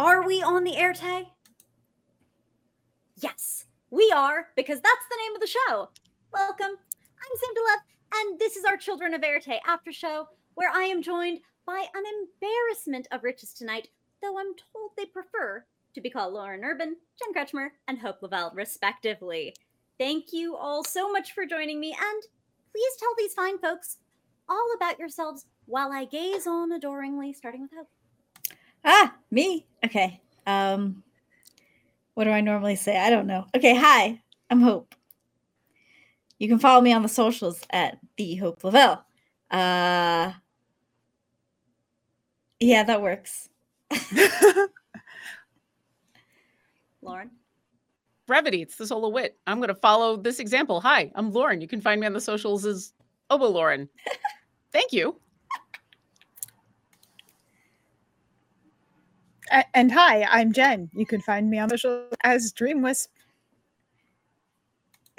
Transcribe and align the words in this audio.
are 0.00 0.26
we 0.26 0.42
on 0.42 0.64
the 0.64 0.72
Éarte? 0.72 1.26
Yes, 3.16 3.66
we 3.90 4.10
are, 4.16 4.46
because 4.56 4.80
that's 4.80 5.06
the 5.10 5.18
name 5.22 5.34
of 5.34 5.42
the 5.42 5.46
show. 5.46 5.90
Welcome, 6.32 6.70
I'm 6.70 7.36
Sam 7.38 7.54
de 7.54 7.60
Leve, 7.60 7.80
and 8.14 8.40
this 8.40 8.56
is 8.56 8.64
our 8.64 8.78
Children 8.78 9.12
of 9.12 9.20
Éarte 9.20 9.58
after 9.66 9.92
show, 9.92 10.26
where 10.54 10.70
I 10.70 10.84
am 10.84 11.02
joined 11.02 11.40
by 11.66 11.84
an 11.94 12.02
embarrassment 12.18 13.08
of 13.12 13.24
riches 13.24 13.52
tonight, 13.52 13.88
though 14.22 14.38
I'm 14.38 14.54
told 14.72 14.92
they 14.96 15.04
prefer 15.04 15.66
to 15.94 16.00
be 16.00 16.08
called 16.08 16.32
Lauren 16.32 16.64
Urban, 16.64 16.96
Jen 17.18 17.34
Kretschmer, 17.34 17.68
and 17.86 17.98
Hope 17.98 18.22
Lavelle, 18.22 18.52
respectively. 18.54 19.54
Thank 19.98 20.32
you 20.32 20.56
all 20.56 20.82
so 20.82 21.12
much 21.12 21.32
for 21.32 21.44
joining 21.44 21.78
me, 21.78 21.90
and 21.90 22.22
please 22.72 22.96
tell 22.98 23.14
these 23.18 23.34
fine 23.34 23.58
folks 23.58 23.98
all 24.48 24.72
about 24.74 24.98
yourselves 24.98 25.44
while 25.66 25.92
I 25.92 26.06
gaze 26.06 26.46
on 26.46 26.72
adoringly, 26.72 27.34
starting 27.34 27.60
with 27.60 27.72
Hope. 27.76 27.88
Ah, 28.84 29.14
me. 29.30 29.66
Okay. 29.84 30.20
Um 30.46 31.02
what 32.14 32.24
do 32.24 32.30
I 32.30 32.40
normally 32.40 32.76
say? 32.76 32.98
I 32.98 33.08
don't 33.10 33.26
know. 33.26 33.46
Okay, 33.56 33.74
hi. 33.74 34.20
I'm 34.50 34.60
Hope. 34.60 34.94
You 36.38 36.48
can 36.48 36.58
follow 36.58 36.80
me 36.80 36.92
on 36.92 37.02
the 37.02 37.08
socials 37.08 37.60
at 37.70 37.98
the 38.16 38.34
Hope 38.36 38.62
Lavelle. 38.64 39.04
Uh 39.50 40.32
Yeah, 42.60 42.84
that 42.84 43.02
works. 43.02 43.48
Lauren. 47.02 47.30
brevity. 48.26 48.62
It's 48.62 48.76
the 48.76 48.86
solo 48.86 49.08
wit. 49.08 49.38
I'm 49.46 49.58
going 49.58 49.68
to 49.68 49.74
follow 49.74 50.16
this 50.16 50.38
example. 50.38 50.80
Hi, 50.82 51.10
I'm 51.14 51.32
Lauren. 51.32 51.60
You 51.60 51.66
can 51.68 51.80
find 51.80 52.00
me 52.00 52.06
on 52.06 52.12
the 52.12 52.20
socials 52.20 52.64
as 52.66 52.92
Obo 53.30 53.48
Lauren. 53.48 53.88
Thank 54.72 54.92
you. 54.92 55.16
And 59.74 59.90
hi, 59.90 60.22
I'm 60.30 60.52
Jen. 60.52 60.90
You 60.92 61.04
can 61.06 61.20
find 61.20 61.50
me 61.50 61.58
on 61.58 61.68
social 61.70 62.06
as 62.22 62.52
Dream 62.52 62.82
Wisp. 62.82 63.10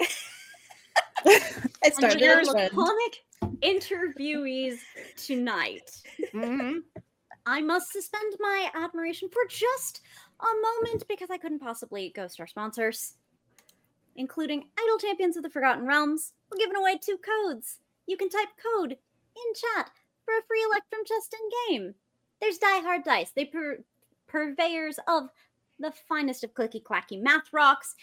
I 0.00 1.40
And 1.84 1.94
started 1.94 2.20
your 2.20 2.40
as 2.40 2.52
Ren. 2.52 2.70
interviewees 3.62 4.78
tonight. 5.16 5.90
Mhm. 6.32 6.82
I 7.44 7.60
must 7.60 7.92
suspend 7.92 8.34
my 8.40 8.70
admiration 8.74 9.28
for 9.28 9.42
just 9.48 10.00
a 10.40 10.46
moment 10.84 11.06
because 11.08 11.28
I 11.30 11.38
couldn't 11.38 11.58
possibly 11.58 12.10
ghost 12.14 12.40
our 12.40 12.46
sponsors, 12.46 13.14
including 14.16 14.68
Idle 14.78 14.98
Champions 14.98 15.36
of 15.36 15.42
the 15.42 15.50
Forgotten 15.50 15.84
Realms. 15.86 16.32
We're 16.50 16.58
giving 16.58 16.76
away 16.76 16.98
two 16.98 17.18
codes. 17.18 17.78
You 18.06 18.16
can 18.16 18.28
type 18.30 18.48
code 18.62 18.92
in 18.92 19.54
chat 19.54 19.90
for 20.24 20.34
a 20.38 20.42
free 20.48 20.62
Electrum 20.70 21.02
chest 21.04 21.34
in 21.34 21.76
game. 21.76 21.94
There's 22.40 22.58
Die 22.58 22.80
Hard 22.80 23.04
Dice. 23.04 23.30
They 23.32 23.44
pur- 23.44 23.84
purveyors 24.32 24.98
of 25.06 25.24
the 25.78 25.92
finest 26.08 26.42
of 26.42 26.54
clicky 26.54 26.82
clacky 26.82 27.20
math 27.20 27.52
rocks. 27.52 27.94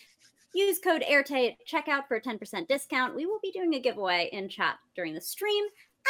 Use 0.54 0.80
code 0.80 1.04
AIRTAY 1.08 1.50
at 1.50 1.68
checkout 1.68 2.08
for 2.08 2.18
a 2.18 2.22
10% 2.22 2.68
discount. 2.68 3.16
We 3.16 3.26
will 3.26 3.40
be 3.42 3.52
doing 3.52 3.74
a 3.74 3.80
giveaway 3.80 4.30
in 4.32 4.50
chat 4.50 4.78
during 4.96 5.14
the 5.14 5.22
stream. 5.22 5.66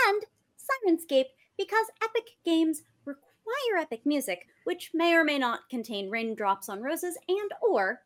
And 0.07 0.23
Sirenscape, 0.57 1.25
because 1.57 1.85
Epic 2.03 2.37
Games 2.45 2.83
require 3.05 3.81
epic 3.81 4.05
music, 4.05 4.47
which 4.63 4.91
may 4.93 5.13
or 5.13 5.23
may 5.23 5.37
not 5.37 5.61
contain 5.69 6.09
raindrops 6.09 6.69
on 6.69 6.81
roses 6.81 7.17
and 7.27 7.51
or 7.61 8.01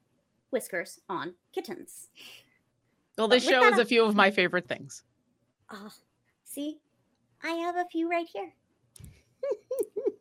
whiskers 0.49 0.99
on 1.09 1.33
kittens. 1.53 2.07
Well, 3.17 3.27
this 3.27 3.43
show 3.43 3.63
is 3.65 3.77
a 3.77 3.85
few 3.85 4.03
of 4.05 4.15
my 4.15 4.31
favorite 4.31 4.67
things. 4.67 5.03
Ah, 5.69 5.93
see, 6.43 6.79
I 7.43 7.51
have 7.51 7.75
a 7.75 7.85
few 7.91 8.09
right 8.09 8.27
here. 8.31 8.53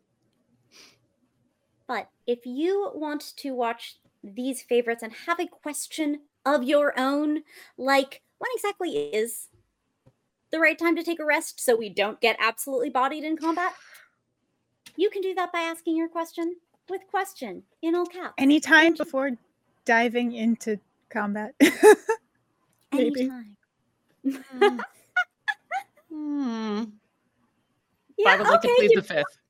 but 1.92 2.08
if 2.26 2.46
you 2.46 2.90
want 2.94 3.36
to 3.36 3.50
watch 3.50 3.98
these 4.24 4.62
favorites 4.62 5.02
and 5.02 5.12
have 5.26 5.38
a 5.38 5.46
question 5.46 6.20
of 6.46 6.64
your 6.64 6.98
own, 6.98 7.42
like 7.76 8.22
when 8.38 8.50
exactly 8.54 8.96
is 8.96 9.48
the 10.50 10.58
right 10.58 10.78
time 10.78 10.96
to 10.96 11.02
take 11.02 11.20
a 11.20 11.24
rest 11.26 11.60
so 11.60 11.76
we 11.76 11.90
don't 11.90 12.18
get 12.22 12.38
absolutely 12.40 12.88
bodied 12.88 13.24
in 13.24 13.36
combat, 13.36 13.74
you 14.96 15.10
can 15.10 15.20
do 15.20 15.34
that 15.34 15.52
by 15.52 15.58
asking 15.58 15.94
your 15.94 16.08
question 16.08 16.56
with 16.88 17.02
question 17.10 17.62
in 17.82 17.94
all 17.94 18.06
caps. 18.06 18.32
Anytime 18.38 18.94
before 18.94 19.32
diving 19.84 20.32
into 20.32 20.80
combat. 21.10 21.54
Maybe. 22.90 23.30
Anytime. 23.30 23.56
Hmm. 26.10 26.84
Yeah, 28.18 28.34
I 28.34 28.36
would 28.36 28.46
like 28.46 28.58
okay, 28.58 28.68
to 28.68 28.74
plead 28.76 28.90
the 28.94 29.02
fifth. 29.02 29.41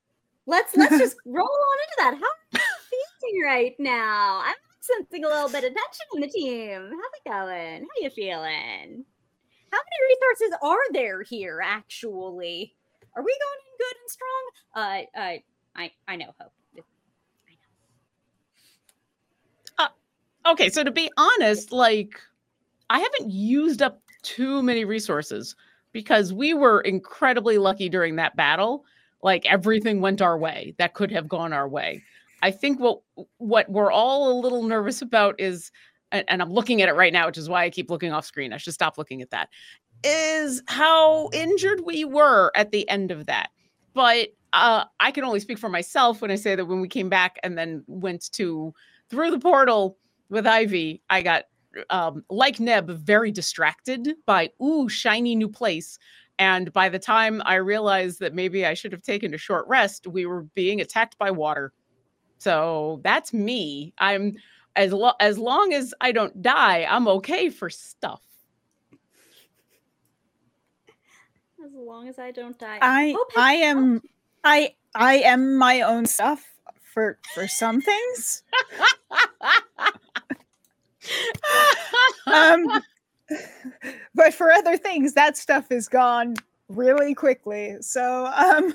Let's 0.46 0.76
let's 0.76 0.98
just 0.98 1.16
roll 1.26 1.46
on 1.46 1.78
into 1.82 1.94
that. 1.98 2.14
How 2.14 2.58
are 2.58 2.62
you 2.92 3.04
feeling 3.20 3.42
right 3.44 3.74
now? 3.78 4.42
I'm 4.44 4.54
sensing 4.80 5.24
a 5.24 5.28
little 5.28 5.48
bit 5.48 5.64
of 5.64 5.70
tension 5.74 6.06
in 6.14 6.20
the 6.20 6.28
team. 6.28 6.90
How's 6.90 6.90
it 6.90 7.28
going? 7.28 7.82
How 7.82 8.00
are 8.00 8.02
you 8.02 8.10
feeling? 8.10 9.04
How 9.70 9.78
many 9.78 9.98
resources 10.08 10.58
are 10.62 10.92
there 10.92 11.22
here 11.22 11.60
actually? 11.64 12.74
Are 13.14 13.22
we 13.22 13.38
going 13.38 13.60
in 13.66 13.78
good 13.78 13.96
and 14.00 14.10
strong? 14.10 14.50
Uh, 14.74 15.20
I 15.20 15.42
I 15.76 15.90
I 16.08 16.16
know 16.16 16.34
hope. 16.38 16.52
Okay, 20.44 20.70
so 20.70 20.82
to 20.82 20.90
be 20.90 21.10
honest, 21.16 21.70
like 21.70 22.20
I 22.90 22.98
haven't 22.98 23.30
used 23.30 23.80
up 23.80 24.02
too 24.22 24.62
many 24.62 24.84
resources 24.84 25.54
because 25.92 26.32
we 26.32 26.52
were 26.52 26.80
incredibly 26.80 27.58
lucky 27.58 27.88
during 27.88 28.16
that 28.16 28.34
battle. 28.34 28.84
Like 29.22 29.46
everything 29.46 30.00
went 30.00 30.20
our 30.20 30.36
way 30.36 30.74
that 30.78 30.94
could 30.94 31.10
have 31.10 31.28
gone 31.28 31.52
our 31.52 31.68
way. 31.68 32.02
I 32.42 32.50
think 32.50 32.80
what 32.80 33.00
what 33.38 33.68
we're 33.70 33.92
all 33.92 34.32
a 34.32 34.40
little 34.40 34.64
nervous 34.64 35.00
about 35.00 35.36
is 35.38 35.70
and, 36.12 36.24
and 36.28 36.42
I'm 36.42 36.52
looking 36.52 36.82
at 36.82 36.88
it 36.88 36.94
right 36.94 37.12
now, 37.12 37.26
which 37.26 37.38
is 37.38 37.48
why 37.48 37.64
I 37.64 37.70
keep 37.70 37.90
looking 37.90 38.12
off 38.12 38.24
screen. 38.24 38.52
I 38.52 38.58
should 38.58 38.74
stop 38.74 38.98
looking 38.98 39.22
at 39.22 39.30
that. 39.30 39.48
Is 40.04 40.62
how 40.66 41.30
injured 41.32 41.82
we 41.84 42.04
were 42.04 42.52
at 42.54 42.70
the 42.70 42.88
end 42.88 43.10
of 43.10 43.26
that. 43.26 43.50
But 43.94 44.28
uh, 44.52 44.84
I 45.00 45.10
can 45.10 45.24
only 45.24 45.40
speak 45.40 45.58
for 45.58 45.68
myself 45.68 46.20
when 46.20 46.30
I 46.30 46.36
say 46.36 46.54
that 46.54 46.66
when 46.66 46.80
we 46.80 46.88
came 46.88 47.08
back 47.08 47.38
and 47.42 47.56
then 47.56 47.84
went 47.86 48.30
to 48.32 48.74
through 49.08 49.30
the 49.30 49.38
portal 49.38 49.96
with 50.28 50.46
Ivy, 50.46 51.02
I 51.08 51.22
got 51.22 51.44
um, 51.90 52.24
like 52.28 52.60
Neb, 52.60 52.90
very 52.90 53.30
distracted 53.30 54.14
by 54.26 54.50
ooh 54.62 54.88
shiny 54.88 55.34
new 55.34 55.48
place. 55.48 55.98
And 56.42 56.72
by 56.72 56.88
the 56.88 56.98
time 56.98 57.40
I 57.44 57.54
realized 57.54 58.18
that 58.18 58.34
maybe 58.34 58.66
I 58.66 58.74
should 58.74 58.90
have 58.90 59.04
taken 59.04 59.32
a 59.32 59.38
short 59.38 59.64
rest, 59.68 60.08
we 60.08 60.26
were 60.26 60.42
being 60.42 60.80
attacked 60.80 61.16
by 61.16 61.30
water. 61.30 61.72
So 62.38 63.00
that's 63.04 63.32
me. 63.32 63.94
I'm 63.98 64.34
as 64.74 64.92
lo- 64.92 65.14
as 65.20 65.38
long 65.38 65.72
as 65.72 65.94
I 66.00 66.10
don't 66.10 66.42
die, 66.42 66.84
I'm 66.90 67.06
okay 67.06 67.48
for 67.48 67.70
stuff. 67.70 68.22
As 71.64 71.70
long 71.72 72.08
as 72.08 72.18
I 72.18 72.32
don't 72.32 72.58
die. 72.58 72.80
I 72.82 73.12
Hope 73.16 73.30
I 73.36 73.52
am 73.54 74.02
I 74.42 74.74
I 74.96 75.18
am 75.18 75.56
my 75.56 75.82
own 75.82 76.06
stuff 76.06 76.44
for 76.92 77.20
for 77.34 77.46
some 77.46 77.80
things. 77.80 78.42
um 82.26 82.82
but 84.14 84.34
for 84.34 84.50
other 84.50 84.76
things, 84.76 85.14
that 85.14 85.36
stuff 85.36 85.70
is 85.70 85.88
gone 85.88 86.36
really 86.68 87.14
quickly. 87.14 87.76
So, 87.80 88.26
um, 88.26 88.74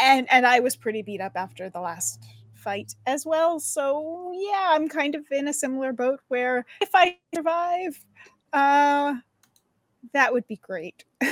and 0.00 0.26
and 0.30 0.46
I 0.46 0.60
was 0.60 0.76
pretty 0.76 1.02
beat 1.02 1.20
up 1.20 1.32
after 1.34 1.68
the 1.70 1.80
last 1.80 2.22
fight 2.54 2.94
as 3.06 3.24
well. 3.24 3.60
So 3.60 4.32
yeah, 4.34 4.68
I'm 4.70 4.88
kind 4.88 5.14
of 5.14 5.24
in 5.30 5.48
a 5.48 5.52
similar 5.52 5.92
boat 5.92 6.20
where 6.28 6.66
if 6.80 6.90
I 6.94 7.18
survive, 7.34 8.04
uh, 8.52 9.14
that 10.12 10.32
would 10.32 10.46
be 10.46 10.56
great. 10.56 11.04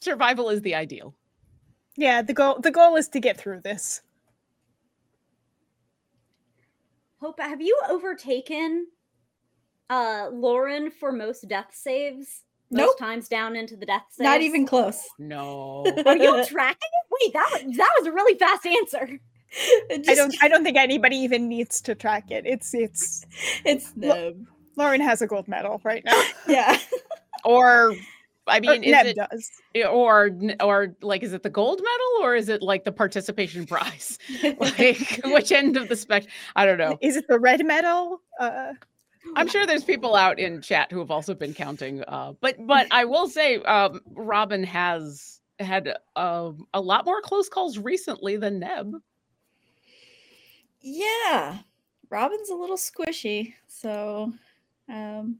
Survival 0.00 0.50
is 0.50 0.60
the 0.62 0.74
ideal. 0.74 1.14
yeah, 1.96 2.22
the 2.22 2.34
goal 2.34 2.58
the 2.60 2.70
goal 2.70 2.96
is 2.96 3.08
to 3.08 3.20
get 3.20 3.38
through 3.38 3.60
this. 3.60 4.02
Hope, 7.20 7.40
have 7.40 7.62
you 7.62 7.80
overtaken 7.88 8.88
uh 9.90 10.28
Lauren 10.32 10.90
for 10.90 11.12
most 11.12 11.48
death 11.48 11.70
saves? 11.72 12.42
Most 12.70 12.86
Nope. 12.86 12.98
times 12.98 13.28
down 13.28 13.54
into 13.56 13.76
the 13.76 13.86
death 13.86 14.04
saves. 14.10 14.24
Not 14.24 14.40
even 14.40 14.66
close. 14.66 15.02
No. 15.18 15.84
Are 16.06 16.16
you 16.16 16.44
tracking 16.46 16.78
it? 16.92 17.06
Wait, 17.20 17.32
that 17.32 17.50
was 17.52 17.76
that 17.76 17.90
was 17.98 18.06
a 18.08 18.12
really 18.12 18.38
fast 18.38 18.66
answer. 18.66 19.18
It 19.90 20.08
I 20.08 20.14
don't 20.14 20.34
I 20.42 20.48
don't 20.48 20.64
think 20.64 20.76
anybody 20.76 21.16
even 21.16 21.48
needs 21.48 21.80
to 21.82 21.94
track 21.94 22.30
it. 22.30 22.44
It's 22.46 22.74
it's 22.74 23.24
It's 23.64 23.92
Neb. 23.94 24.44
Lauren 24.76 25.00
has 25.00 25.22
a 25.22 25.26
gold 25.28 25.46
medal 25.46 25.80
right 25.84 26.04
now. 26.04 26.20
Yeah. 26.48 26.76
or 27.44 27.94
I 28.48 28.58
Or 28.58 28.60
mean, 28.60 28.82
is 28.84 28.90
Neb 28.90 29.06
it 29.06 29.16
does. 29.16 29.50
or 29.88 30.30
or 30.60 30.96
like 31.02 31.22
is 31.22 31.32
it 31.34 31.42
the 31.44 31.50
gold 31.50 31.78
medal 31.80 32.26
or 32.26 32.34
is 32.34 32.48
it 32.48 32.62
like 32.62 32.84
the 32.84 32.92
participation 32.92 33.64
prize? 33.66 34.18
Like 34.58 35.20
which 35.24 35.52
end 35.52 35.76
of 35.76 35.88
the 35.88 35.96
spec? 35.96 36.24
I 36.56 36.66
don't 36.66 36.78
know. 36.78 36.98
Is 37.00 37.16
it 37.16 37.26
the 37.28 37.38
red 37.38 37.64
medal? 37.64 38.20
Uh, 38.40 38.72
I'm 39.36 39.48
sure 39.48 39.66
there's 39.66 39.84
people 39.84 40.14
out 40.14 40.38
in 40.38 40.60
chat 40.60 40.90
who 40.92 40.98
have 40.98 41.10
also 41.10 41.34
been 41.34 41.54
counting. 41.54 42.02
Uh, 42.06 42.34
but 42.40 42.56
but 42.66 42.86
I 42.90 43.04
will 43.04 43.28
say, 43.28 43.56
um, 43.56 44.00
Robin 44.14 44.62
has 44.64 45.40
had 45.58 45.94
uh, 46.16 46.52
a 46.72 46.80
lot 46.80 47.04
more 47.04 47.20
close 47.20 47.48
calls 47.48 47.78
recently 47.78 48.36
than 48.36 48.58
Neb. 48.58 48.94
Yeah. 50.80 51.58
Robin's 52.10 52.50
a 52.50 52.54
little 52.54 52.76
squishy. 52.76 53.54
So 53.66 54.32
um 54.88 55.38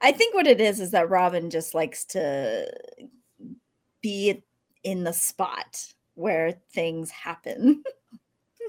I 0.00 0.12
think 0.12 0.34
what 0.34 0.46
it 0.46 0.60
is 0.60 0.80
is 0.80 0.90
that 0.90 1.08
Robin 1.08 1.48
just 1.48 1.74
likes 1.74 2.04
to 2.06 2.70
be 4.02 4.42
in 4.82 5.04
the 5.04 5.12
spot 5.12 5.94
where 6.14 6.52
things 6.72 7.10
happen. 7.10 7.82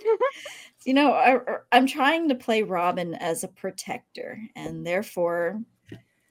you 0.86 0.94
know, 0.94 1.12
I, 1.14 1.32
er, 1.34 1.66
I'm 1.72 1.88
trying 1.88 2.30
to 2.30 2.36
play 2.36 2.64
Robin 2.64 3.16
as 3.16 3.44
a 3.44 3.48
protector, 3.48 4.40
and 4.56 4.86
therefore 4.86 5.62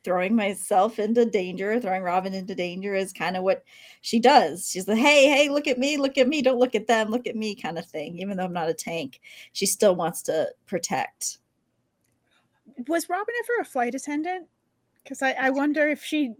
throwing 0.05 0.37
myself 0.37 0.99
into 0.99 1.25
danger, 1.25 1.81
throwing 1.81 2.03
Robin 2.03 2.35
into 2.35 2.55
danger 2.55 2.95
is 2.95 3.13
kind 3.13 3.37
of 3.37 3.43
what 3.43 3.65
she 4.03 4.21
does. 4.21 4.71
She's 4.71 4.87
like, 4.87 4.99
hey, 4.99 5.29
hey, 5.29 5.49
look 5.49 5.67
at 5.67 5.79
me, 5.79 5.97
look 5.97 6.19
at 6.19 6.29
me, 6.29 6.43
don't 6.43 6.59
look 6.59 6.75
at 6.75 6.87
them, 6.87 7.11
look 7.11 7.27
at 7.27 7.37
me, 7.37 7.55
kind 7.55 7.79
of 7.79 7.87
thing. 7.87 8.19
Even 8.19 8.37
though 8.37 8.45
I'm 8.45 8.53
not 8.53 8.69
a 8.69 8.75
tank, 8.75 9.21
she 9.53 9.65
still 9.65 9.97
wants 9.97 10.21
to 10.23 10.51
protect. 10.67 11.39
was 12.87 13.09
Robin 13.09 13.35
ever 13.43 13.63
a 13.63 13.65
flight 13.65 13.95
attendant? 13.95 14.47
Because 15.03 15.23
I, 15.23 15.33
I 15.33 15.51
wonder 15.51 15.89
if 15.89 16.05
she 16.05 16.33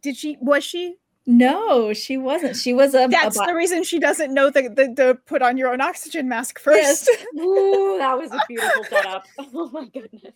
did 0.00 0.16
she 0.16 0.36
was 0.40 0.64
she? 0.64 0.96
No, 1.30 1.92
she 1.92 2.16
wasn't. 2.16 2.56
She 2.56 2.72
was 2.72 2.94
a. 2.94 3.04
a 3.04 3.08
That's 3.08 3.36
bi- 3.36 3.44
the 3.44 3.54
reason 3.54 3.84
she 3.84 3.98
doesn't 3.98 4.32
know 4.32 4.48
the, 4.48 4.62
the 4.62 4.94
the 4.96 5.18
put 5.26 5.42
on 5.42 5.58
your 5.58 5.70
own 5.70 5.82
oxygen 5.82 6.26
mask 6.26 6.58
first. 6.62 7.06
Yes. 7.06 7.24
Ooh, 7.38 7.98
that 7.98 8.16
was 8.16 8.32
a 8.32 8.40
beautiful 8.48 8.82
setup. 8.84 9.26
Oh 9.38 9.68
my 9.70 9.84
goodness. 9.88 10.32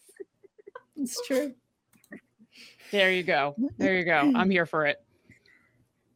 it's 0.97 1.27
true. 1.27 1.55
There 2.91 3.11
you 3.11 3.23
go. 3.23 3.55
There 3.79 3.97
you 3.97 4.05
go. 4.05 4.33
I'm 4.37 4.50
here 4.50 4.67
for 4.67 4.85
it. 4.85 5.03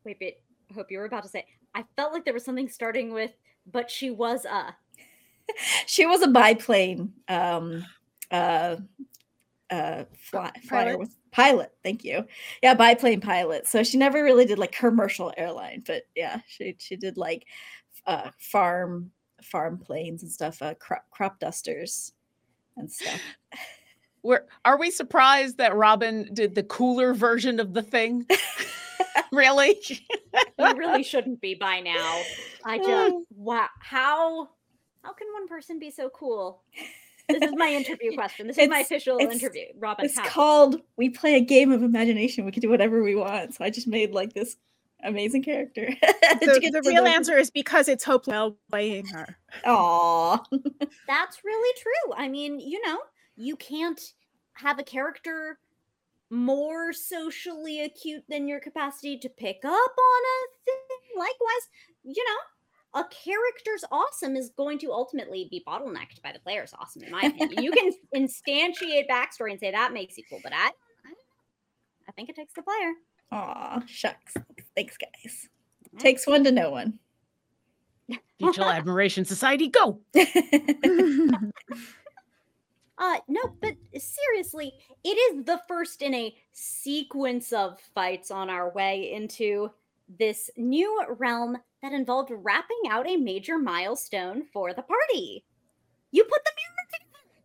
Wait, 0.04 0.18
wait. 0.20 0.36
I 0.70 0.74
hope 0.74 0.90
you 0.90 0.98
were 0.98 1.06
about 1.06 1.22
to 1.22 1.30
say. 1.30 1.46
I 1.74 1.82
felt 1.96 2.12
like 2.12 2.26
there 2.26 2.34
was 2.34 2.44
something 2.44 2.68
starting 2.68 3.14
with, 3.14 3.32
but 3.72 3.90
she 3.90 4.10
was 4.10 4.44
a. 4.44 4.76
She 5.86 6.04
was 6.04 6.20
a 6.20 6.28
biplane 6.28 7.14
um 7.28 7.82
uh 8.30 8.76
uh 9.70 10.04
fly, 10.18 10.50
flyer 10.68 10.96
pilot? 10.96 11.08
With 11.36 11.46
pilot 11.46 11.72
thank 11.82 12.04
you 12.04 12.24
yeah 12.62 12.74
biplane 12.74 13.20
pilot 13.20 13.66
so 13.66 13.82
she 13.82 13.96
never 13.96 14.22
really 14.22 14.44
did 14.44 14.58
like 14.58 14.72
commercial 14.72 15.32
airline 15.36 15.82
but 15.86 16.02
yeah 16.14 16.40
she 16.46 16.74
she 16.78 16.96
did 16.96 17.16
like 17.16 17.46
uh 18.06 18.30
farm 18.38 19.10
farm 19.42 19.78
planes 19.78 20.22
and 20.22 20.32
stuff 20.32 20.62
uh 20.62 20.74
crop, 20.74 21.04
crop 21.10 21.38
dusters 21.40 22.12
and 22.76 22.90
stuff 22.90 23.20
We're, 24.22 24.44
are 24.64 24.76
we 24.76 24.90
surprised 24.90 25.58
that 25.58 25.76
Robin 25.76 26.28
did 26.34 26.56
the 26.56 26.64
cooler 26.64 27.14
version 27.14 27.60
of 27.60 27.74
the 27.74 27.82
thing? 27.82 28.26
really? 29.32 29.78
You 30.58 30.74
really 30.74 31.04
shouldn't 31.04 31.40
be 31.40 31.54
by 31.54 31.78
now. 31.78 32.22
I 32.64 32.78
just 32.78 33.14
wow. 33.36 33.68
How 33.78 34.48
how 35.02 35.12
can 35.12 35.28
one 35.32 35.46
person 35.46 35.78
be 35.78 35.92
so 35.92 36.10
cool? 36.10 36.64
This 37.28 37.42
is 37.42 37.52
my 37.56 37.68
interview 37.72 38.14
question. 38.14 38.46
This 38.46 38.58
is 38.58 38.68
my 38.68 38.80
official 38.80 39.18
it's- 39.18 39.42
interview. 39.42 39.64
Robin, 39.78 40.04
it's 40.04 40.16
how? 40.16 40.26
called 40.28 40.80
we 40.96 41.10
play 41.10 41.34
a 41.36 41.40
game 41.40 41.72
of 41.72 41.82
imagination 41.82 42.44
we 42.44 42.52
can 42.52 42.60
do 42.60 42.68
whatever 42.68 43.02
we 43.02 43.14
want 43.14 43.54
so 43.54 43.64
i 43.64 43.70
just 43.70 43.86
made 43.86 44.12
like 44.12 44.32
this 44.32 44.56
amazing 45.04 45.42
character 45.42 45.86
the, 46.40 46.70
the 46.72 46.82
real 46.88 47.06
answer 47.06 47.36
is 47.36 47.50
because 47.50 47.88
it's 47.88 48.04
Hope 48.04 48.26
Well 48.26 48.56
playing 48.70 49.06
her. 49.06 49.36
Aw. 49.64 50.42
That's 51.06 51.44
really 51.44 51.80
true. 51.80 52.14
I 52.16 52.28
mean, 52.28 52.58
you 52.58 52.84
know, 52.86 52.98
you 53.36 53.56
can't 53.56 54.00
have 54.54 54.78
a 54.78 54.82
character 54.82 55.58
more 56.30 56.92
socially 56.92 57.82
acute 57.82 58.24
than 58.28 58.48
your 58.48 58.58
capacity 58.58 59.18
to 59.18 59.28
pick 59.28 59.58
up 59.64 59.70
on 59.70 60.22
a 60.24 60.38
thing. 60.64 61.18
Likewise, 61.18 61.68
you 62.02 62.24
know, 62.24 62.40
a 62.96 63.04
character's 63.04 63.84
awesome 63.92 64.36
is 64.36 64.50
going 64.56 64.78
to 64.78 64.90
ultimately 64.90 65.46
be 65.50 65.62
bottlenecked 65.66 66.22
by 66.22 66.32
the 66.32 66.38
player's 66.38 66.72
awesome, 66.80 67.02
in 67.02 67.12
my 67.12 67.20
opinion. 67.22 67.62
you 67.62 67.70
can 67.70 67.92
instantiate 68.16 69.06
backstory 69.08 69.50
and 69.50 69.60
say 69.60 69.70
that 69.70 69.92
makes 69.92 70.16
you 70.16 70.24
cool, 70.28 70.40
but 70.42 70.52
I, 70.52 70.66
I, 70.66 71.12
I 72.08 72.12
think 72.12 72.30
it 72.30 72.36
takes 72.36 72.54
the 72.54 72.62
player. 72.62 72.92
Aw, 73.32 73.82
shucks. 73.86 74.34
Thanks, 74.74 74.96
guys. 74.96 75.48
Takes 75.98 76.26
one 76.26 76.42
to 76.44 76.52
know 76.52 76.70
one. 76.70 76.98
Mutual 78.40 78.64
Admiration 78.64 79.24
Society, 79.24 79.68
go. 79.68 80.00
Uh, 82.98 83.18
no, 83.28 83.42
but 83.60 83.74
seriously, 83.98 84.72
it 85.04 85.08
is 85.08 85.44
the 85.44 85.60
first 85.68 86.00
in 86.00 86.14
a 86.14 86.34
sequence 86.52 87.52
of 87.52 87.78
fights 87.94 88.30
on 88.30 88.48
our 88.48 88.72
way 88.72 89.12
into 89.12 89.70
this 90.18 90.50
new 90.56 91.02
realm 91.18 91.58
that 91.82 91.92
involved 91.92 92.30
wrapping 92.32 92.82
out 92.90 93.08
a 93.08 93.16
major 93.16 93.58
milestone 93.58 94.44
for 94.52 94.72
the 94.72 94.82
party. 94.82 95.44
You 96.10 96.24
put 96.24 96.42
the 96.44 96.50
mirror 96.56 96.86
together. 96.92 97.44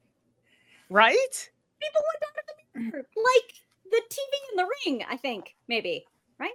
Right? 0.90 1.50
People 1.82 2.02
went 2.12 2.22
down 2.22 2.34
to 2.36 2.44
the 2.48 2.80
mirror, 2.80 3.06
like 3.16 3.54
the 3.92 4.02
TV 4.10 4.52
in 4.52 4.58
the 4.58 4.70
ring. 4.86 5.06
I 5.10 5.18
think 5.18 5.56
maybe 5.68 6.06
right. 6.40 6.52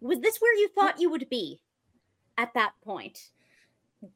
Was 0.00 0.20
this 0.20 0.38
where 0.38 0.54
you 0.54 0.68
thought 0.68 1.00
you 1.00 1.10
would 1.10 1.28
be 1.28 1.60
at 2.36 2.54
that 2.54 2.72
point? 2.84 3.30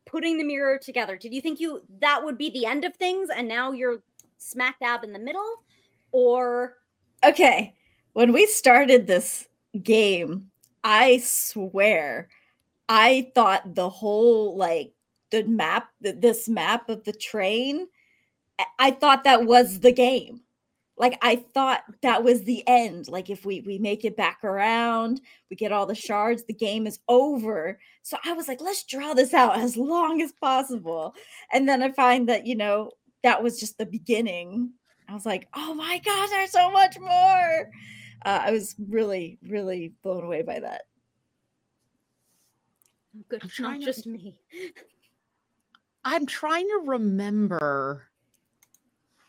putting 0.07 0.39
the 0.39 0.45
mirror 0.45 0.79
together 0.79 1.17
did 1.17 1.35
you 1.35 1.41
think 1.41 1.59
you 1.59 1.83
that 1.99 2.23
would 2.23 2.39
be 2.39 2.49
the 2.51 2.65
end 2.65 2.85
of 2.85 2.95
things 2.95 3.29
and 3.37 3.49
now 3.49 3.73
you're 3.73 4.01
smack 4.39 4.79
dab 4.79 5.03
in 5.03 5.13
the 5.13 5.19
middle 5.19 5.65
or 6.13 6.77
okay. 7.25 7.75
When 8.13 8.33
we 8.33 8.47
started 8.47 9.07
this 9.07 9.49
game, 9.81 10.51
I 10.85 11.19
swear 11.25 12.29
I 12.89 13.31
thought 13.35 13.75
the 13.75 13.89
whole 13.89 14.57
like 14.57 14.93
the 15.31 15.45
map, 15.45 15.89
th- 16.03 16.17
this 16.19 16.49
map 16.49 16.91
of 16.91 17.05
the 17.05 17.13
train, 17.13 17.87
I 18.79 18.91
thought 18.91 19.25
that 19.25 19.47
was 19.47 19.81
the 19.81 19.93
game. 19.93 20.43
Like 20.99 21.19
I 21.23 21.37
thought 21.37 21.85
that 22.03 22.23
was 22.23 22.45
the 22.45 22.63
end. 22.67 23.09
Like 23.09 23.31
if 23.31 23.47
we 23.47 23.61
we 23.63 23.79
make 23.79 24.05
it 24.05 24.17
back 24.17 24.45
around, 24.45 25.23
we 25.49 25.57
get 25.57 25.73
all 25.73 25.87
the 25.87 25.95
shards, 25.95 26.45
the 26.45 26.53
game 26.53 26.87
is 26.87 26.99
over. 27.09 27.79
So 28.03 28.19
I 28.25 28.35
was 28.35 28.47
like, 28.47 28.61
let's 28.61 28.85
draw 28.85 29.15
this 29.15 29.33
out 29.33 29.59
as 29.59 29.77
long 29.77 30.21
as 30.21 30.33
possible. 30.33 31.15
And 31.51 31.67
then 31.67 31.83
I 31.83 31.93
find 31.93 32.29
that, 32.29 32.47
you 32.47 32.57
know, 32.57 32.91
that 33.23 33.43
was 33.43 33.59
just 33.59 33.79
the 33.79 33.87
beginning. 33.87 34.73
I 35.09 35.15
was 35.15 35.25
like, 35.25 35.49
oh 35.55 35.73
my 35.73 35.99
gosh, 36.05 36.29
there's 36.29 36.53
so 36.53 36.71
much 36.71 36.99
more. 36.99 37.71
Uh, 38.25 38.41
I 38.45 38.51
was 38.53 38.75
really, 38.89 39.39
really 39.49 39.93
blown 40.03 40.25
away 40.25 40.43
by 40.43 40.61
that. 40.61 40.83
good 43.29 43.43
I'm 43.43 43.49
not 43.49 43.55
trying 43.55 43.81
to- 43.81 43.87
just 43.87 44.07
me 44.07 44.37
I'm 46.05 46.27
trying 46.27 46.67
to 46.67 46.83
remember 46.87 48.09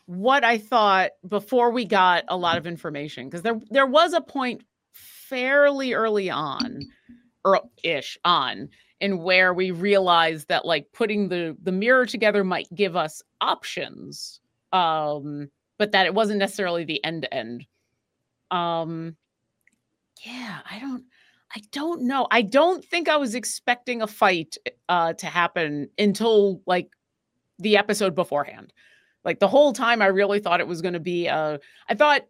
what 0.06 0.42
I 0.44 0.58
thought 0.58 1.12
before 1.28 1.70
we 1.70 1.84
got 1.84 2.24
a 2.28 2.36
lot 2.36 2.58
of 2.58 2.66
information 2.66 3.26
because 3.28 3.42
there 3.42 3.60
there 3.70 3.86
was 3.86 4.12
a 4.12 4.20
point 4.20 4.62
fairly 4.92 5.92
early 5.92 6.30
on 6.30 6.80
or 7.44 7.60
ish 7.82 8.18
on 8.24 8.68
in 9.00 9.18
where 9.18 9.54
we 9.54 9.70
realized 9.70 10.48
that 10.48 10.64
like 10.64 10.86
putting 10.92 11.28
the 11.28 11.56
the 11.62 11.72
mirror 11.72 12.06
together 12.06 12.42
might 12.44 12.68
give 12.74 12.96
us 12.96 13.22
options 13.40 14.40
Um, 14.72 15.50
but 15.78 15.92
that 15.92 16.06
it 16.06 16.14
wasn't 16.14 16.38
necessarily 16.38 16.84
the 16.84 17.02
end 17.04 17.22
to 17.22 17.32
end. 17.34 17.66
Um, 18.50 19.16
yeah, 20.24 20.60
I 20.70 20.78
don't. 20.78 21.04
I 21.56 21.62
don't 21.70 22.02
know. 22.02 22.26
I 22.32 22.42
don't 22.42 22.84
think 22.84 23.08
I 23.08 23.16
was 23.16 23.36
expecting 23.36 24.02
a 24.02 24.08
fight 24.08 24.56
uh, 24.88 25.12
to 25.12 25.26
happen 25.26 25.88
until 25.98 26.60
like 26.66 26.88
the 27.60 27.76
episode 27.76 28.16
beforehand. 28.16 28.72
Like 29.24 29.38
the 29.38 29.46
whole 29.46 29.72
time, 29.72 30.02
I 30.02 30.06
really 30.06 30.40
thought 30.40 30.60
it 30.60 30.66
was 30.66 30.82
going 30.82 30.94
to 30.94 31.00
be. 31.00 31.28
Uh, 31.28 31.58
I 31.88 31.94
thought 31.94 32.22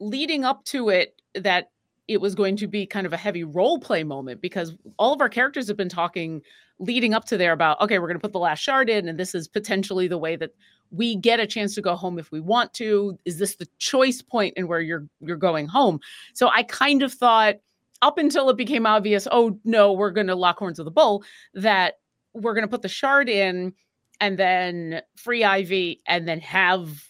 leading 0.00 0.44
up 0.44 0.64
to 0.66 0.88
it 0.88 1.20
that 1.34 1.70
it 2.08 2.20
was 2.20 2.34
going 2.34 2.56
to 2.56 2.66
be 2.66 2.86
kind 2.86 3.06
of 3.06 3.12
a 3.12 3.18
heavy 3.18 3.44
role 3.44 3.78
play 3.78 4.04
moment 4.04 4.40
because 4.40 4.74
all 4.98 5.12
of 5.12 5.20
our 5.20 5.28
characters 5.28 5.68
have 5.68 5.76
been 5.76 5.88
talking 5.88 6.42
leading 6.78 7.14
up 7.14 7.24
to 7.24 7.36
there 7.36 7.52
about 7.52 7.80
okay 7.80 7.98
we're 7.98 8.08
going 8.08 8.18
to 8.18 8.22
put 8.22 8.32
the 8.32 8.38
last 8.38 8.58
shard 8.58 8.90
in 8.90 9.08
and 9.08 9.18
this 9.18 9.34
is 9.34 9.48
potentially 9.48 10.08
the 10.08 10.18
way 10.18 10.36
that 10.36 10.50
we 10.94 11.16
get 11.16 11.40
a 11.40 11.46
chance 11.46 11.74
to 11.74 11.82
go 11.82 11.96
home 11.96 12.18
if 12.18 12.30
we 12.30 12.40
want 12.40 12.72
to 12.74 13.18
is 13.24 13.38
this 13.38 13.56
the 13.56 13.68
choice 13.78 14.22
point 14.22 14.54
in 14.56 14.68
where 14.68 14.80
you're 14.80 15.06
you're 15.20 15.36
going 15.36 15.66
home 15.66 15.98
so 16.32 16.48
i 16.48 16.62
kind 16.62 17.02
of 17.02 17.12
thought 17.12 17.56
up 18.02 18.18
until 18.18 18.48
it 18.50 18.56
became 18.56 18.86
obvious 18.86 19.26
oh 19.30 19.58
no 19.64 19.92
we're 19.92 20.10
going 20.10 20.26
to 20.26 20.34
lock 20.34 20.58
horns 20.58 20.78
with 20.78 20.86
the 20.86 20.90
bull 20.90 21.24
that 21.54 21.94
we're 22.34 22.54
going 22.54 22.62
to 22.62 22.68
put 22.68 22.82
the 22.82 22.88
shard 22.88 23.28
in 23.28 23.72
and 24.20 24.38
then 24.38 25.00
free 25.16 25.44
ivy 25.44 26.00
and 26.06 26.28
then 26.28 26.40
have 26.40 27.04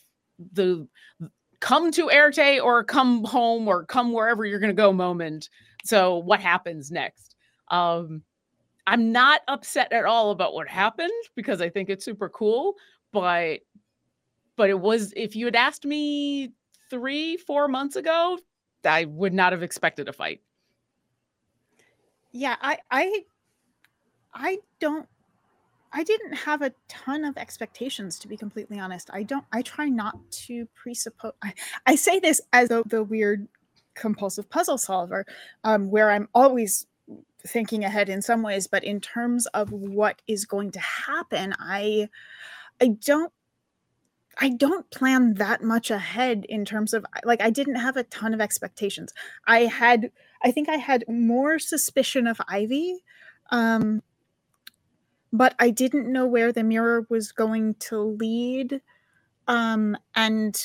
the 0.53 0.87
come 1.65 1.91
to 1.91 2.09
Éarte 2.09 2.63
or 2.63 2.85
come 2.85 3.25
home 3.25 3.67
or 3.67 3.87
come 3.87 4.13
wherever 4.13 4.45
you're 4.45 4.59
going 4.59 4.69
to 4.69 4.75
go 4.75 4.93
moment. 4.93 5.49
So 5.83 6.19
what 6.19 6.39
happens 6.39 6.91
next? 6.91 7.37
Um, 7.69 8.23
I'm 8.87 9.13
not 9.13 9.41
upset 9.49 9.91
at 9.91 10.05
all 10.05 10.31
about 10.31 10.53
what 10.53 10.69
happened 10.69 11.11
because 11.35 11.63
I 11.63 11.71
think 11.71 11.89
it's 11.89 12.05
super 12.05 12.29
cool, 12.29 12.75
but 13.15 13.61
but 14.57 14.69
it 14.69 14.79
was 14.79 15.13
if 15.17 15.35
you 15.35 15.47
had 15.47 15.57
asked 15.57 15.87
me 15.87 16.53
3 16.91 17.39
4 17.39 17.69
months 17.69 17.97
ago, 17.97 18.39
I 18.85 19.07
would 19.07 19.33
not 19.33 19.53
have 19.53 19.63
expected 19.63 20.09
a 20.09 20.13
fight. 20.13 20.43
Yeah, 22.33 22.57
I 22.61 22.79
I 22.91 23.25
I 24.35 24.59
don't 24.81 25.09
I 25.93 26.03
didn't 26.03 26.35
have 26.35 26.61
a 26.61 26.73
ton 26.89 27.25
of 27.25 27.39
expectations 27.39 28.19
to 28.19 28.29
be 28.29 28.37
completely 28.37 28.79
honest. 28.79 29.09
I 29.13 29.23
don't 29.23 29.47
I 29.53 29.63
try 29.63 29.89
not 29.89 30.19
to 30.47 30.67
presuppose 30.75 31.33
I, 31.43 31.55
I 31.87 31.95
say 31.95 32.19
this 32.19 32.41
as 32.53 32.71
a, 32.71 32.83
the 32.85 33.05
weird 33.05 33.47
compulsive 33.95 34.51
puzzle 34.51 34.79
solver 34.79 35.25
um, 35.63 35.89
where 35.89 36.11
I'm 36.11 36.29
always 36.35 36.89
thinking 37.47 37.85
ahead 37.85 38.09
in 38.09 38.23
some 38.23 38.43
ways 38.43 38.67
but 38.67 38.83
in 38.83 39.01
terms 39.01 39.47
of 39.49 39.71
what 39.71 40.21
is 40.27 40.47
going 40.47 40.73
to 40.73 40.81
happen 40.81 41.55
I 41.61 42.09
I 42.81 42.89
don't 42.89 43.33
I 44.41 44.49
don't 44.49 44.91
plan 44.91 45.35
that 45.35 45.63
much 45.63 45.93
ahead 45.93 46.45
in 46.49 46.65
terms 46.65 46.93
of 46.93 47.07
like 47.25 47.41
I 47.41 47.51
didn't 47.51 47.77
have 47.77 47.97
a 47.97 48.05
ton 48.05 48.35
of 48.35 48.41
expectations. 48.41 49.13
I 49.47 49.61
had 49.61 50.11
I 50.43 50.51
think 50.51 50.69
I 50.69 50.77
had 50.77 51.05
more 51.09 51.59
suspicion 51.59 52.27
of 52.27 52.41
Ivy 52.49 53.03
um 53.51 54.03
but 55.35 55.57
I 55.59 55.71
didn't 55.71 56.11
know 56.11 56.27
where 56.27 56.53
the 56.53 56.63
mirror 56.63 57.07
was 57.11 57.33
going 57.33 57.75
to 57.81 57.99
lead. 57.99 58.81
Um, 59.49 59.97
and 60.15 60.57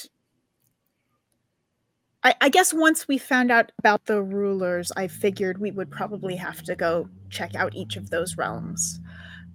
I, 2.23 2.35
I, 2.39 2.49
guess 2.49 2.71
once 2.71 3.07
we 3.07 3.17
found 3.17 3.49
out 3.51 3.71
about 3.79 4.05
the 4.05 4.21
rulers, 4.21 4.91
I 4.95 5.07
figured 5.07 5.57
we 5.57 5.71
would 5.71 5.89
probably 5.89 6.35
have 6.35 6.61
to 6.63 6.75
go 6.75 7.09
check 7.31 7.55
out 7.55 7.75
each 7.75 7.97
of 7.97 8.11
those 8.11 8.37
realms. 8.37 8.99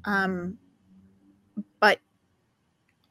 Um, 0.05 0.59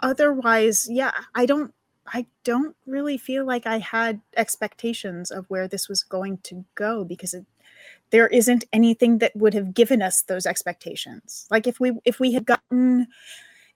otherwise, 0.04 0.88
yeah, 0.90 1.12
I 1.36 1.46
don't. 1.46 1.74
I 2.06 2.26
don't 2.44 2.76
really 2.86 3.18
feel 3.18 3.46
like 3.46 3.66
I 3.66 3.80
had 3.80 4.20
expectations 4.36 5.32
of 5.32 5.50
where 5.50 5.70
this 5.70 5.88
was 5.88 6.04
going 6.04 6.40
to 6.40 6.66
go 6.76 7.06
because 7.06 7.34
it 7.34 7.46
there 8.14 8.28
isn't 8.28 8.64
anything 8.72 9.18
that 9.18 9.36
would 9.36 9.56
have 9.56 9.74
given 9.74 10.02
us 10.02 10.22
those 10.24 10.46
expectations 10.46 11.48
like 11.50 11.66
if 11.66 11.80
we 11.80 11.94
if 12.06 12.20
we 12.20 12.32
had 12.32 12.46
gotten 12.46 13.08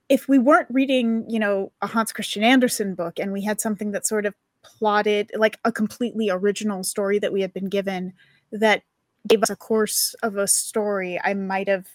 if 0.08 0.28
we 0.28 0.38
weren't 0.38 0.68
reading 0.70 1.28
you 1.28 1.40
know 1.40 1.72
a 1.82 1.86
hans 1.86 2.12
christian 2.12 2.44
andersen 2.44 2.94
book 2.94 3.18
and 3.18 3.32
we 3.32 3.42
had 3.42 3.60
something 3.60 3.90
that 3.90 4.06
sort 4.06 4.24
of 4.24 4.34
plotted 4.62 5.30
like 5.34 5.58
a 5.64 5.72
completely 5.72 6.30
original 6.30 6.84
story 6.84 7.18
that 7.18 7.32
we 7.32 7.40
had 7.40 7.52
been 7.52 7.68
given 7.68 8.12
that 8.52 8.82
gave 9.26 9.42
us 9.42 9.50
a 9.50 9.56
course 9.56 10.14
of 10.22 10.36
a 10.36 10.46
story 10.46 11.20
i 11.24 11.34
might 11.34 11.68
have 11.68 11.88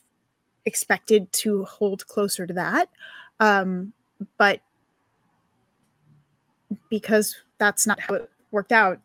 expected 0.66 1.32
to 1.32 1.64
hold 1.64 2.06
closer 2.08 2.46
to 2.46 2.54
that 2.54 2.90
um 3.40 3.94
but 4.38 4.62
because 6.90 7.36
that's 7.58 7.86
not 7.88 8.00
how 8.00 8.16
it 8.16 8.30
worked 8.52 8.72
out 8.72 9.00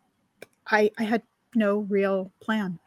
i 0.67 0.91
i 0.97 1.03
had 1.03 1.21
no 1.55 1.79
real 1.89 2.31
plan. 2.39 2.77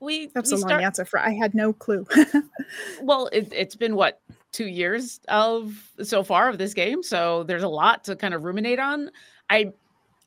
We 0.00 0.26
that's 0.28 0.50
we 0.50 0.56
a 0.56 0.60
long 0.60 0.68
start, 0.70 0.82
answer 0.82 1.04
for 1.04 1.18
i 1.18 1.30
had 1.30 1.54
no 1.54 1.72
clue. 1.72 2.06
Well 3.02 3.28
it, 3.32 3.52
it's 3.52 3.76
been 3.76 3.94
what 3.94 4.20
two 4.52 4.66
years 4.66 5.20
of 5.28 5.90
so 6.02 6.22
far 6.22 6.48
of 6.48 6.58
this 6.58 6.74
game 6.74 7.02
so 7.02 7.44
there's 7.44 7.62
a 7.62 7.68
lot 7.68 8.04
to 8.04 8.16
kind 8.16 8.34
of 8.34 8.44
ruminate 8.44 8.78
on. 8.78 9.10
I 9.48 9.72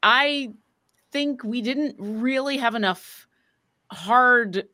i 0.01 0.53
think 1.11 1.43
we 1.43 1.61
didn't 1.61 1.95
really 1.99 2.57
have 2.57 2.75
enough 2.75 3.27
hard 3.91 4.67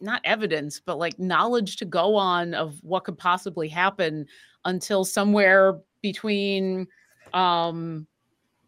not 0.00 0.20
evidence 0.24 0.80
but 0.84 0.98
like 0.98 1.18
knowledge 1.18 1.76
to 1.76 1.84
go 1.84 2.14
on 2.14 2.54
of 2.54 2.78
what 2.82 3.04
could 3.04 3.18
possibly 3.18 3.68
happen 3.68 4.26
until 4.64 5.04
somewhere 5.04 5.78
between 6.02 6.86
um 7.32 8.06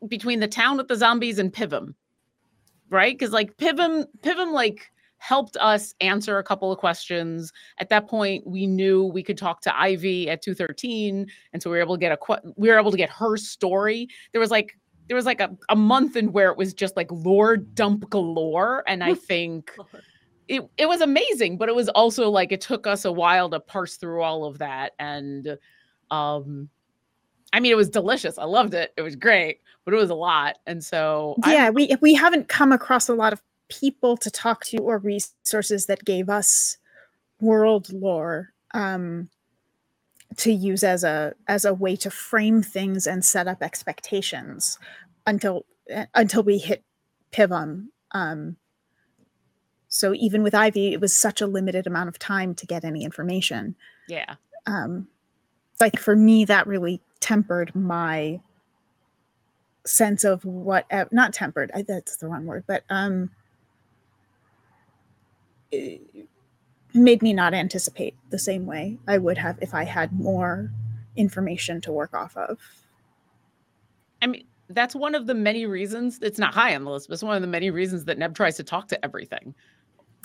between 0.09 0.41
the 0.41 0.49
town 0.49 0.77
with 0.77 0.89
the 0.89 0.97
zombies 0.97 1.39
and 1.39 1.53
pivum 1.53 1.95
right 2.91 3.19
because 3.19 3.33
like 3.33 3.57
pivum 3.57 4.05
pivum 4.23 4.53
like 4.53 4.91
helped 5.19 5.57
us 5.57 5.95
answer 6.01 6.39
a 6.39 6.45
couple 6.45 6.71
of 6.71 6.79
questions. 6.79 7.53
At 7.79 7.89
that 7.89 8.09
point, 8.09 8.47
we 8.47 8.67
knew 8.67 9.05
we 9.05 9.23
could 9.23 9.39
talk 9.39 9.61
to 9.63 9.79
Ivy 9.79 10.29
at 10.31 10.43
213. 10.43 11.27
And 11.53 11.63
so 11.63 11.71
we 11.71 11.77
were 11.77 11.83
able 11.83 11.97
to 11.97 12.01
get 12.01 12.13
a 12.13 12.41
we 12.57 12.69
were 12.69 12.79
able 12.79 12.91
to 12.91 12.97
get 12.97 13.11
her 13.11 13.37
story. 13.37 14.09
There 14.33 14.41
was 14.41 14.51
like 14.51 14.79
there 15.09 15.17
was 15.17 15.27
like 15.27 15.41
a, 15.41 15.51
a 15.69 15.77
month 15.77 16.17
in 16.17 16.33
where 16.33 16.51
it 16.51 16.57
was 16.57 16.75
just 16.75 16.97
like 16.97 17.09
lore 17.11 17.57
dump 17.57 18.09
galore. 18.11 18.85
And 18.87 19.03
I 19.03 19.15
think 19.31 19.73
it, 20.49 20.69
it 20.77 20.87
was 20.87 21.01
amazing, 21.01 21.57
but 21.57 21.69
it 21.69 21.75
was 21.75 21.89
also 21.91 22.31
like 22.31 22.53
it 22.53 22.61
took 22.61 22.87
us 22.87 23.05
a 23.05 23.13
while 23.13 23.51
to 23.51 23.61
parse 23.61 23.97
through 23.97 24.23
all 24.23 24.45
of 24.45 24.59
that. 24.59 24.93
And 24.99 25.59
um 26.11 26.69
I 27.53 27.61
mean, 27.61 27.73
it 27.73 27.77
was 27.77 27.89
delicious. 27.89 28.39
I 28.39 28.45
loved 28.45 28.75
it. 28.75 28.93
It 28.97 29.03
was 29.03 29.17
great, 29.17 29.61
but 29.85 29.95
it 29.95 29.97
was 29.97 30.11
a 30.11 30.15
lot. 30.15 30.59
And 30.67 30.85
so 30.85 31.37
yeah, 31.47 31.69
I'm, 31.69 31.75
we 31.75 31.95
we 32.01 32.15
haven't 32.15 32.49
come 32.49 32.73
across 32.73 33.09
a 33.09 33.15
lot 33.15 33.33
of 33.33 33.43
people 33.69 34.17
to 34.19 34.31
talk 34.31 34.65
to 34.65 34.79
or 34.79 34.99
resources 34.99 35.87
that 35.87 36.05
gave 36.05 36.29
us 36.29 36.79
world 37.41 37.93
lore 37.93 38.53
um, 38.75 39.29
to 40.37 40.53
use 40.53 40.85
as 40.85 41.05
a 41.05 41.35
as 41.49 41.65
a 41.65 41.75
way 41.75 41.97
to 41.97 42.11
frame 42.11 42.63
things 42.63 43.07
and 43.07 43.25
set 43.25 43.49
up 43.49 43.63
expectations 43.63 44.79
until 45.27 45.65
uh, 45.95 46.07
until 46.15 46.43
we 46.43 46.59
hit 46.59 46.85
Pivum. 47.33 47.91
Um, 48.13 48.57
so 49.97 50.13
even 50.15 50.43
with 50.43 50.55
Ivy, 50.55 50.93
it 50.93 51.01
was 51.01 51.17
such 51.17 51.41
a 51.41 51.47
limited 51.47 51.87
amount 51.87 52.11
of 52.11 52.19
time 52.19 52.55
to 52.57 52.67
get 52.67 52.85
any 52.85 53.03
information. 53.03 53.75
Yeah. 54.09 54.35
Um, 54.67 55.09
think 55.79 55.99
for 55.99 56.15
me, 56.15 56.45
that 56.45 56.67
really 56.67 57.01
tempered 57.21 57.75
my 57.75 58.41
sense 59.87 60.23
of 60.23 60.45
what 60.45 60.85
not 61.13 61.33
tempered. 61.33 61.71
I, 61.75 61.81
that's 61.81 62.19
the 62.19 62.29
wrong 62.29 62.45
word, 62.45 62.65
but 62.67 62.85
um, 62.91 63.31
made 66.93 67.23
me 67.23 67.33
not 67.33 67.55
anticipate 67.55 68.15
the 68.29 68.39
same 68.39 68.67
way 68.67 68.99
I 69.09 69.17
would 69.17 69.39
have 69.39 69.59
if 69.63 69.73
I 69.73 69.85
had 69.85 70.13
more 70.13 70.71
information 71.17 71.81
to 71.81 71.93
work 71.93 72.13
off 72.13 72.37
of. 72.37 72.59
I 74.21 74.27
mean, 74.27 74.45
that's 74.69 74.95
one 74.95 75.15
of 75.15 75.27
the 75.27 75.35
many 75.35 75.65
reasons 75.65 76.19
it's 76.21 76.39
not 76.39 76.53
high 76.53 76.75
on 76.75 76.85
the 76.85 76.91
list, 76.91 77.09
but 77.09 77.15
it's 77.15 77.23
one 77.23 77.37
of 77.37 77.41
the 77.41 77.49
many 77.49 77.71
reasons 77.71 78.05
that 78.05 78.19
Neb 78.19 78.35
tries 78.35 78.57
to 78.57 78.63
talk 78.63 78.89
to 78.89 79.03
everything. 79.03 79.55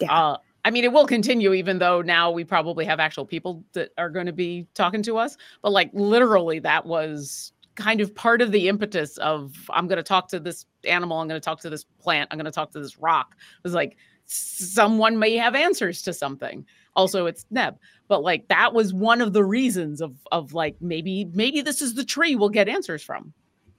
Yeah. 0.02 0.14
Uh, 0.14 0.38
I 0.64 0.70
mean, 0.70 0.84
it 0.84 0.92
will 0.92 1.08
continue, 1.08 1.54
even 1.54 1.80
though 1.80 2.02
now 2.02 2.30
we 2.30 2.44
probably 2.44 2.86
have 2.86 3.00
actual 3.00 3.26
people 3.26 3.64
that 3.74 3.90
are 3.98 4.10
going 4.10 4.28
to 4.28 4.34
be 4.34 4.68
talking 4.74 5.02
to 5.04 5.18
us. 5.18 5.38
But 5.62 5.72
like 5.72 5.90
literally, 5.94 6.60
that 6.60 6.86
was 6.86 7.54
kind 7.76 8.02
of 8.02 8.14
part 8.14 8.42
of 8.42 8.52
the 8.52 8.68
impetus 8.68 9.18
of 9.18 9.56
I'm 9.72 9.88
going 9.88 9.98
to 9.98 10.04
talk 10.04 10.28
to 10.30 10.40
this 10.40 10.66
animal, 10.84 11.18
I'm 11.18 11.28
going 11.28 11.40
to 11.40 11.44
talk 11.44 11.62
to 11.62 11.70
this 11.70 11.84
plant, 12.00 12.30
I'm 12.32 12.38
going 12.38 12.46
to 12.46 12.52
talk 12.52 12.72
to 12.72 12.80
this 12.80 12.98
rock. 12.98 13.36
It 13.40 13.64
was 13.64 13.74
like 13.74 13.98
someone 14.26 15.20
may 15.20 15.36
have 15.36 15.56
answers 15.56 16.02
to 16.04 16.14
something. 16.14 16.66
Also, 16.96 17.26
it's 17.26 17.46
Neb, 17.50 17.78
but 18.08 18.22
like 18.22 18.48
that 18.50 18.74
was 18.74 18.94
one 18.94 19.22
of 19.22 19.34
the 19.34 19.44
reasons 19.44 20.02
of 20.02 20.14
of 20.32 20.54
like 20.54 20.76
maybe 20.82 21.26
maybe 21.34 21.62
this 21.62 21.82
is 21.82 21.96
the 21.96 22.04
tree 22.04 22.36
we'll 22.36 22.50
get 22.50 22.68
answers 22.68 23.02
from. 23.02 23.34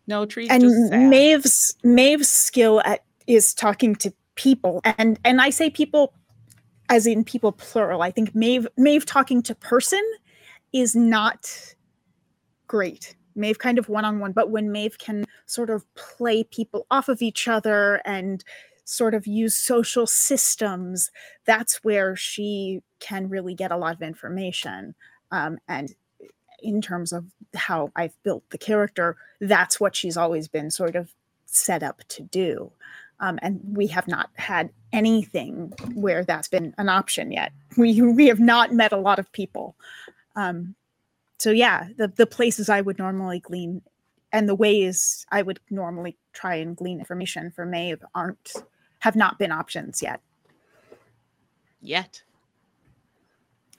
No 0.06 0.24
tree. 0.26 0.48
And 0.48 1.10
Maeve's 1.10 1.76
Maeve's 1.84 2.28
skill 2.28 2.80
at 2.84 3.04
is 3.26 3.54
talking 3.54 3.94
to 3.96 4.12
people, 4.34 4.80
and 4.84 5.18
and 5.24 5.40
I 5.40 5.50
say 5.50 5.70
people 5.70 6.12
as 6.88 7.06
in 7.06 7.24
people 7.24 7.52
plural. 7.52 8.02
I 8.02 8.10
think 8.10 8.34
Maeve 8.34 8.66
Maeve 8.76 9.06
talking 9.06 9.42
to 9.42 9.54
person 9.54 10.02
is 10.72 10.94
not 10.96 11.74
great 12.66 13.14
Maeve 13.34 13.58
kind 13.58 13.78
of 13.78 13.88
one 13.88 14.04
on 14.04 14.18
one, 14.18 14.32
but 14.32 14.50
when 14.50 14.72
Maeve 14.72 14.98
can 14.98 15.24
sort 15.46 15.70
of 15.70 15.84
play 15.94 16.44
people 16.44 16.86
off 16.90 17.08
of 17.08 17.22
each 17.22 17.48
other 17.48 18.00
and 18.04 18.44
sort 18.84 19.14
of 19.14 19.26
use 19.26 19.56
social 19.56 20.06
systems, 20.06 21.10
that's 21.44 21.82
where 21.84 22.16
she 22.16 22.82
can 23.00 23.28
really 23.28 23.54
get 23.54 23.72
a 23.72 23.76
lot 23.76 23.94
of 23.94 24.02
information. 24.02 24.94
Um, 25.30 25.58
and 25.68 25.94
in 26.62 26.80
terms 26.80 27.12
of 27.12 27.24
how 27.54 27.90
I've 27.96 28.20
built 28.22 28.48
the 28.50 28.58
character, 28.58 29.16
that's 29.40 29.80
what 29.80 29.96
she's 29.96 30.16
always 30.16 30.48
been 30.48 30.70
sort 30.70 30.96
of 30.96 31.14
set 31.46 31.82
up 31.82 32.02
to 32.08 32.22
do. 32.22 32.72
Um, 33.22 33.38
and 33.40 33.60
we 33.64 33.86
have 33.86 34.08
not 34.08 34.30
had 34.34 34.68
anything 34.92 35.72
where 35.94 36.24
that's 36.24 36.48
been 36.48 36.74
an 36.76 36.88
option 36.88 37.30
yet. 37.30 37.52
We 37.78 38.02
we 38.02 38.26
have 38.26 38.40
not 38.40 38.72
met 38.72 38.92
a 38.92 38.96
lot 38.96 39.18
of 39.18 39.30
people. 39.32 39.76
Um, 40.36 40.74
so 41.38 41.50
yeah, 41.50 41.88
the 41.96 42.08
the 42.08 42.26
places 42.26 42.68
I 42.68 42.80
would 42.80 42.98
normally 42.98 43.40
glean 43.40 43.80
and 44.32 44.48
the 44.48 44.54
ways 44.54 45.24
I 45.30 45.42
would 45.42 45.60
normally 45.70 46.16
try 46.32 46.56
and 46.56 46.76
glean 46.76 46.98
information 46.98 47.50
for 47.50 47.64
Maeve 47.64 48.04
aren't 48.14 48.54
have 48.98 49.14
not 49.14 49.38
been 49.38 49.52
options 49.52 50.02
yet. 50.02 50.20
Yet. 51.80 52.22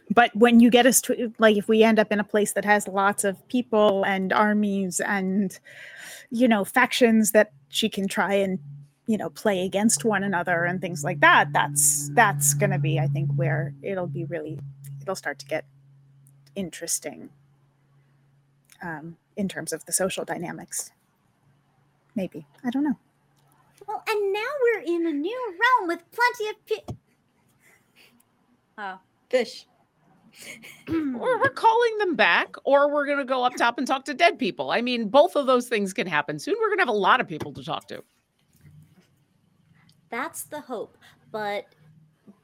But 0.09 0.35
when 0.35 0.59
you 0.59 0.69
get 0.69 0.85
us 0.85 1.01
to 1.01 1.33
like 1.37 1.57
if 1.57 1.67
we 1.67 1.83
end 1.83 1.99
up 1.99 2.11
in 2.11 2.19
a 2.19 2.23
place 2.23 2.53
that 2.53 2.65
has 2.65 2.87
lots 2.87 3.23
of 3.23 3.45
people 3.49 4.05
and 4.05 4.31
armies 4.31 5.01
and 5.01 5.59
you 6.31 6.47
know 6.47 6.63
factions 6.63 7.31
that 7.31 7.51
she 7.69 7.89
can 7.89 8.07
try 8.07 8.33
and 8.33 8.59
you 9.07 9.17
know 9.17 9.29
play 9.29 9.65
against 9.65 10.05
one 10.05 10.23
another 10.23 10.63
and 10.65 10.79
things 10.81 11.03
like 11.03 11.19
that 11.19 11.51
that's 11.53 12.09
that's 12.13 12.53
going 12.53 12.69
to 12.71 12.79
be 12.79 12.99
i 12.99 13.07
think 13.07 13.29
where 13.35 13.73
it'll 13.81 14.07
be 14.07 14.23
really 14.25 14.57
it'll 15.01 15.15
start 15.15 15.37
to 15.39 15.45
get 15.45 15.65
interesting 16.55 17.29
um, 18.81 19.17
in 19.37 19.47
terms 19.49 19.73
of 19.73 19.85
the 19.85 19.91
social 19.91 20.23
dynamics 20.23 20.91
maybe 22.15 22.45
i 22.63 22.69
don't 22.69 22.83
know 22.83 22.97
Well, 23.87 24.03
and 24.07 24.33
now 24.33 24.49
we're 24.63 24.83
in 24.95 25.07
a 25.07 25.11
new 25.13 25.53
realm 25.59 25.87
with 25.89 26.03
plenty 26.11 26.49
of 26.49 26.65
pi- 26.67 26.95
Oh. 28.77 28.99
Fish. 29.29 29.67
Or 30.89 31.39
we're 31.39 31.49
calling 31.49 31.97
them 31.99 32.15
back, 32.15 32.55
or 32.65 32.91
we're 32.91 33.05
going 33.05 33.19
to 33.19 33.23
go 33.25 33.43
up 33.43 33.55
top 33.55 33.77
and 33.77 33.85
talk 33.85 34.03
to 34.05 34.13
dead 34.15 34.39
people. 34.39 34.71
I 34.71 34.81
mean, 34.81 35.07
both 35.09 35.35
of 35.35 35.45
those 35.45 35.67
things 35.69 35.93
can 35.93 36.07
happen. 36.07 36.39
Soon 36.39 36.55
we're 36.59 36.67
going 36.69 36.79
to 36.79 36.81
have 36.81 36.89
a 36.89 36.91
lot 36.91 37.21
of 37.21 37.27
people 37.27 37.53
to 37.53 37.63
talk 37.63 37.87
to. 37.89 38.03
That's 40.13 40.43
the 40.43 40.61
hope. 40.61 40.95
But 41.31 41.65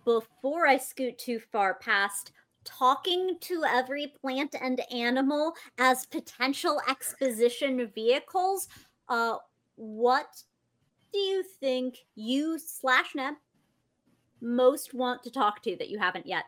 before 0.03 0.65
I 0.65 0.77
scoot 0.77 1.19
too 1.19 1.39
far 1.51 1.75
past 1.75 2.31
talking 2.63 3.38
to 3.41 3.63
every 3.63 4.11
plant 4.19 4.55
and 4.59 4.81
animal 4.91 5.53
as 5.77 6.07
potential 6.07 6.81
exposition 6.89 7.91
vehicles, 7.93 8.69
uh, 9.07 9.35
what 9.75 10.41
do 11.13 11.19
you 11.19 11.43
think 11.43 11.99
you 12.15 12.57
slash 12.57 13.13
Neb 13.13 13.35
most 14.41 14.95
want 14.95 15.21
to 15.21 15.29
talk 15.29 15.61
to 15.61 15.75
that 15.75 15.89
you 15.89 15.99
haven't 15.99 16.25
yet? 16.25 16.45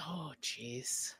Oh, 0.00 0.32
jeez. 0.42 1.14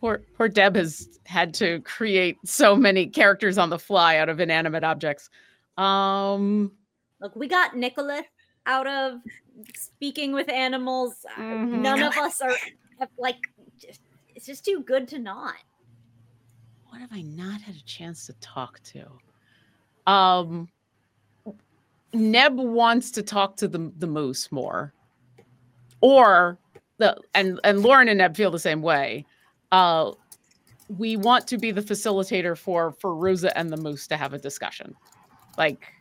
Poor, 0.00 0.22
poor 0.36 0.48
Deb 0.48 0.76
has 0.76 1.18
had 1.26 1.52
to 1.54 1.80
create 1.80 2.36
so 2.44 2.76
many 2.76 3.08
characters 3.08 3.58
on 3.58 3.68
the 3.68 3.80
fly 3.80 4.18
out 4.18 4.28
of 4.28 4.38
inanimate 4.38 4.84
objects. 4.84 5.28
Um, 5.76 6.70
Look, 7.20 7.34
we 7.36 7.48
got 7.48 7.76
Nicholas 7.76 8.24
out 8.66 8.86
of 8.86 9.20
speaking 9.76 10.32
with 10.32 10.48
animals. 10.48 11.24
Uh, 11.36 11.40
Mhm. 11.40 11.80
None 11.80 12.02
of 12.02 12.16
us 12.16 12.40
are 12.40 12.54
have, 12.98 13.10
like. 13.18 13.38
just- 13.78 14.00
It's 14.34 14.46
just 14.46 14.64
too 14.64 14.82
good 14.82 15.08
to 15.08 15.18
not. 15.18 15.56
what 16.90 17.00
have 17.00 17.12
I 17.12 17.20
not 17.22 17.60
had 17.60 17.74
a 17.76 17.82
chance 17.84 18.26
to 18.26 18.32
talk 18.34 18.80
to? 18.84 19.06
Um, 20.06 20.68
Neb 22.14 22.56
wants 22.56 23.10
to 23.12 23.22
talk 23.22 23.56
to 23.56 23.68
the 23.68 23.92
the 23.98 24.06
moose 24.06 24.50
more, 24.50 24.94
or 26.00 26.58
the 26.96 27.16
and 27.34 27.60
and 27.64 27.82
Lauren 27.82 28.08
and 28.08 28.18
Neb 28.18 28.34
feel 28.36 28.50
the 28.50 28.58
same 28.58 28.80
way. 28.80 29.26
Uh, 29.70 30.12
we 30.88 31.16
want 31.18 31.46
to 31.48 31.58
be 31.58 31.70
the 31.72 31.82
facilitator 31.82 32.56
for 32.56 32.92
for 32.92 33.14
Rosa 33.14 33.56
and 33.58 33.70
the 33.70 33.76
moose 33.76 34.06
to 34.08 34.16
have 34.16 34.32
a 34.32 34.38
discussion. 34.38 34.96
Like, 35.58 35.92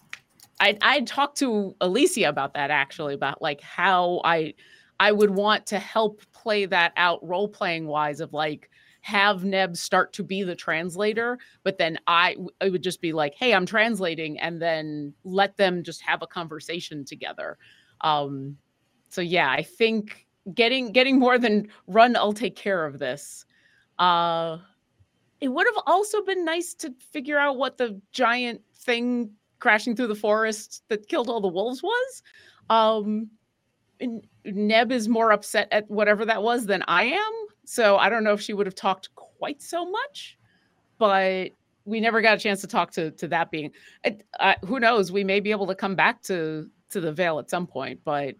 I 0.60 0.78
I 0.82 1.02
talked 1.02 1.38
to 1.40 1.76
Alicia 1.82 2.30
about 2.30 2.54
that 2.54 2.72
actually 2.72 3.14
about 3.14 3.42
like 3.42 3.62
how 3.62 4.22
I 4.24 4.54
I 5.00 5.12
would 5.12 5.30
want 5.30 5.66
to 5.68 5.80
help 5.80 6.22
play 6.34 6.66
that 6.66 6.94
out 6.98 7.26
role 7.28 7.48
playing 7.48 7.88
wise 7.88 8.20
of 8.20 8.34
like 8.34 8.70
have 9.02 9.46
Neb 9.46 9.78
start 9.78 10.12
to 10.14 10.24
be 10.24 10.44
the 10.44 10.56
translator, 10.56 11.38
but 11.64 11.78
then 11.78 11.98
I 12.08 12.36
it 12.62 12.72
would 12.72 12.84
just 12.84 13.02
be 13.02 13.14
like, 13.14 13.36
hey, 13.36 13.54
I'm 13.54 13.66
translating, 13.66 14.40
and 14.40 14.62
then 14.62 15.14
let 15.24 15.56
them 15.58 15.84
just 15.84 16.02
have 16.02 16.22
a 16.22 16.28
conversation 16.28 17.06
together. 17.06 17.58
Um, 18.02 18.58
so 19.10 19.22
yeah, 19.22 19.50
I 19.50 19.64
think 19.64 20.28
getting 20.54 20.92
getting 20.92 21.20
more 21.20 21.38
than 21.38 21.70
run, 21.88 22.16
I'll 22.16 22.34
take 22.34 22.56
care 22.56 22.86
of 22.86 23.00
this. 23.00 23.46
Uh, 24.00 24.58
it 25.40 25.50
would 25.50 25.68
have 25.68 25.84
also 25.86 26.22
been 26.24 26.44
nice 26.44 26.74
to 26.76 26.94
figure 27.00 27.38
out 27.38 27.58
what 27.58 27.78
the 27.78 28.02
giant 28.12 28.62
thing 28.76 29.32
crashing 29.60 29.96
through 29.96 30.08
the 30.08 30.16
forest 30.16 30.84
that 30.90 31.08
killed 31.08 31.30
all 31.30 31.42
the 31.42 31.48
wolves 31.48 31.82
was. 31.84 32.24
Um, 32.70 33.30
Neb 34.46 34.92
is 34.92 35.08
more 35.08 35.32
upset 35.32 35.68
at 35.72 35.90
whatever 35.90 36.26
that 36.26 36.42
was 36.44 36.66
than 36.66 36.84
I 36.88 37.06
am. 37.06 37.34
So 37.66 37.98
I 37.98 38.10
don't 38.10 38.24
know 38.24 38.34
if 38.34 38.42
she 38.42 38.54
would 38.54 38.66
have 38.68 38.76
talked 38.76 39.10
quite 39.16 39.62
so 39.62 39.90
much, 39.90 40.38
but 40.98 41.50
we 41.86 42.00
never 42.00 42.22
got 42.22 42.38
a 42.38 42.40
chance 42.40 42.62
to 42.62 42.68
talk 42.68 42.92
to 42.92 43.12
to 43.12 43.28
that 43.30 43.50
being. 43.52 43.72
it- 44.04 44.24
Uh, 44.40 44.54
who 44.66 44.80
knows? 44.80 45.12
We 45.12 45.24
may 45.24 45.40
be 45.40 45.52
able 45.52 45.68
to 45.68 45.76
come 45.76 45.96
back 45.96 46.22
to 46.24 46.70
to 46.90 47.02
the 47.02 47.12
veil 47.12 47.40
at 47.40 47.50
some 47.50 47.68
point, 47.68 48.00
but 48.06 48.36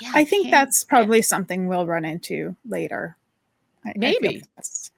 yeah, 0.00 0.12
i 0.14 0.24
think 0.24 0.50
that's 0.50 0.84
probably 0.84 1.20
something 1.20 1.66
we'll 1.66 1.86
run 1.86 2.04
into 2.04 2.54
later 2.66 3.16
I- 3.84 3.90
I 3.90 3.92
Maybe. 3.96 4.44
that's 4.56 4.92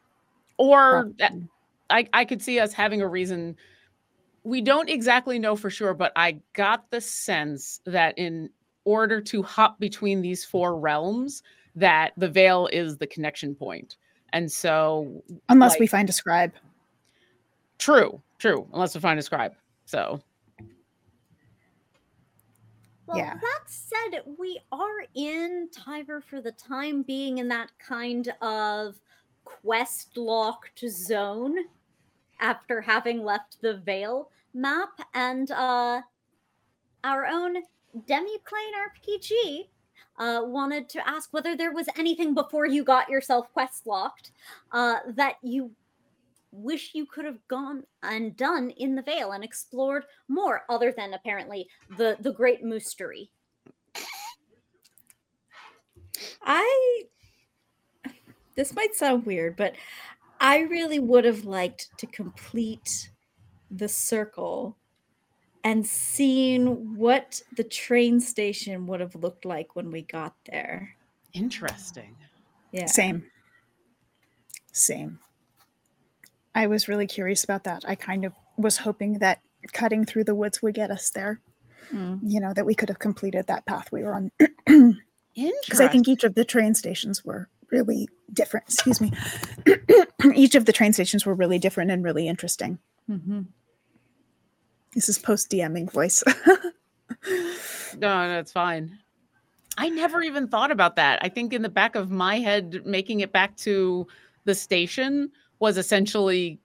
or 0.58 1.10
that, 1.18 1.32
I, 1.90 2.06
I 2.12 2.24
could 2.24 2.40
see 2.42 2.60
us 2.60 2.72
having 2.72 3.00
a 3.02 3.08
reason. 3.08 3.56
We 4.44 4.60
don't 4.60 4.88
exactly 4.88 5.38
know 5.38 5.56
for 5.56 5.70
sure, 5.70 5.94
but 5.94 6.12
I 6.16 6.40
got 6.52 6.90
the 6.90 7.00
sense 7.00 7.80
that 7.86 8.16
in 8.18 8.50
order 8.84 9.20
to 9.20 9.42
hop 9.42 9.80
between 9.80 10.20
these 10.20 10.44
four 10.44 10.78
realms, 10.78 11.42
that 11.74 12.12
the 12.16 12.28
veil 12.28 12.68
is 12.72 12.98
the 12.98 13.06
connection 13.06 13.54
point. 13.54 13.96
And 14.32 14.50
so, 14.50 15.22
unless 15.48 15.78
we 15.78 15.86
find 15.86 16.08
a 16.08 16.12
scribe 16.12 16.52
true, 17.78 18.20
true, 18.38 18.66
unless 18.72 18.94
we 18.94 19.00
find 19.00 19.18
a 19.18 19.22
scribe. 19.22 19.54
So, 19.84 20.22
Well, 23.06 23.18
Yeah. 23.18 23.34
that 23.34 23.62
said, 23.66 24.22
we 24.38 24.58
are 24.72 25.04
in 25.14 25.68
Tiver 25.70 26.22
for 26.22 26.40
the 26.40 26.52
time 26.52 27.02
being 27.02 27.36
in 27.36 27.48
that 27.48 27.70
kind 27.78 28.32
of 28.40 28.98
quest 29.44 30.16
locked 30.16 30.82
zone 30.88 31.54
after 32.44 32.80
having 32.80 33.24
left 33.24 33.56
the 33.62 33.78
Veil 33.78 34.30
map 34.52 34.90
and 35.14 35.50
uh 35.50 36.00
our 37.02 37.26
own 37.26 37.56
demi-plane 38.06 38.74
RPG 38.88 39.68
uh, 40.18 40.40
wanted 40.44 40.88
to 40.88 41.08
ask 41.08 41.32
whether 41.32 41.56
there 41.56 41.72
was 41.72 41.88
anything 41.98 42.34
before 42.34 42.66
you 42.66 42.84
got 42.84 43.08
yourself 43.08 43.52
quest 43.52 43.86
locked 43.86 44.30
uh, 44.72 44.96
that 45.08 45.34
you 45.42 45.70
wish 46.52 46.92
you 46.94 47.04
could 47.04 47.24
have 47.24 47.46
gone 47.48 47.82
and 48.02 48.36
done 48.36 48.70
in 48.70 48.94
the 48.94 49.02
Veil 49.02 49.32
and 49.32 49.42
explored 49.42 50.04
more, 50.28 50.62
other 50.68 50.92
than 50.96 51.14
apparently 51.14 51.68
the 51.96 52.16
the 52.20 52.32
Great 52.32 52.64
Moostery. 52.64 53.28
I 56.42 57.04
this 58.54 58.74
might 58.74 58.94
sound 58.94 59.26
weird, 59.26 59.56
but 59.56 59.74
I 60.44 60.58
really 60.58 60.98
would 60.98 61.24
have 61.24 61.46
liked 61.46 61.88
to 61.96 62.06
complete 62.06 63.08
the 63.70 63.88
circle 63.88 64.76
and 65.64 65.86
seen 65.86 66.96
what 66.98 67.40
the 67.56 67.64
train 67.64 68.20
station 68.20 68.86
would 68.86 69.00
have 69.00 69.14
looked 69.14 69.46
like 69.46 69.74
when 69.74 69.90
we 69.90 70.02
got 70.02 70.34
there. 70.44 70.96
interesting. 71.32 72.14
Yeah. 72.72 72.84
Same. 72.84 73.24
Same. 74.70 75.18
I 76.54 76.66
was 76.66 76.88
really 76.88 77.06
curious 77.06 77.42
about 77.42 77.64
that. 77.64 77.82
I 77.88 77.94
kind 77.94 78.26
of 78.26 78.34
was 78.58 78.76
hoping 78.76 79.20
that 79.20 79.40
cutting 79.72 80.04
through 80.04 80.24
the 80.24 80.34
woods 80.34 80.60
would 80.60 80.74
get 80.74 80.90
us 80.90 81.08
there. 81.08 81.40
Mm. 81.90 82.20
You 82.22 82.40
know, 82.40 82.52
that 82.52 82.66
we 82.66 82.74
could 82.74 82.90
have 82.90 82.98
completed 82.98 83.46
that 83.46 83.64
path 83.64 83.90
we 83.90 84.02
were 84.02 84.14
on. 84.14 84.30
Interesting. 84.68 85.52
Because 85.64 85.80
I 85.80 85.88
think 85.88 86.06
each 86.06 86.22
of 86.22 86.34
the 86.34 86.44
train 86.44 86.74
stations 86.74 87.24
were 87.24 87.48
really 87.70 88.08
different. 88.30 88.66
Excuse 88.68 89.00
me. 89.00 89.10
each 90.34 90.54
of 90.54 90.64
the 90.64 90.72
train 90.72 90.92
stations 90.92 91.26
were 91.26 91.34
really 91.34 91.58
different 91.58 91.90
and 91.90 92.04
really 92.04 92.28
interesting. 92.28 92.78
Mhm. 93.10 93.46
This 94.94 95.08
is 95.08 95.18
post 95.18 95.50
DMing 95.50 95.90
voice. 95.90 96.22
No, 97.98 98.26
no, 98.28 98.44
fine. 98.44 98.98
I 99.78 99.88
never 99.88 100.20
even 100.22 100.48
thought 100.48 100.70
about 100.70 100.96
that. 100.96 101.18
I 101.22 101.28
think 101.28 101.52
in 101.52 101.62
the 101.62 101.68
back 101.68 101.94
of 101.94 102.10
my 102.10 102.38
head, 102.38 102.84
making 102.84 103.20
it 103.20 103.32
back 103.32 103.56
to 103.58 104.06
the 104.44 104.54
station 104.54 105.30
was 105.60 105.78
essentially 105.78 106.58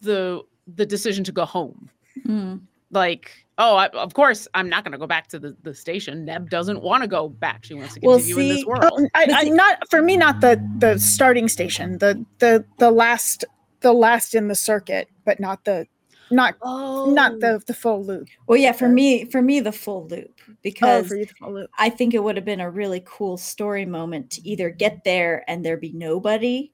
the 0.00 0.42
the 0.74 0.86
decision 0.86 1.24
to 1.24 1.32
go 1.32 1.44
home. 1.44 1.90
Mm. 2.26 2.60
Like, 2.90 3.32
oh, 3.58 3.76
I, 3.76 3.88
of 3.88 4.14
course, 4.14 4.46
I'm 4.54 4.68
not 4.68 4.84
going 4.84 4.92
to 4.92 4.98
go 4.98 5.06
back 5.06 5.28
to 5.28 5.38
the, 5.38 5.56
the 5.62 5.74
station. 5.74 6.24
Neb 6.24 6.50
doesn't 6.50 6.82
want 6.82 7.02
to 7.02 7.08
go 7.08 7.28
back. 7.28 7.64
She 7.64 7.74
wants 7.74 7.94
to 7.94 8.00
Well, 8.02 8.18
continue 8.18 8.42
in 8.42 8.48
this 8.48 8.64
world. 8.64 8.84
Oh, 8.86 9.08
I, 9.14 9.26
I, 9.32 9.42
not 9.48 9.88
for 9.90 10.02
me, 10.02 10.16
not 10.16 10.40
the 10.40 10.62
the 10.78 10.98
starting 10.98 11.48
station, 11.48 11.98
the 11.98 12.24
the 12.38 12.64
the 12.78 12.90
last 12.90 13.44
the 13.80 13.92
last 13.92 14.34
in 14.34 14.48
the 14.48 14.54
circuit, 14.54 15.08
but 15.24 15.40
not 15.40 15.64
the 15.64 15.86
not 16.30 16.56
oh, 16.62 17.12
not 17.12 17.40
the 17.40 17.54
oh. 17.54 17.60
the 17.66 17.74
full 17.74 18.04
loop. 18.04 18.28
Well, 18.46 18.58
yeah, 18.58 18.72
for 18.72 18.88
me, 18.88 19.24
for 19.24 19.42
me, 19.42 19.60
the 19.60 19.72
full 19.72 20.06
loop 20.06 20.36
Oh, 20.48 20.54
because 20.62 21.08
for 21.08 21.16
you 21.16 21.26
the 21.26 21.34
full 21.34 21.52
loop. 21.52 21.70
I 21.78 21.90
think 21.90 22.14
it 22.14 22.22
would 22.22 22.36
have 22.36 22.44
been 22.44 22.60
a 22.60 22.70
really 22.70 23.02
cool 23.04 23.36
story 23.36 23.86
moment 23.86 24.30
to 24.32 24.48
either 24.48 24.70
get 24.70 25.04
there 25.04 25.44
and 25.48 25.64
there 25.64 25.76
be 25.76 25.92
nobody 25.92 26.72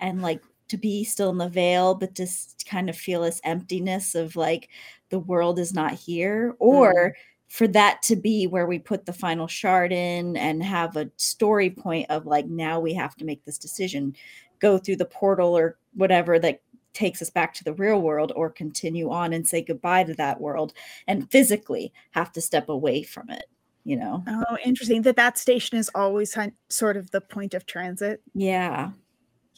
and 0.00 0.22
like 0.22 0.42
to 0.68 0.76
be 0.76 1.04
still 1.04 1.30
in 1.30 1.38
the 1.38 1.48
veil, 1.48 1.94
but 1.94 2.14
just 2.14 2.66
kind 2.68 2.88
of 2.88 2.96
feel 2.96 3.22
this 3.22 3.40
emptiness 3.44 4.14
of 4.14 4.36
like 4.36 4.68
the 5.10 5.18
world 5.18 5.58
is 5.58 5.72
not 5.72 5.92
here, 5.94 6.54
or 6.58 6.92
mm-hmm. 6.92 7.20
for 7.48 7.66
that 7.68 8.02
to 8.02 8.16
be 8.16 8.46
where 8.46 8.66
we 8.66 8.78
put 8.78 9.06
the 9.06 9.12
final 9.12 9.46
shard 9.46 9.92
in 9.92 10.36
and 10.36 10.62
have 10.62 10.96
a 10.96 11.10
story 11.16 11.70
point 11.70 12.06
of 12.10 12.26
like 12.26 12.46
now 12.46 12.78
we 12.78 12.94
have 12.94 13.16
to 13.16 13.24
make 13.24 13.44
this 13.44 13.58
decision, 13.58 14.14
go 14.58 14.78
through 14.78 14.96
the 14.96 15.04
portal 15.04 15.56
or 15.56 15.78
whatever 15.94 16.38
that 16.38 16.60
takes 16.94 17.22
us 17.22 17.30
back 17.30 17.54
to 17.54 17.64
the 17.64 17.74
real 17.74 18.00
world 18.00 18.32
or 18.34 18.50
continue 18.50 19.10
on 19.10 19.32
and 19.32 19.46
say 19.46 19.62
goodbye 19.62 20.02
to 20.02 20.14
that 20.14 20.40
world 20.40 20.72
and 21.06 21.30
physically 21.30 21.92
have 22.10 22.32
to 22.32 22.40
step 22.40 22.68
away 22.68 23.02
from 23.02 23.30
it 23.30 23.44
you 23.84 23.96
know? 23.96 24.22
Oh, 24.28 24.58
interesting 24.64 25.00
that 25.02 25.16
that 25.16 25.38
station 25.38 25.78
is 25.78 25.90
always 25.94 26.36
sort 26.68 26.96
of 26.98 27.10
the 27.10 27.22
point 27.22 27.54
of 27.54 27.64
transit. 27.64 28.20
yeah 28.34 28.90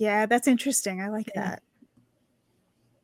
Yeah, 0.01 0.25
that's 0.27 0.49
interesting. 0.49 1.01
I 1.03 1.09
like 1.11 1.29
Yeah. 1.35 1.43
that. 1.51 1.63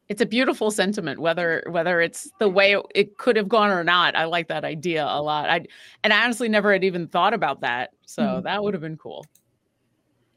it's 0.09 0.23
a 0.23 0.27
beautiful 0.27 0.71
sentiment 0.71 1.19
whether 1.19 1.65
whether 1.69 2.01
it's 2.01 2.31
the 2.39 2.49
way 2.49 2.73
it, 2.75 2.83
it 2.95 3.19
could 3.19 3.35
have 3.35 3.49
gone 3.49 3.71
or 3.71 3.83
not 3.83 4.15
i 4.15 4.25
like 4.25 4.47
that 4.47 4.65
idea 4.65 5.05
a 5.05 5.21
lot 5.21 5.51
i 5.51 5.61
and 6.05 6.13
i 6.13 6.23
honestly 6.23 6.49
never 6.49 6.73
had 6.73 6.85
even 6.85 7.09
thought 7.09 7.35
about 7.35 7.61
that 7.63 7.91
so 8.07 8.23
Mhm. 8.23 8.43
that 8.45 8.63
would 8.63 8.73
have 8.73 8.81
been 8.81 8.97
cool 8.97 9.27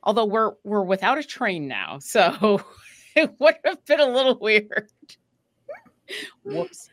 although 0.02 0.26
we're 0.26 0.54
we're 0.64 0.82
without 0.82 1.20
a 1.20 1.24
train 1.24 1.68
now 1.68 2.00
so 2.16 2.60
it 3.16 3.32
would 3.40 3.58
have 3.64 3.86
been 3.86 4.00
a 4.00 4.08
little 4.08 4.40
weird 4.40 4.90
whoops 6.44 6.90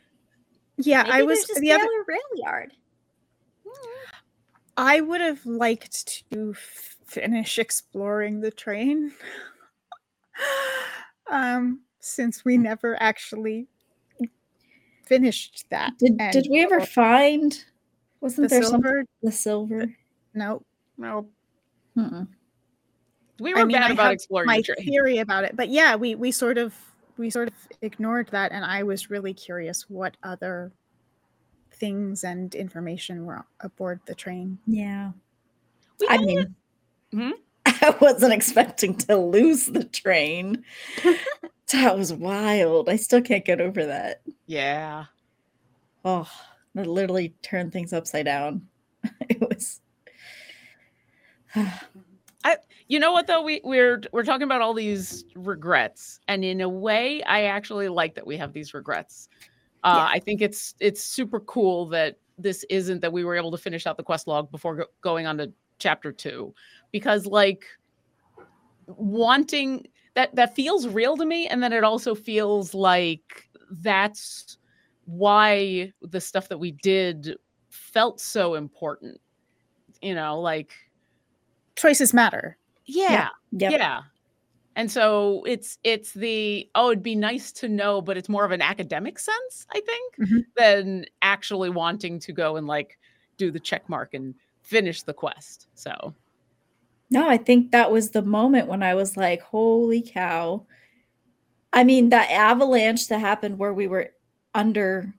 Yeah, 0.77 1.03
Maybe 1.05 1.13
I 1.15 1.23
was 1.23 1.47
there's 1.47 1.57
a 1.57 1.61
the 1.63 1.73
other. 1.73 1.89
rail 2.07 2.19
yard. 2.35 2.73
I 4.77 5.01
would 5.01 5.23
have 5.23 5.47
liked 5.47 6.25
to 6.31 6.51
f- 6.55 6.97
finish 7.07 7.59
exploring 7.59 8.41
the 8.43 8.51
train. 8.51 9.13
um, 11.31 11.81
since 12.01 12.45
we 12.45 12.57
never 12.59 13.01
actually 13.03 13.67
finished 15.05 15.67
that. 15.71 15.93
did, 15.99 16.17
and 16.21 16.33
did 16.33 16.47
we 16.51 16.63
ever 16.63 16.81
the 16.81 16.87
find 16.87 17.65
wasn't 18.21 18.51
there 18.51 18.63
silver? 18.63 19.05
the 19.23 19.33
silver 19.33 19.87
No, 20.35 20.63
no 20.99 21.29
Mm-mm. 21.97 22.27
we 23.41 23.55
were 23.55 23.61
I 23.61 23.65
mean, 23.65 23.77
bad 23.77 23.91
I 23.91 23.95
about 23.95 24.13
exploring 24.13 24.47
my 24.47 24.57
the 24.59 24.63
train 24.75 24.87
theory 24.87 25.19
about 25.19 25.45
it, 25.45 25.57
but 25.57 25.69
yeah, 25.69 25.97
we 25.97 26.15
we 26.15 26.31
sort 26.31 26.59
of 26.59 26.75
we 27.19 27.31
sort 27.31 27.49
of 27.49 27.55
ignored 27.81 28.29
that, 28.33 28.53
and 28.53 28.65
I 28.65 28.83
was 28.83 29.09
really 29.11 29.33
curious 29.33 29.89
what 29.89 30.17
other 30.23 30.73
things 31.73 32.25
and 32.25 32.55
information 32.55 33.25
were 33.25 33.45
aboard 33.61 34.01
the 34.07 34.15
train. 34.15 34.59
yeah 34.67 35.13
We 36.01 36.07
i 36.09 36.17
kinda- 36.19 36.27
mean 36.27 36.55
Mhm. 37.13 37.33
I 37.87 37.97
wasn't 38.01 38.33
expecting 38.33 38.95
to 38.95 39.17
lose 39.17 39.67
the 39.67 39.85
train. 39.85 40.65
That 41.73 41.97
was 41.99 42.13
wild. 42.13 42.89
I 42.89 42.97
still 42.97 43.21
can't 43.23 43.45
get 43.45 43.61
over 43.61 43.85
that. 43.87 44.23
Yeah. 44.47 45.05
Oh 46.05 46.29
that 46.75 46.87
literally 46.87 47.35
turned 47.43 47.73
things 47.73 47.93
upside 47.93 48.27
down. 48.27 48.67
It 49.29 49.41
was 49.41 49.81
I, 52.45 52.57
you 52.89 52.99
know 53.01 53.13
what 53.13 53.27
though? 53.27 53.43
We 53.43 53.61
we're 53.65 54.03
we're 54.13 54.25
talking 54.25 54.43
about 54.45 54.61
all 54.63 54.75
these 54.75 55.25
regrets 55.35 56.21
and 56.29 56.45
in 56.45 56.61
a 56.61 56.69
way 56.69 57.23
i 57.25 57.45
actually 57.45 57.89
like 57.89 58.15
that 58.15 58.27
we 58.27 58.37
have 58.37 58.53
these 58.53 58.75
regrets. 58.75 59.29
Uh, 59.85 59.95
Yeah. 59.97 60.17
i 60.17 60.19
think 60.19 60.43
it's 60.43 60.75
it's 60.81 61.03
super 61.03 61.41
cool 61.41 61.87
that 61.87 62.19
this 62.39 62.65
isn't 62.69 63.01
that 63.01 63.13
we 63.13 63.25
were 63.25 63.35
able 63.37 63.51
to 63.51 63.57
finish 63.59 63.87
out 63.87 63.97
the 63.97 64.03
quest 64.03 64.27
log 64.27 64.51
before 64.51 64.77
go- 64.77 64.87
going 65.01 65.27
on 65.27 65.39
to 65.39 65.51
chapter 65.79 66.13
two 66.13 66.55
because 66.93 67.27
like 67.27 67.65
wanting 68.87 69.87
that 70.15 70.35
that 70.35 70.55
feels 70.55 70.87
real 70.87 71.17
to 71.17 71.25
me 71.27 71.47
and 71.49 71.63
then 71.63 71.73
it 71.73 71.85
also 71.85 72.15
feels 72.15 72.75
like 72.75 73.49
that's 73.71 74.59
why 75.05 75.93
the 76.03 76.21
stuff 76.21 76.49
that 76.49 76.59
we 76.59 76.73
did 76.83 77.37
felt 77.71 78.21
so 78.21 78.55
important 78.55 79.21
you 80.01 80.15
know 80.15 80.41
like 80.41 80.73
Choices 81.77 82.15
matter. 82.15 82.57
yeah 82.87 83.29
yep. 83.53 83.73
yeah. 83.73 84.01
And 84.77 84.91
so 84.91 85.43
it's 85.47 85.79
it's 85.85 86.13
the 86.13 86.69
oh 86.75 86.91
it'd 86.91 87.03
be 87.03 87.15
nice 87.17 87.51
to 87.53 87.69
know 87.69 88.01
but 88.01 88.17
it's 88.17 88.29
more 88.29 88.45
of 88.45 88.51
an 88.51 88.63
academic 88.63 89.19
sense 89.19 89.67
I 89.73 89.81
think 89.81 90.17
Mhm. 90.19 90.45
than 90.57 91.07
actually 91.23 91.71
wanting 91.71 92.19
to 92.21 92.33
go 92.33 92.57
and 92.57 92.67
like 92.67 92.99
do 93.37 93.51
the 93.51 93.61
check 93.61 93.89
mark 93.89 94.15
and 94.15 94.35
finish 94.63 95.03
the 95.03 95.13
quest. 95.15 95.67
So 95.75 96.15
No, 97.11 97.29
I 97.29 97.37
think 97.37 97.71
that 97.71 97.93
was 97.93 98.11
the 98.11 98.23
moment 98.23 98.69
when 98.69 98.83
I 98.83 98.95
was 98.95 99.17
like, 99.17 99.41
holy 99.41 100.03
cow. 100.03 100.67
I 101.73 101.85
mean, 101.85 102.09
that 102.09 102.31
avalanche 102.31 103.09
that 103.09 103.21
happened 103.21 103.59
where 103.59 103.75
we 103.75 103.87
were 103.87 104.11
under, 104.55 105.15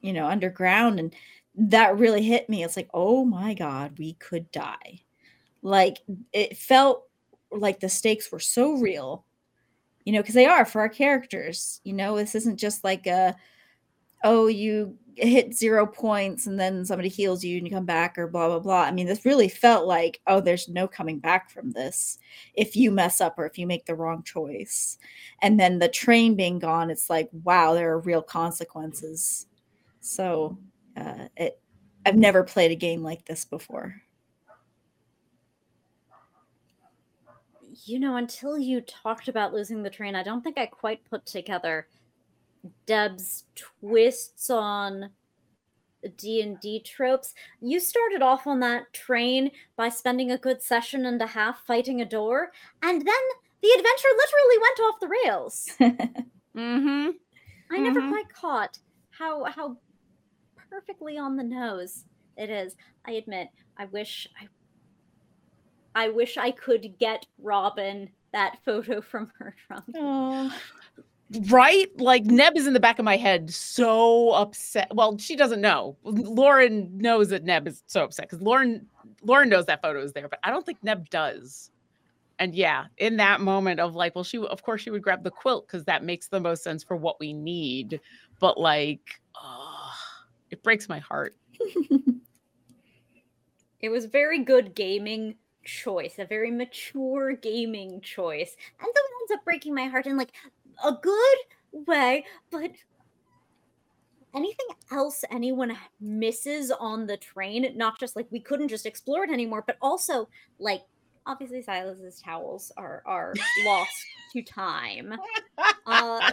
you 0.00 0.12
know, 0.12 0.26
underground, 0.26 0.98
and 0.98 1.14
that 1.54 1.98
really 1.98 2.22
hit 2.22 2.48
me. 2.48 2.64
It's 2.64 2.76
like, 2.76 2.88
oh 2.94 3.24
my 3.24 3.54
God, 3.54 3.98
we 3.98 4.14
could 4.14 4.50
die. 4.50 5.02
Like, 5.62 5.98
it 6.32 6.56
felt 6.56 7.04
like 7.52 7.80
the 7.80 7.88
stakes 7.88 8.32
were 8.32 8.40
so 8.40 8.74
real, 8.74 9.24
you 10.04 10.12
know, 10.12 10.20
because 10.20 10.34
they 10.34 10.46
are 10.46 10.64
for 10.64 10.80
our 10.80 10.88
characters. 10.88 11.80
You 11.84 11.92
know, 11.92 12.16
this 12.16 12.34
isn't 12.34 12.56
just 12.58 12.82
like 12.82 13.06
a, 13.06 13.36
oh, 14.24 14.46
you 14.46 14.96
hit 15.22 15.54
zero 15.54 15.86
points 15.86 16.46
and 16.46 16.58
then 16.58 16.84
somebody 16.84 17.08
heals 17.08 17.44
you 17.44 17.58
and 17.58 17.66
you 17.66 17.72
come 17.72 17.84
back 17.84 18.18
or 18.18 18.26
blah 18.26 18.48
blah 18.48 18.58
blah. 18.58 18.82
I 18.82 18.90
mean, 18.90 19.06
this 19.06 19.24
really 19.24 19.48
felt 19.48 19.86
like, 19.86 20.20
oh, 20.26 20.40
there's 20.40 20.68
no 20.68 20.88
coming 20.88 21.18
back 21.18 21.50
from 21.50 21.70
this 21.72 22.18
if 22.54 22.76
you 22.76 22.90
mess 22.90 23.20
up 23.20 23.38
or 23.38 23.46
if 23.46 23.58
you 23.58 23.66
make 23.66 23.86
the 23.86 23.94
wrong 23.94 24.22
choice. 24.22 24.98
And 25.42 25.58
then 25.58 25.78
the 25.78 25.88
train 25.88 26.34
being 26.34 26.58
gone, 26.58 26.90
it's 26.90 27.10
like, 27.10 27.28
wow, 27.44 27.74
there 27.74 27.92
are 27.92 28.00
real 28.00 28.22
consequences. 28.22 29.46
So 30.00 30.58
uh, 30.96 31.28
it 31.36 31.60
I've 32.06 32.16
never 32.16 32.42
played 32.42 32.70
a 32.70 32.76
game 32.76 33.02
like 33.02 33.24
this 33.26 33.44
before. 33.44 34.02
You 37.84 37.98
know, 37.98 38.16
until 38.16 38.58
you 38.58 38.80
talked 38.82 39.28
about 39.28 39.52
losing 39.52 39.82
the 39.82 39.90
train, 39.90 40.14
I 40.14 40.22
don't 40.22 40.42
think 40.42 40.58
I 40.58 40.66
quite 40.66 41.04
put 41.08 41.24
together 41.24 41.86
Deb's 42.86 43.44
twists 43.54 44.50
on 44.50 45.10
D&D 46.16 46.80
tropes. 46.80 47.34
You 47.60 47.78
started 47.80 48.22
off 48.22 48.46
on 48.46 48.60
that 48.60 48.92
train 48.92 49.50
by 49.76 49.88
spending 49.88 50.30
a 50.30 50.38
good 50.38 50.62
session 50.62 51.04
and 51.06 51.20
a 51.20 51.26
half 51.26 51.64
fighting 51.66 52.00
a 52.00 52.06
door, 52.06 52.52
and 52.82 53.00
then 53.00 53.22
the 53.62 53.68
adventure 53.68 54.08
literally 54.16 54.58
went 54.60 54.80
off 54.80 55.00
the 55.00 55.08
rails. 55.08 55.68
mm-hmm. 56.56 57.10
I 57.70 57.78
never 57.78 58.00
Mhm. 58.00 58.08
quite 58.10 58.32
caught 58.32 58.78
how 59.10 59.44
how 59.44 59.76
perfectly 60.70 61.18
on 61.18 61.36
the 61.36 61.44
nose 61.44 62.04
it 62.36 62.48
is. 62.50 62.76
I 63.04 63.12
admit, 63.12 63.48
I 63.76 63.84
wish 63.86 64.26
I 64.40 64.48
I 65.94 66.08
wish 66.08 66.36
I 66.38 66.50
could 66.52 66.98
get 66.98 67.26
Robin 67.38 68.10
that 68.32 68.58
photo 68.64 69.00
from 69.00 69.32
her 69.38 69.54
trunk. 69.66 69.94
Right? 71.48 71.88
Like 71.96 72.24
Neb 72.24 72.56
is 72.56 72.66
in 72.66 72.72
the 72.72 72.80
back 72.80 72.98
of 72.98 73.04
my 73.04 73.16
head 73.16 73.50
so 73.52 74.30
upset. 74.30 74.88
Well, 74.94 75.16
she 75.18 75.36
doesn't 75.36 75.60
know. 75.60 75.96
Lauren 76.02 76.90
knows 76.96 77.28
that 77.28 77.44
Neb 77.44 77.68
is 77.68 77.82
so 77.86 78.04
upset 78.04 78.28
because 78.28 78.42
Lauren 78.42 78.86
Lauren 79.22 79.48
knows 79.48 79.66
that 79.66 79.82
photo 79.82 80.02
is 80.02 80.12
there, 80.12 80.28
but 80.28 80.40
I 80.42 80.50
don't 80.50 80.66
think 80.66 80.82
Neb 80.82 81.08
does. 81.10 81.70
And 82.38 82.54
yeah, 82.54 82.86
in 82.96 83.18
that 83.18 83.40
moment 83.40 83.80
of 83.80 83.94
like, 83.94 84.14
well, 84.14 84.24
she 84.24 84.38
of 84.38 84.62
course 84.62 84.80
she 84.80 84.90
would 84.90 85.02
grab 85.02 85.22
the 85.22 85.30
quilt 85.30 85.66
because 85.66 85.84
that 85.84 86.02
makes 86.02 86.28
the 86.28 86.40
most 86.40 86.64
sense 86.64 86.82
for 86.82 86.96
what 86.96 87.20
we 87.20 87.32
need. 87.32 88.00
But 88.40 88.58
like, 88.58 89.20
oh, 89.40 89.92
it 90.50 90.62
breaks 90.62 90.88
my 90.88 90.98
heart. 90.98 91.36
It 93.80 93.88
was 93.88 94.04
very 94.04 94.44
good 94.44 94.74
gaming 94.74 95.36
choice, 95.64 96.18
a 96.18 96.26
very 96.26 96.50
mature 96.50 97.32
gaming 97.32 98.00
choice. 98.02 98.56
And 98.78 98.88
then 98.94 99.04
ends 99.22 99.32
up 99.32 99.44
breaking 99.44 99.74
my 99.74 99.86
heart 99.86 100.06
and 100.06 100.18
like 100.18 100.32
a 100.84 100.92
good 100.92 101.38
way, 101.86 102.24
but 102.50 102.70
anything 104.34 104.66
else 104.92 105.24
anyone 105.30 105.76
misses 106.00 106.70
on 106.70 107.06
the 107.06 107.16
train, 107.16 107.72
not 107.76 107.98
just 107.98 108.16
like 108.16 108.26
we 108.30 108.40
couldn't 108.40 108.68
just 108.68 108.86
explore 108.86 109.24
it 109.24 109.30
anymore, 109.30 109.64
but 109.66 109.76
also 109.80 110.28
like 110.58 110.82
obviously 111.26 111.62
Silas's 111.62 112.20
towels 112.20 112.72
are 112.76 113.02
are 113.06 113.34
lost 113.64 114.04
to 114.32 114.42
time. 114.42 115.14
Uh, 115.86 116.30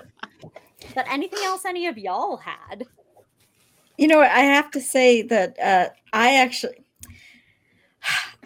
but 0.93 1.05
anything 1.10 1.39
else 1.43 1.65
any 1.65 1.88
of 1.88 1.97
y'all 1.97 2.38
had? 2.38 2.86
You 3.97 4.07
know, 4.07 4.19
what, 4.19 4.29
I 4.29 4.41
have 4.41 4.69
to 4.71 4.81
say 4.81 5.23
that 5.23 5.60
uh, 5.60 5.89
I 6.13 6.36
actually, 6.36 6.86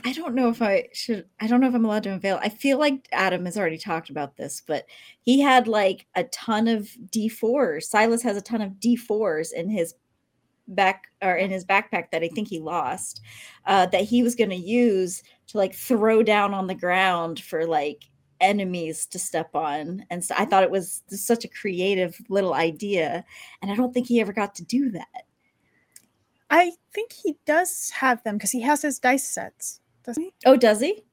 I 0.04 0.14
don't 0.14 0.36
know 0.36 0.50
if 0.50 0.62
I 0.62 0.88
should. 0.94 1.26
I 1.40 1.48
don't 1.48 1.62
know 1.62 1.68
if 1.68 1.76
I'm 1.76 1.86
allowed 1.86 2.04
to 2.04 2.14
unveil. 2.14 2.40
I 2.42 2.50
feel 2.50 2.80
like 2.80 3.08
Adam 3.12 3.46
has 3.46 3.58
already 3.58 3.78
talked 3.78 4.10
about 4.10 4.38
this, 4.38 4.62
but 4.66 4.86
he 5.22 5.40
had 5.42 5.68
like 5.68 6.08
a 6.16 6.24
ton 6.26 6.68
of 6.68 6.90
D4s. 7.10 7.84
Silas 7.84 8.24
has 8.24 8.38
a 8.38 8.42
ton 8.42 8.62
of 8.62 8.74
D4s 8.74 9.54
in 9.54 9.70
his 9.70 9.94
back 10.68 11.08
or 11.22 11.36
in 11.36 11.50
his 11.50 11.66
backpack 11.66 12.12
that 12.12 12.24
I 12.24 12.30
think 12.30 12.48
he 12.48 12.60
lost. 12.60 13.22
Uh, 13.66 13.86
that 13.88 14.04
he 14.04 14.24
was 14.24 14.36
going 14.36 14.50
to 14.50 14.56
use 14.56 15.22
to 15.48 15.58
like 15.58 15.76
throw 15.76 16.24
down 16.24 16.54
on 16.54 16.68
the 16.68 16.76
ground 16.76 17.40
for 17.40 17.66
like 17.66 18.06
enemies 18.40 19.06
to 19.06 19.20
step 19.20 19.56
on. 19.56 20.06
And 20.10 20.24
so 20.24 20.34
I 20.38 20.46
thought 20.46 20.64
it 20.64 20.72
was 20.72 21.04
such 21.10 21.46
a 21.46 21.50
creative 21.50 22.20
little 22.30 22.54
idea, 22.54 23.24
and 23.62 23.72
I 23.72 23.76
don't 23.76 23.94
think 23.94 24.08
he 24.08 24.20
ever 24.20 24.34
got 24.34 24.56
to 24.56 24.64
do 24.64 24.90
that. 24.92 25.26
I 26.50 26.74
think 26.94 27.14
he 27.14 27.38
does 27.46 27.92
have 27.92 28.24
them 28.24 28.38
because 28.38 28.52
he 28.52 28.62
has 28.62 28.82
his 28.82 29.00
dice 29.00 29.30
sets, 29.30 29.81
doesn't 30.06 30.24
he? 30.24 30.34
Oh, 30.46 30.56
does 30.56 30.80
he? 30.82 31.04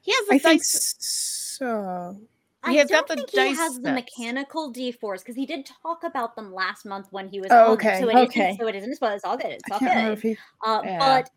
He 0.00 0.12
has 0.12 0.26
the 0.28 0.34
I 0.34 0.38
think 0.38 0.60
dice. 0.62 0.94
so. 0.98 2.16
I 2.62 2.72
He 2.72 2.76
has 2.78 2.88
don't 2.88 3.06
got 3.06 3.08
the 3.08 3.16
think 3.16 3.30
he 3.30 3.36
dice 3.36 3.56
has 3.56 3.78
the 3.80 3.92
mechanical 3.92 4.72
D4s 4.72 5.20
because 5.20 5.36
he 5.36 5.46
did 5.46 5.68
talk 5.82 6.02
about 6.04 6.34
them 6.36 6.52
last 6.52 6.84
month 6.84 7.08
when 7.10 7.28
he 7.28 7.40
was 7.40 7.50
Oh, 7.52 7.66
on. 7.66 7.72
okay, 7.74 8.00
So 8.00 8.08
it 8.08 8.16
okay. 8.16 8.50
not 8.50 8.58
so 8.60 8.66
it 8.68 8.74
isn't 8.74 8.90
a 8.90 8.96
spoiler. 8.96 9.14
It's 9.14 9.24
all 9.24 9.36
good. 9.36 9.52
It's 9.52 9.62
I 9.70 9.74
all 9.74 9.78
can't 9.80 9.90
remember 9.94 10.10
good. 10.10 10.18
if 10.18 10.22
he. 10.22 10.36
Uh, 10.64 10.80
Yeah. 10.84 10.98
But 10.98 11.30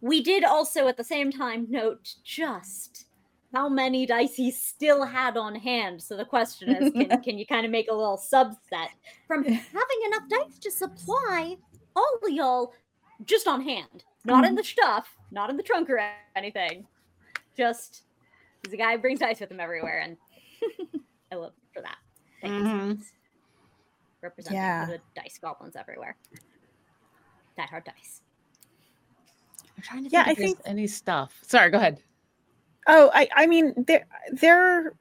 we 0.00 0.22
did 0.22 0.44
also 0.44 0.86
at 0.88 0.96
the 0.96 1.04
same 1.04 1.32
time 1.32 1.66
note 1.70 2.14
just 2.24 3.06
how 3.54 3.68
many 3.68 4.04
dice 4.04 4.34
he 4.34 4.50
still 4.50 5.04
had 5.04 5.36
on 5.38 5.54
hand. 5.54 6.02
So 6.02 6.16
the 6.16 6.24
question 6.24 6.68
is, 6.70 6.92
can, 6.92 7.22
can 7.22 7.38
you 7.38 7.46
kind 7.46 7.64
of 7.64 7.72
make 7.72 7.90
a 7.90 7.94
little 7.94 8.18
subset 8.18 8.88
from 9.26 9.42
having 9.44 10.00
enough 10.06 10.28
dice 10.28 10.58
to 10.60 10.70
supply 10.70 11.56
all 11.96 12.18
of 12.22 12.30
y'all 12.30 12.74
just 13.24 13.46
on 13.46 13.60
hand, 13.62 14.04
not 14.24 14.44
in 14.44 14.54
the 14.54 14.64
stuff, 14.64 15.16
not 15.30 15.50
in 15.50 15.56
the 15.56 15.62
trunk 15.62 15.90
or 15.90 16.00
anything. 16.36 16.86
Just 17.56 18.02
he's 18.64 18.72
a 18.72 18.76
guy 18.76 18.92
who 18.92 18.98
brings 18.98 19.20
dice 19.20 19.40
with 19.40 19.50
him 19.50 19.60
everywhere, 19.60 20.00
and 20.00 20.16
I 21.32 21.36
love 21.36 21.52
him 21.52 21.68
for 21.74 21.82
that. 21.82 21.96
Thank 22.40 22.54
you, 22.54 22.60
Mhm. 22.60 22.88
Silas. 22.96 23.12
Representing 24.20 24.58
Yeah. 24.58 24.86
for 24.86 24.92
the 24.92 25.00
dice 25.14 25.38
goblins 25.38 25.76
everywhere. 25.76 26.16
Die 27.56 27.62
hard 27.64 27.84
dice. 27.84 28.22
I'm 29.76 29.82
trying 29.82 30.04
to 30.04 30.10
Yeah, 30.10 30.24
think 30.24 30.28
I 30.38 30.42
if 30.42 30.46
think- 30.48 30.58
any 30.64 30.86
stuff. 30.86 31.38
Sorry, 31.42 31.70
go 31.70 31.78
ahead. 31.78 32.02
Oh, 32.86 33.10
I 33.14 33.28
I 33.34 33.46
mean 33.46 33.74
there 33.86 34.06
there 34.32 34.94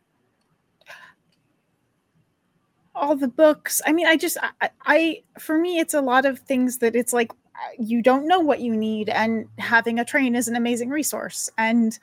all 2.96 3.16
the 3.16 3.28
books. 3.28 3.82
I 3.86 3.92
mean, 3.94 4.08
I 4.08 4.18
just 4.18 4.38
I, 4.42 4.50
I- 4.62 4.70
I 4.86 5.24
for 5.40 5.58
me 5.58 5.80
it's 5.80 5.94
a 5.94 6.02
lot 6.02 6.26
of 6.26 6.40
things 6.40 6.80
that 6.80 6.96
it's 6.96 7.14
like 7.14 7.32
you 7.78 8.02
don't 8.02 8.28
know 8.28 8.40
what 8.40 8.60
you 8.60 8.76
need 8.76 9.10
and 9.10 9.48
having 9.58 10.00
a 10.00 10.06
train 10.06 10.36
is 10.36 10.48
an 10.48 10.56
amazing 10.56 10.90
resource. 10.90 11.50
And 11.58 11.98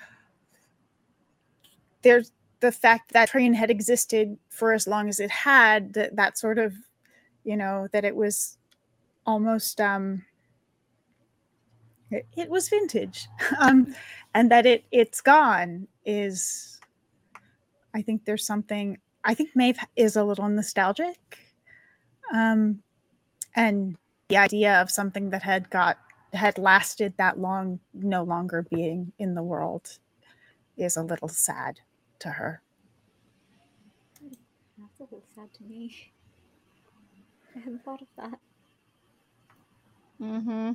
there's 2.02 2.32
the 2.60 2.72
fact 2.72 3.12
that 3.12 3.28
train 3.28 3.54
had 3.54 3.70
existed 3.70 4.38
for 4.48 4.72
as 4.72 4.86
long 4.86 5.08
as 5.08 5.20
it 5.20 5.30
had 5.30 5.92
that 5.94 6.16
that 6.16 6.38
sort 6.38 6.58
of 6.58 6.72
you 7.44 7.56
know 7.56 7.88
that 7.92 8.04
it 8.04 8.16
was 8.16 8.56
almost 9.26 9.80
um 9.80 10.24
it, 12.10 12.26
it 12.36 12.48
was 12.48 12.68
vintage. 12.68 13.28
Um 13.58 13.94
and 14.34 14.50
that 14.50 14.66
it 14.66 14.84
it's 14.90 15.20
gone 15.20 15.86
is 16.04 16.80
i 17.94 18.02
think 18.02 18.24
there's 18.24 18.46
something 18.46 18.98
i 19.24 19.32
think 19.32 19.50
maeve 19.54 19.78
is 19.96 20.16
a 20.16 20.24
little 20.24 20.48
nostalgic. 20.48 21.38
Um 22.32 22.82
and 23.56 23.96
the 24.28 24.36
idea 24.36 24.80
of 24.80 24.90
something 24.90 25.30
that 25.30 25.42
had 25.42 25.70
got 25.70 25.98
had 26.32 26.58
lasted 26.58 27.14
that 27.16 27.38
long 27.38 27.78
no 27.92 28.22
longer 28.22 28.66
being 28.70 29.12
in 29.18 29.34
the 29.34 29.42
world 29.42 29.98
is 30.76 30.96
a 30.96 31.02
little 31.02 31.28
sad 31.28 31.80
to 32.18 32.28
her 32.28 32.60
That's 34.78 35.00
a 35.00 35.02
little 35.04 35.22
sad 35.34 35.52
to 35.54 35.62
me. 35.62 36.12
I 37.54 37.58
hadn't 37.60 37.84
thought 37.84 38.02
of 38.02 38.08
that. 38.16 38.38
Mm-hmm. 40.20 40.72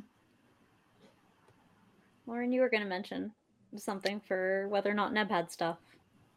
Lauren, 2.28 2.52
you 2.52 2.62
were 2.62 2.70
going 2.70 2.84
to 2.84 2.90
mention 2.90 3.32
something 3.76 4.22
for 4.22 4.68
whether 4.70 4.90
or 4.90 4.94
not 4.94 5.14
Neb 5.14 5.30
had 5.30 5.52
stuff. 5.52 5.78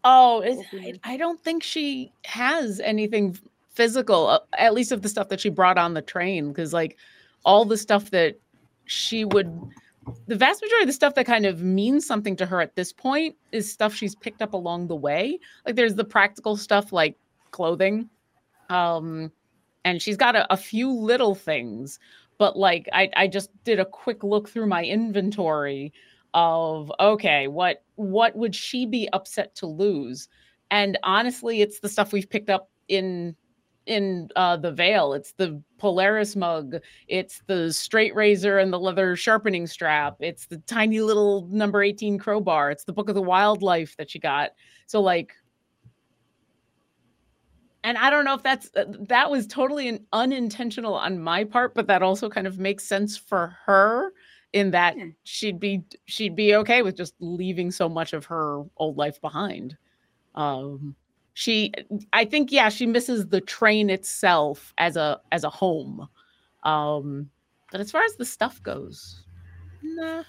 Oh, 0.04 0.40
it's, 0.40 0.62
I. 0.72 0.94
I 1.04 1.16
don't 1.16 1.40
think 1.40 1.62
she 1.62 2.12
has 2.24 2.80
anything 2.80 3.38
physical, 3.74 4.28
uh, 4.28 4.38
at 4.58 4.74
least 4.74 4.92
of 4.92 5.02
the 5.02 5.08
stuff 5.08 5.28
that 5.28 5.40
she 5.40 5.48
brought 5.48 5.78
on 5.78 5.94
the 5.94 6.02
train. 6.02 6.48
Because, 6.48 6.72
like, 6.72 6.96
all 7.44 7.64
the 7.64 7.76
stuff 7.76 8.10
that 8.10 8.38
she 8.84 9.24
would, 9.24 9.52
the 10.26 10.36
vast 10.36 10.62
majority 10.62 10.84
of 10.84 10.88
the 10.88 10.92
stuff 10.92 11.14
that 11.14 11.26
kind 11.26 11.46
of 11.46 11.62
means 11.62 12.06
something 12.06 12.36
to 12.36 12.46
her 12.46 12.60
at 12.60 12.76
this 12.76 12.92
point 12.92 13.36
is 13.52 13.70
stuff 13.70 13.94
she's 13.94 14.14
picked 14.14 14.42
up 14.42 14.52
along 14.52 14.88
the 14.88 14.96
way. 14.96 15.38
Like, 15.66 15.76
there's 15.76 15.94
the 15.94 16.04
practical 16.04 16.56
stuff 16.56 16.92
like 16.92 17.16
clothing. 17.50 18.08
Um, 18.70 19.30
and 19.84 20.00
she's 20.00 20.16
got 20.16 20.36
a, 20.36 20.50
a 20.52 20.56
few 20.56 20.90
little 20.90 21.34
things, 21.34 21.98
but 22.38 22.56
like, 22.56 22.88
I, 22.92 23.10
I 23.16 23.26
just 23.26 23.50
did 23.64 23.80
a 23.80 23.84
quick 23.84 24.22
look 24.22 24.48
through 24.48 24.66
my 24.66 24.84
inventory 24.84 25.92
of 26.34 26.90
okay 26.98 27.46
what 27.46 27.82
what 27.96 28.34
would 28.36 28.54
she 28.54 28.86
be 28.86 29.08
upset 29.12 29.54
to 29.54 29.66
lose 29.66 30.28
and 30.70 30.98
honestly 31.02 31.60
it's 31.60 31.80
the 31.80 31.88
stuff 31.88 32.12
we've 32.12 32.30
picked 32.30 32.48
up 32.48 32.70
in 32.88 33.36
in 33.86 34.28
uh 34.36 34.56
the 34.56 34.70
veil 34.70 35.12
it's 35.12 35.32
the 35.32 35.60
polaris 35.78 36.36
mug 36.36 36.76
it's 37.08 37.42
the 37.46 37.72
straight 37.72 38.14
razor 38.14 38.58
and 38.58 38.72
the 38.72 38.78
leather 38.78 39.16
sharpening 39.16 39.66
strap 39.66 40.16
it's 40.20 40.46
the 40.46 40.58
tiny 40.58 41.00
little 41.00 41.48
number 41.50 41.82
18 41.82 42.18
crowbar 42.18 42.70
it's 42.70 42.84
the 42.84 42.92
book 42.92 43.08
of 43.08 43.14
the 43.14 43.22
wildlife 43.22 43.96
that 43.96 44.10
she 44.10 44.18
got 44.20 44.50
so 44.86 45.00
like 45.00 45.32
and 47.84 47.98
i 47.98 48.10
don't 48.10 48.24
know 48.24 48.34
if 48.34 48.42
that's 48.42 48.70
uh, 48.76 48.84
that 49.08 49.30
was 49.30 49.46
totally 49.46 49.88
an 49.88 50.04
unintentional 50.12 50.94
on 50.94 51.18
my 51.18 51.42
part 51.44 51.74
but 51.74 51.86
that 51.88 52.02
also 52.02 52.28
kind 52.28 52.46
of 52.46 52.58
makes 52.58 52.84
sense 52.84 53.16
for 53.16 53.56
her 53.66 54.12
in 54.52 54.70
that 54.70 54.94
Hmm. 54.94 55.08
she'd 55.24 55.58
be 55.58 55.82
she'd 56.06 56.36
be 56.36 56.54
okay 56.56 56.82
with 56.82 56.96
just 56.96 57.14
leaving 57.20 57.70
so 57.70 57.88
much 57.88 58.12
of 58.12 58.26
her 58.26 58.62
old 58.76 58.96
life 58.96 59.20
behind 59.20 59.76
um 60.34 60.94
she 61.34 61.72
i 62.12 62.24
think 62.24 62.52
yeah 62.52 62.68
she 62.68 62.86
misses 62.86 63.28
the 63.28 63.40
train 63.40 63.88
itself 63.90 64.74
as 64.78 64.96
a 64.96 65.20
as 65.32 65.44
a 65.44 65.50
home 65.50 66.08
um 66.64 67.28
but 67.70 67.80
as 67.80 67.90
far 67.90 68.02
as 68.02 68.16
the 68.16 68.24
stuff 68.24 68.62
goes 68.62 69.24
nah. 69.82 70.22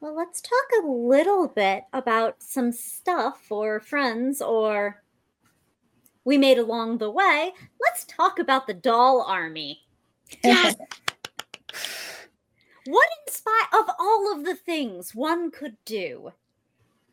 Well, 0.00 0.14
let's 0.14 0.40
talk 0.42 0.84
a 0.84 0.86
little 0.86 1.48
bit 1.48 1.84
about 1.92 2.42
some 2.42 2.70
stuff 2.70 3.50
or 3.50 3.80
friends 3.80 4.42
or 4.42 5.02
we 6.24 6.36
made 6.36 6.58
along 6.58 6.98
the 6.98 7.10
way. 7.10 7.52
Let's 7.80 8.04
talk 8.04 8.38
about 8.38 8.66
the 8.66 8.74
doll 8.74 9.22
army. 9.22 9.80
Yes. 10.44 10.76
What 12.86 13.08
inspire 13.26 13.80
of 13.80 13.90
all 13.98 14.32
of 14.32 14.44
the 14.44 14.54
things 14.54 15.14
one 15.14 15.50
could 15.50 15.76
do 15.84 16.32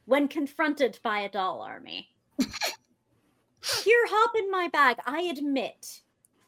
when 0.05 0.27
confronted 0.27 0.99
by 1.03 1.19
a 1.19 1.29
doll 1.29 1.61
army? 1.61 2.09
Here, 2.39 4.05
hop 4.09 4.35
in 4.37 4.51
my 4.51 4.67
bag. 4.67 4.97
I 5.05 5.21
admit, 5.21 6.01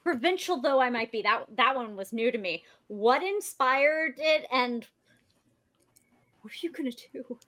provincial 0.04 0.62
though 0.62 0.82
I 0.82 0.90
might 0.90 1.12
be, 1.12 1.22
that 1.22 1.46
that 1.56 1.76
one 1.76 1.96
was 1.96 2.12
new 2.12 2.32
to 2.32 2.38
me. 2.38 2.64
What 2.88 3.24
inspired 3.24 4.16
it, 4.18 4.46
and 4.52 4.86
what 6.42 6.54
are 6.54 6.58
you 6.62 6.72
gonna 6.72 6.92
do? 6.92 7.40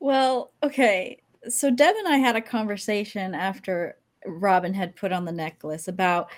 Well, 0.00 0.52
okay. 0.62 1.22
So 1.48 1.70
Deb 1.70 1.94
and 1.96 2.08
I 2.08 2.16
had 2.16 2.36
a 2.36 2.40
conversation 2.40 3.34
after 3.34 3.96
Robin 4.26 4.74
had 4.74 4.96
put 4.96 5.12
on 5.12 5.24
the 5.24 5.32
necklace 5.32 5.88
about, 5.88 6.30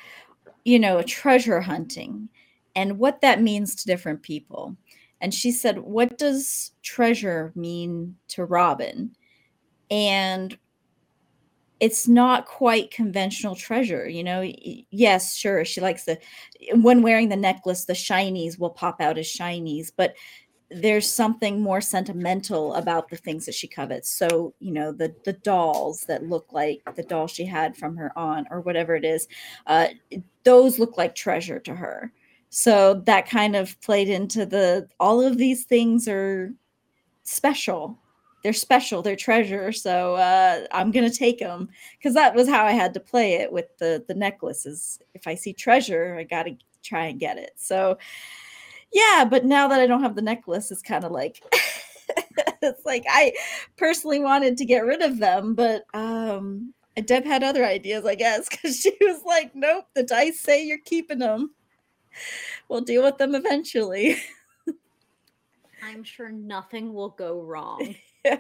you 0.64 0.78
know, 0.78 1.00
treasure 1.02 1.60
hunting 1.60 2.28
and 2.74 2.98
what 2.98 3.20
that 3.22 3.40
means 3.40 3.74
to 3.76 3.86
different 3.86 4.22
people. 4.22 4.76
And 5.20 5.32
she 5.32 5.50
said, 5.50 5.78
What 5.78 6.18
does 6.18 6.72
treasure 6.82 7.52
mean 7.54 8.16
to 8.28 8.44
Robin? 8.44 9.14
And 9.90 10.56
it's 11.78 12.08
not 12.08 12.46
quite 12.46 12.90
conventional 12.90 13.54
treasure, 13.54 14.08
you 14.08 14.24
know. 14.24 14.50
Yes, 14.90 15.34
sure, 15.34 15.64
she 15.64 15.80
likes 15.80 16.04
the 16.04 16.18
when 16.74 17.02
wearing 17.02 17.28
the 17.28 17.36
necklace, 17.36 17.84
the 17.84 17.92
shinies 17.92 18.58
will 18.58 18.70
pop 18.70 19.00
out 19.00 19.18
as 19.18 19.26
shinies, 19.26 19.92
but 19.94 20.14
there's 20.70 21.08
something 21.08 21.60
more 21.60 21.80
sentimental 21.80 22.74
about 22.74 23.08
the 23.08 23.16
things 23.16 23.46
that 23.46 23.54
she 23.54 23.68
covets. 23.68 24.10
So, 24.10 24.54
you 24.58 24.72
know, 24.72 24.90
the 24.90 25.14
the 25.24 25.34
dolls 25.34 26.02
that 26.08 26.24
look 26.24 26.52
like 26.52 26.80
the 26.96 27.02
doll 27.02 27.26
she 27.26 27.44
had 27.44 27.76
from 27.76 27.96
her 27.96 28.10
aunt 28.16 28.48
or 28.50 28.60
whatever 28.62 28.96
it 28.96 29.04
is, 29.04 29.28
uh, 29.66 29.88
those 30.44 30.78
look 30.78 30.96
like 30.96 31.14
treasure 31.14 31.60
to 31.60 31.74
her. 31.74 32.12
So 32.58 32.94
that 33.04 33.28
kind 33.28 33.54
of 33.54 33.78
played 33.82 34.08
into 34.08 34.46
the 34.46 34.88
all 34.98 35.20
of 35.20 35.36
these 35.36 35.64
things 35.64 36.08
are 36.08 36.54
special. 37.22 37.98
They're 38.42 38.54
special. 38.54 39.02
They're 39.02 39.14
treasure. 39.14 39.72
So 39.72 40.14
uh, 40.14 40.66
I'm 40.72 40.90
gonna 40.90 41.10
take 41.10 41.38
them 41.38 41.68
because 41.98 42.14
that 42.14 42.34
was 42.34 42.48
how 42.48 42.64
I 42.64 42.72
had 42.72 42.94
to 42.94 43.00
play 43.00 43.34
it 43.34 43.52
with 43.52 43.66
the 43.76 44.02
the 44.08 44.14
necklaces. 44.14 44.98
If 45.12 45.26
I 45.26 45.34
see 45.34 45.52
treasure, 45.52 46.16
I 46.18 46.22
gotta 46.22 46.56
try 46.82 47.04
and 47.08 47.20
get 47.20 47.36
it. 47.36 47.50
So 47.56 47.98
yeah, 48.90 49.26
but 49.28 49.44
now 49.44 49.68
that 49.68 49.80
I 49.80 49.86
don't 49.86 50.02
have 50.02 50.16
the 50.16 50.22
necklace, 50.22 50.70
it's 50.70 50.80
kind 50.80 51.04
of 51.04 51.12
like 51.12 51.42
it's 52.62 52.86
like 52.86 53.04
I 53.10 53.34
personally 53.76 54.20
wanted 54.20 54.56
to 54.56 54.64
get 54.64 54.86
rid 54.86 55.02
of 55.02 55.18
them, 55.18 55.54
but 55.54 55.84
um 55.92 56.72
Deb 57.04 57.26
had 57.26 57.44
other 57.44 57.66
ideas, 57.66 58.06
I 58.06 58.14
guess, 58.14 58.48
because 58.50 58.80
she 58.80 58.96
was 59.02 59.20
like, 59.26 59.54
"Nope, 59.54 59.88
the 59.94 60.04
dice 60.04 60.40
say 60.40 60.64
you're 60.64 60.78
keeping 60.86 61.18
them. 61.18 61.50
We'll 62.68 62.80
deal 62.80 63.04
with 63.04 63.18
them 63.18 63.34
eventually." 63.34 64.16
I'm 65.82 66.02
sure 66.02 66.30
nothing 66.30 66.92
will 66.94 67.10
go 67.10 67.40
wrong. 67.40 67.94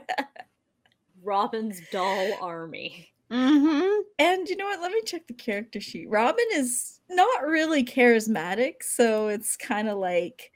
Robin's 1.22 1.80
doll 1.92 2.36
army. 2.40 3.08
Mm-hmm. 3.30 4.00
And 4.18 4.48
you 4.48 4.56
know 4.56 4.64
what? 4.64 4.80
Let 4.80 4.92
me 4.92 5.02
check 5.04 5.26
the 5.26 5.34
character 5.34 5.80
sheet. 5.80 6.08
Robin 6.08 6.44
is 6.54 7.00
not 7.08 7.44
really 7.44 7.84
charismatic, 7.84 8.82
so 8.82 9.28
it's 9.28 9.56
kind 9.56 9.88
of 9.88 9.98
like 9.98 10.50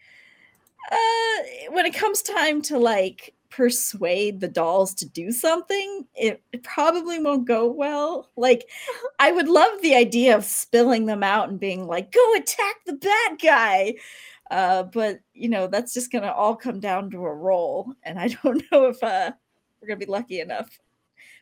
uh 0.90 1.70
when 1.70 1.87
it 1.87 1.94
comes 1.94 2.22
time 2.22 2.62
to 2.62 2.78
like 2.78 3.35
persuade 3.50 4.40
the 4.40 4.48
dolls 4.48 4.94
to 4.94 5.08
do 5.08 5.32
something, 5.32 6.06
it, 6.14 6.42
it 6.52 6.62
probably 6.62 7.20
won't 7.20 7.46
go 7.46 7.70
well. 7.70 8.30
Like 8.36 8.68
I 9.18 9.32
would 9.32 9.48
love 9.48 9.82
the 9.82 9.94
idea 9.94 10.36
of 10.36 10.44
spilling 10.44 11.06
them 11.06 11.22
out 11.22 11.48
and 11.48 11.60
being 11.60 11.86
like, 11.86 12.12
"Go 12.12 12.34
attack 12.34 12.76
the 12.86 12.94
bad 12.94 13.38
guy." 13.42 13.94
Uh, 14.50 14.84
but 14.84 15.20
you 15.34 15.48
know, 15.48 15.66
that's 15.66 15.94
just 15.94 16.10
gonna 16.12 16.32
all 16.32 16.56
come 16.56 16.80
down 16.80 17.10
to 17.10 17.18
a 17.18 17.34
roll, 17.34 17.92
and 18.02 18.18
I 18.18 18.28
don't 18.42 18.62
know 18.72 18.86
if 18.86 19.02
uh 19.02 19.32
we're 19.80 19.88
gonna 19.88 19.98
be 19.98 20.06
lucky 20.06 20.40
enough. 20.40 20.78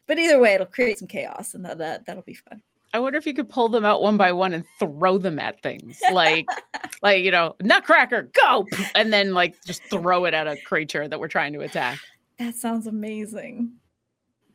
But 0.06 0.18
either 0.18 0.38
way, 0.40 0.54
it'll 0.54 0.66
create 0.66 0.98
some 0.98 1.08
chaos, 1.08 1.54
and 1.54 1.64
that, 1.64 1.78
that 1.78 2.06
that'll 2.06 2.22
be 2.22 2.34
fun. 2.34 2.62
I 2.94 3.00
wonder 3.00 3.18
if 3.18 3.26
you 3.26 3.34
could 3.34 3.48
pull 3.48 3.68
them 3.68 3.84
out 3.84 4.00
one 4.02 4.16
by 4.16 4.32
one 4.32 4.54
and 4.54 4.64
throw 4.78 5.18
them 5.18 5.38
at 5.38 5.62
things, 5.62 6.00
like, 6.12 6.46
like 7.02 7.22
you 7.22 7.30
know, 7.30 7.54
Nutcracker, 7.60 8.30
go, 8.32 8.66
and 8.94 9.12
then 9.12 9.34
like 9.34 9.56
just 9.64 9.82
throw 9.84 10.24
it 10.24 10.34
at 10.34 10.46
a 10.46 10.56
creature 10.62 11.06
that 11.06 11.20
we're 11.20 11.28
trying 11.28 11.52
to 11.52 11.60
attack. 11.60 11.98
That 12.38 12.54
sounds 12.54 12.86
amazing. 12.86 13.72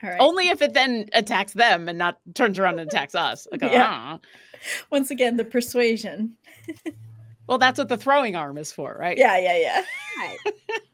All 0.04 0.10
right. 0.10 0.20
Only 0.20 0.50
if 0.50 0.62
it 0.62 0.74
then 0.74 1.10
attacks 1.14 1.54
them 1.54 1.88
and 1.88 1.98
not 1.98 2.18
turns 2.34 2.60
around 2.60 2.80
and 2.80 2.90
attacks 2.90 3.16
us. 3.16 3.48
Like, 3.52 3.62
Yeah. 3.62 3.88
"Ah." 3.90 4.20
Once 4.92 5.12
again, 5.12 5.38
the 5.38 5.46
persuasion. 5.46 6.36
Well, 7.48 7.58
that's 7.58 7.78
what 7.78 7.90
the 7.90 7.98
throwing 7.98 8.36
arm 8.36 8.58
is 8.58 8.72
for, 8.72 8.96
right? 8.98 9.18
Yeah, 9.18 9.38
yeah, 9.38 9.58
yeah. 9.58 9.84
Right. 10.18 10.38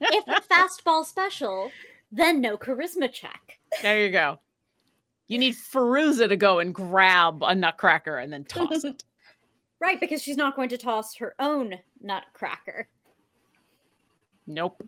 if 0.02 0.47
fastball 0.47 1.06
special, 1.06 1.71
then 2.12 2.41
no 2.41 2.58
charisma 2.58 3.12
check. 3.12 3.60
There 3.84 4.04
you 4.04 4.12
go. 4.12 4.39
You 5.29 5.37
need 5.37 5.55
Feruza 5.55 6.27
to 6.27 6.35
go 6.35 6.59
and 6.59 6.75
grab 6.75 7.41
a 7.43 7.55
Nutcracker 7.55 8.17
and 8.17 8.33
then 8.33 8.43
toss 8.43 8.83
it. 8.83 9.03
Right, 9.81 9.97
because 9.97 10.21
she's 10.21 10.35
not 10.35 10.57
going 10.57 10.67
to 10.67 10.77
toss 10.77 11.15
her 11.15 11.35
own 11.39 11.73
nutcracker. 12.01 12.89
Nope. 14.45 14.83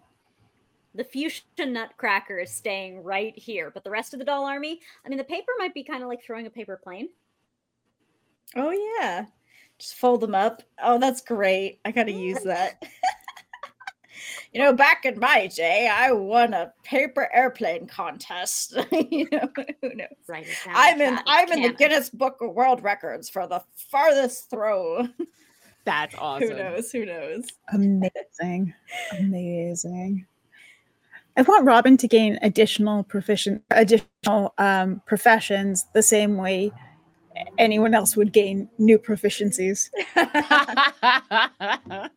The 0.93 1.05
fuchsia 1.05 1.65
nutcracker 1.65 2.39
is 2.39 2.51
staying 2.51 3.01
right 3.01 3.33
here, 3.37 3.71
but 3.71 3.85
the 3.85 3.89
rest 3.89 4.11
of 4.11 4.19
the 4.19 4.25
doll 4.25 4.43
army, 4.43 4.81
I 5.05 5.07
mean, 5.07 5.17
the 5.17 5.23
paper 5.23 5.53
might 5.57 5.73
be 5.73 5.85
kind 5.85 6.03
of 6.03 6.09
like 6.09 6.21
throwing 6.21 6.45
a 6.45 6.49
paper 6.49 6.77
plane. 6.83 7.07
Oh 8.57 8.71
yeah. 8.71 9.27
Just 9.77 9.95
fold 9.95 10.19
them 10.19 10.35
up. 10.35 10.61
Oh, 10.83 10.99
that's 10.99 11.21
great. 11.21 11.79
I 11.85 11.91
gotta 11.91 12.11
use 12.11 12.43
that. 12.43 12.83
you 14.53 14.61
know, 14.61 14.73
back 14.73 15.05
in 15.05 15.19
my 15.19 15.47
day, 15.47 15.89
I 15.91 16.11
won 16.11 16.53
a 16.53 16.73
paper 16.83 17.29
airplane 17.33 17.87
contest. 17.87 18.77
you 18.91 19.27
know, 19.31 19.49
who 19.81 19.95
knows? 19.95 20.07
Right. 20.27 20.45
it 20.47 20.57
I'm 20.67 21.01
in 21.01 21.19
I'm 21.25 21.51
in 21.51 21.61
the. 21.63 21.73
Guinness 21.73 22.09
Book 22.09 22.37
of 22.41 22.53
World 22.53 22.83
Records 22.83 23.29
for 23.29 23.47
the 23.47 23.63
farthest 23.75 24.49
throw. 24.49 25.07
That's 25.85 26.15
awesome. 26.17 26.49
Who 26.49 26.55
knows? 26.55 26.91
Who 26.91 27.05
knows? 27.05 27.47
Amazing. 27.73 28.73
Amazing. 29.17 30.27
I 31.37 31.41
want 31.43 31.65
Robin 31.65 31.97
to 31.97 32.07
gain 32.07 32.37
additional 32.41 33.03
proficient 33.03 33.63
additional 33.71 34.53
um, 34.57 35.01
professions 35.05 35.85
the 35.93 36.03
same 36.03 36.37
way 36.37 36.71
anyone 37.57 37.93
else 37.93 38.15
would 38.15 38.33
gain 38.33 38.69
new 38.77 38.97
proficiencies. 38.97 39.89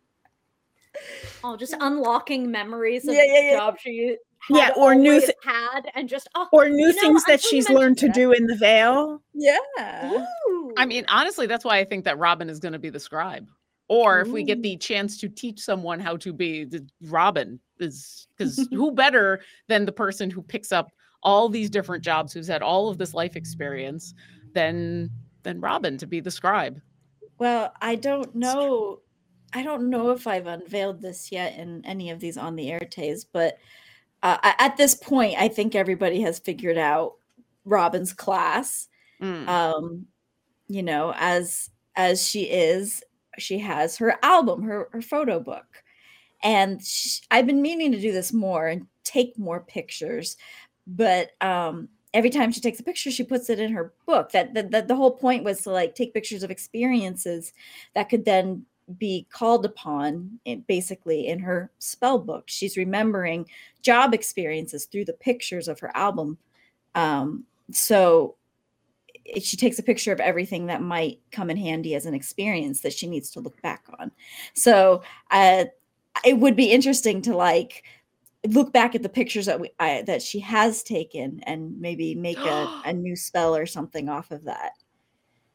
Oh, 1.42 1.56
just 1.56 1.74
unlocking 1.80 2.50
memories 2.50 3.06
of 3.08 3.14
Yeah, 3.14 3.22
yeah, 3.24 3.40
yeah. 3.50 3.56
jobs 3.56 3.80
she 3.82 4.16
Yeah, 4.50 4.72
or 4.76 4.94
new 4.94 5.10
always 5.12 5.26
thi- 5.26 5.32
had, 5.44 5.90
and 5.94 6.08
just 6.08 6.28
oh, 6.34 6.48
Or 6.52 6.68
new 6.68 6.86
You 6.88 6.94
know, 6.94 7.00
things 7.00 7.24
that 7.26 7.42
she's 7.42 7.68
learned 7.68 7.98
to 7.98 8.06
mentioned 8.06 8.14
do 8.14 8.32
in 8.32 8.46
the 8.46 8.56
Veil. 8.56 9.22
yeah. 9.34 9.58
ooh. 10.48 10.72
I 10.76 10.86
mean, 10.86 11.04
honestly, 11.08 11.46
that's 11.46 11.64
why 11.64 11.78
I 11.78 11.84
think 11.84 12.04
that 12.04 12.18
Robin 12.18 12.48
is 12.50 12.58
going 12.58 12.72
to 12.72 12.78
be 12.78 12.90
the 12.90 13.00
scribe. 13.00 13.48
Or 13.88 14.20
if 14.20 14.28
we 14.28 14.42
get 14.42 14.62
the 14.62 14.76
chance 14.78 15.18
to 15.20 15.28
teach 15.28 15.60
someone 15.60 16.00
how 16.00 16.16
to 16.16 16.32
be 16.32 16.64
the 16.64 16.86
Robin, 17.02 17.60
is 17.78 18.26
because 18.36 18.66
who 18.72 18.90
better 18.92 19.40
than 19.68 19.84
the 19.84 19.92
person 19.92 20.30
who 20.30 20.40
picks 20.42 20.72
up 20.72 20.88
all 21.22 21.48
these 21.50 21.68
different 21.68 22.02
jobs, 22.02 22.32
who's 22.32 22.48
had 22.48 22.62
all 22.62 22.88
of 22.88 22.96
this 22.96 23.12
life 23.12 23.36
experience, 23.36 24.14
than 24.54 25.10
than 25.42 25.60
Robin 25.60 25.98
to 25.98 26.06
be 26.06 26.20
the 26.20 26.30
scribe. 26.30 26.80
Well, 27.38 27.74
I 27.82 27.96
don't 27.96 28.34
know. 28.34 29.00
I 29.54 29.62
don't 29.62 29.88
know 29.88 30.10
if 30.10 30.26
I've 30.26 30.48
unveiled 30.48 31.00
this 31.00 31.30
yet 31.30 31.56
in 31.56 31.84
any 31.86 32.10
of 32.10 32.18
these 32.18 32.36
on 32.36 32.56
the 32.56 32.70
Éartes, 32.70 33.24
but 33.32 33.58
uh, 34.22 34.38
at 34.42 34.76
this 34.76 34.94
point, 34.94 35.36
I 35.38 35.48
think 35.48 35.74
everybody 35.74 36.20
has 36.22 36.38
figured 36.38 36.78
out 36.78 37.14
Robin's 37.64 38.12
class. 38.12 38.88
Mm. 39.22 39.46
Um, 39.46 40.06
you 40.66 40.82
know, 40.82 41.14
as 41.16 41.70
as 41.94 42.26
she 42.26 42.44
is, 42.44 43.02
she 43.38 43.58
has 43.60 43.96
her 43.98 44.16
album, 44.22 44.62
her 44.62 44.88
her 44.92 45.02
photo 45.02 45.38
book, 45.38 45.84
and 46.42 46.84
sh 46.84 47.20
I've 47.30 47.46
been 47.46 47.62
meaning 47.62 47.92
to 47.92 48.00
do 48.00 48.12
this 48.12 48.32
more 48.32 48.66
and 48.66 48.86
take 49.04 49.38
more 49.38 49.60
pictures, 49.60 50.36
but 50.86 51.30
um, 51.40 51.88
every 52.12 52.30
time 52.30 52.50
she 52.50 52.60
takes 52.60 52.80
a 52.80 52.84
picture, 52.84 53.10
she 53.10 53.24
puts 53.24 53.50
it 53.50 53.60
in 53.60 53.72
her 53.72 53.92
book. 54.06 54.32
That 54.32 54.54
that, 54.54 54.70
that 54.72 54.88
the 54.88 54.96
whole 54.96 55.12
point 55.12 55.44
was 55.44 55.60
to 55.62 55.70
like 55.70 55.94
take 55.94 56.14
pictures 56.14 56.42
of 56.42 56.50
experiences 56.50 57.52
that 57.94 58.08
could 58.08 58.24
then 58.24 58.64
be 58.98 59.26
called 59.30 59.64
upon 59.64 60.38
in, 60.44 60.60
basically 60.62 61.26
in 61.28 61.38
her 61.38 61.70
spell 61.78 62.18
book. 62.18 62.44
She's 62.46 62.76
remembering 62.76 63.46
job 63.82 64.14
experiences 64.14 64.86
through 64.86 65.06
the 65.06 65.12
pictures 65.14 65.68
of 65.68 65.80
her 65.80 65.90
album. 65.96 66.38
Um, 66.94 67.44
so 67.70 68.36
she 69.40 69.56
takes 69.56 69.78
a 69.78 69.82
picture 69.82 70.12
of 70.12 70.20
everything 70.20 70.66
that 70.66 70.82
might 70.82 71.18
come 71.32 71.50
in 71.50 71.56
handy 71.56 71.94
as 71.94 72.06
an 72.06 72.14
experience 72.14 72.80
that 72.82 72.92
she 72.92 73.06
needs 73.06 73.30
to 73.30 73.40
look 73.40 73.60
back 73.62 73.84
on. 73.98 74.10
So 74.52 75.02
uh, 75.30 75.64
it 76.24 76.38
would 76.38 76.56
be 76.56 76.70
interesting 76.70 77.22
to 77.22 77.34
like 77.34 77.84
look 78.48 78.72
back 78.72 78.94
at 78.94 79.02
the 79.02 79.08
pictures 79.08 79.46
that 79.46 79.58
we 79.58 79.70
I, 79.80 80.02
that 80.02 80.20
she 80.20 80.40
has 80.40 80.82
taken 80.82 81.40
and 81.44 81.80
maybe 81.80 82.14
make 82.14 82.38
a, 82.38 82.82
a 82.84 82.92
new 82.92 83.16
spell 83.16 83.56
or 83.56 83.66
something 83.66 84.08
off 84.08 84.30
of 84.30 84.44
that. 84.44 84.72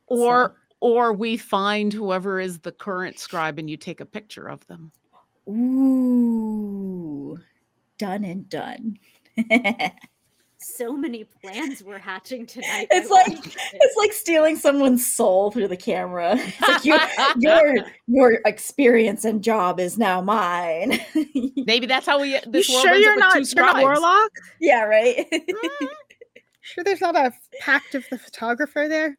or 0.07 0.55
or 0.81 1.13
we 1.13 1.37
find 1.37 1.91
whoever 1.93 2.39
is 2.39 2.59
the 2.59 2.71
current 2.71 3.19
scribe 3.19 3.59
and 3.59 3.69
you 3.69 3.77
take 3.77 3.99
a 4.01 4.05
picture 4.05 4.47
of 4.47 4.65
them. 4.67 4.91
Ooh, 5.49 7.37
done 7.97 8.23
and 8.23 8.47
done. 8.49 8.97
so 10.61 10.95
many 10.95 11.23
plans 11.41 11.81
we're 11.83 11.97
hatching 11.97 12.45
tonight. 12.45 12.87
It's 12.91 13.09
I 13.09 13.13
like- 13.13 13.45
it. 13.45 13.55
it's 13.73 13.95
like 13.97 14.13
stealing 14.13 14.57
someone's 14.57 15.05
soul 15.05 15.51
through 15.51 15.69
the 15.69 15.77
camera. 15.77 16.35
It's 16.39 16.61
like 16.61 16.85
your 16.85 16.99
your 17.37 17.75
your 18.07 18.41
experience 18.45 19.25
and 19.25 19.43
job 19.43 19.79
is 19.79 19.97
now 19.97 20.21
mine. 20.21 20.99
Maybe 21.55 21.85
that's 21.87 22.05
how 22.05 22.19
we. 22.21 22.39
This 22.47 22.67
you 22.69 22.75
world 22.75 22.85
sure 22.85 22.95
you're 22.95 23.17
not 23.17 23.33
two 23.33 23.43
you're 23.55 23.65
not 23.65 23.81
warlock? 23.81 24.31
yeah, 24.59 24.83
right. 24.83 25.27
Mm. 25.31 25.87
Sure, 26.61 26.83
there's 26.83 27.01
not 27.01 27.15
a 27.15 27.31
pact 27.61 27.95
of 27.95 28.05
the 28.09 28.17
photographer 28.17 28.87
there 28.87 29.17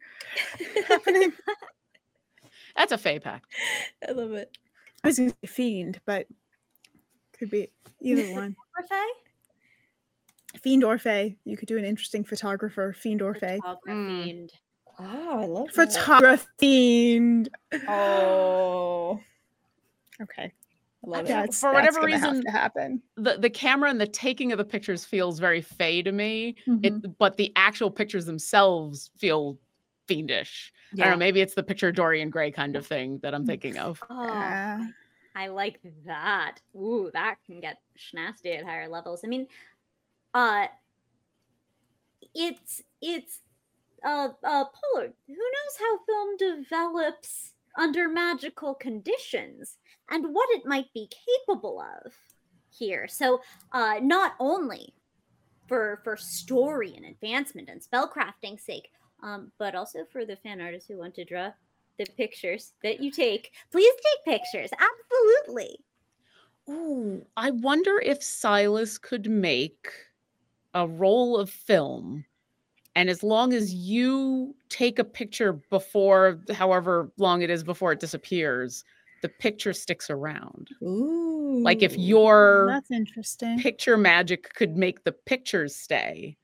happening. 0.87 1.33
That's 2.77 2.93
a 2.93 2.99
fey 2.99 3.19
pact. 3.19 3.47
I 4.07 4.13
love 4.13 4.33
it. 4.33 4.57
I 5.03 5.09
was 5.09 5.19
gonna 5.19 5.31
say 5.31 5.47
fiend, 5.47 6.01
but 6.05 6.27
could 7.39 7.51
be 7.51 7.71
either 8.01 8.23
one. 8.33 8.57
Buffet? 8.77 10.61
Fiend 10.63 10.85
or 10.85 10.99
Fey. 10.99 11.37
You 11.45 11.57
could 11.57 11.69
do 11.69 11.79
an 11.79 11.85
interesting 11.85 12.25
photographer, 12.25 12.93
fiend 12.93 13.23
or 13.23 13.35
Fey. 13.35 13.57
Photographer 13.57 13.91
Mm. 13.91 14.25
fiend. 14.25 14.53
Oh, 14.99 15.41
I 15.41 15.47
love 15.47 15.73
that. 15.73 15.93
Photographer 15.93 16.45
fiend. 16.59 17.49
Oh, 17.89 19.21
Okay. 20.23 20.53
I 21.05 21.09
love 21.09 21.25
it. 21.25 21.29
That's, 21.29 21.61
For 21.61 21.73
whatever 21.73 22.03
reason- 22.03 22.45
to 22.45 22.51
happen. 22.51 23.03
The 23.17 23.39
the 23.39 23.49
camera 23.51 23.89
and 23.91 24.01
the 24.01 24.07
taking 24.07 24.53
of 24.53 24.59
the 24.59 24.65
pictures 24.65 25.05
feels 25.05 25.39
very 25.39 25.61
fey 25.63 26.03
to 26.03 26.13
me. 26.13 26.57
Mhm. 26.67 26.85
It, 26.85 27.19
but 27.19 27.37
the 27.37 27.53
actual 27.57 27.91
pictures 27.91 28.27
themselves 28.27 29.11
feel 29.17 29.59
fiendish. 30.07 30.73
I 30.93 30.97
don't 30.97 31.11
know. 31.13 31.17
Maybe 31.17 31.41
it's 31.41 31.55
the 31.55 31.63
picture 31.63 31.91
Dorian 31.93 32.31
Gray 32.31 32.51
kind 32.51 32.75
of 32.77 32.87
thing 32.87 33.19
that 33.23 33.33
I'm 33.35 33.47
thinking 33.47 33.79
of. 33.79 34.03
Oh, 34.11 34.29
Uh, 34.29 34.85
I 35.37 35.47
like 35.47 35.81
that. 36.05 36.57
Ooh, 36.75 37.11
that 37.15 37.37
can 37.47 37.61
get 37.61 37.79
schnasty 37.97 38.59
at 38.59 38.65
higher 38.65 38.89
levels. 38.89 39.21
I 39.25 39.29
mean, 39.29 39.47
uh, 40.35 40.67
it's 42.35 42.83
it's 43.01 43.41
uh 44.05 44.29
uh 44.45 44.65
Polaroid. 44.65 45.13
Who 45.27 45.35
knows 45.35 45.77
how 45.79 45.99
film 46.05 46.37
develops 46.37 47.53
under 47.79 48.09
magical 48.09 48.75
conditions 48.75 49.79
and 50.11 50.35
what 50.35 50.49
it 50.51 50.67
might 50.67 50.93
be 50.93 51.09
capable 51.47 51.81
of 51.81 52.13
here. 52.71 53.09
So, 53.09 53.41
uh, 53.73 54.01
not 54.03 54.35
only 54.39 54.95
for 55.67 56.01
for 56.05 56.17
story 56.17 56.95
and 56.97 57.07
advancement 57.07 57.69
and 57.69 57.81
spellcrafting 57.81 58.61
sake, 58.61 58.91
um, 59.23 59.53
but 59.59 59.75
also 59.75 60.05
for 60.13 60.25
the 60.25 60.37
fan 60.37 60.61
artists 60.61 60.89
who 60.89 60.99
want 60.99 61.15
to 61.15 61.25
draw 61.25 61.51
the 61.99 62.07
pictures 62.17 62.73
that 62.83 63.01
you 63.01 63.11
take. 63.11 63.53
Please 63.71 63.95
take 64.05 64.41
pictures. 64.41 64.71
Absolutely. 64.73 65.79
Ooh, 66.69 67.27
I 67.37 67.51
wonder 67.51 68.01
if 68.01 68.23
Silas 68.23 68.97
could 68.99 69.29
make 69.29 69.89
a 70.75 70.87
roll 70.87 71.37
of 71.37 71.51
film. 71.51 72.25
And 72.97 73.09
as 73.09 73.23
long 73.23 73.53
as 73.53 73.73
you 73.73 74.55
take 74.69 74.99
a 74.99 75.05
picture 75.05 75.53
before, 75.71 76.41
however 76.53 77.13
long 77.19 77.43
it 77.43 77.51
is 77.51 77.63
before 77.63 77.93
it 77.93 78.01
disappears, 78.01 78.85
the 79.23 79.29
picture 79.29 79.73
sticks 79.73 80.09
around. 80.11 80.69
Ooh. 80.83 81.61
Like 81.63 81.83
if 81.83 81.97
your 81.97 82.67
That's 82.71 82.91
interesting. 82.91 83.59
picture 83.59 83.97
magic 83.97 84.55
could 84.55 84.77
make 84.77 85.05
the 85.05 85.13
pictures 85.13 85.77
stay. 85.77 86.37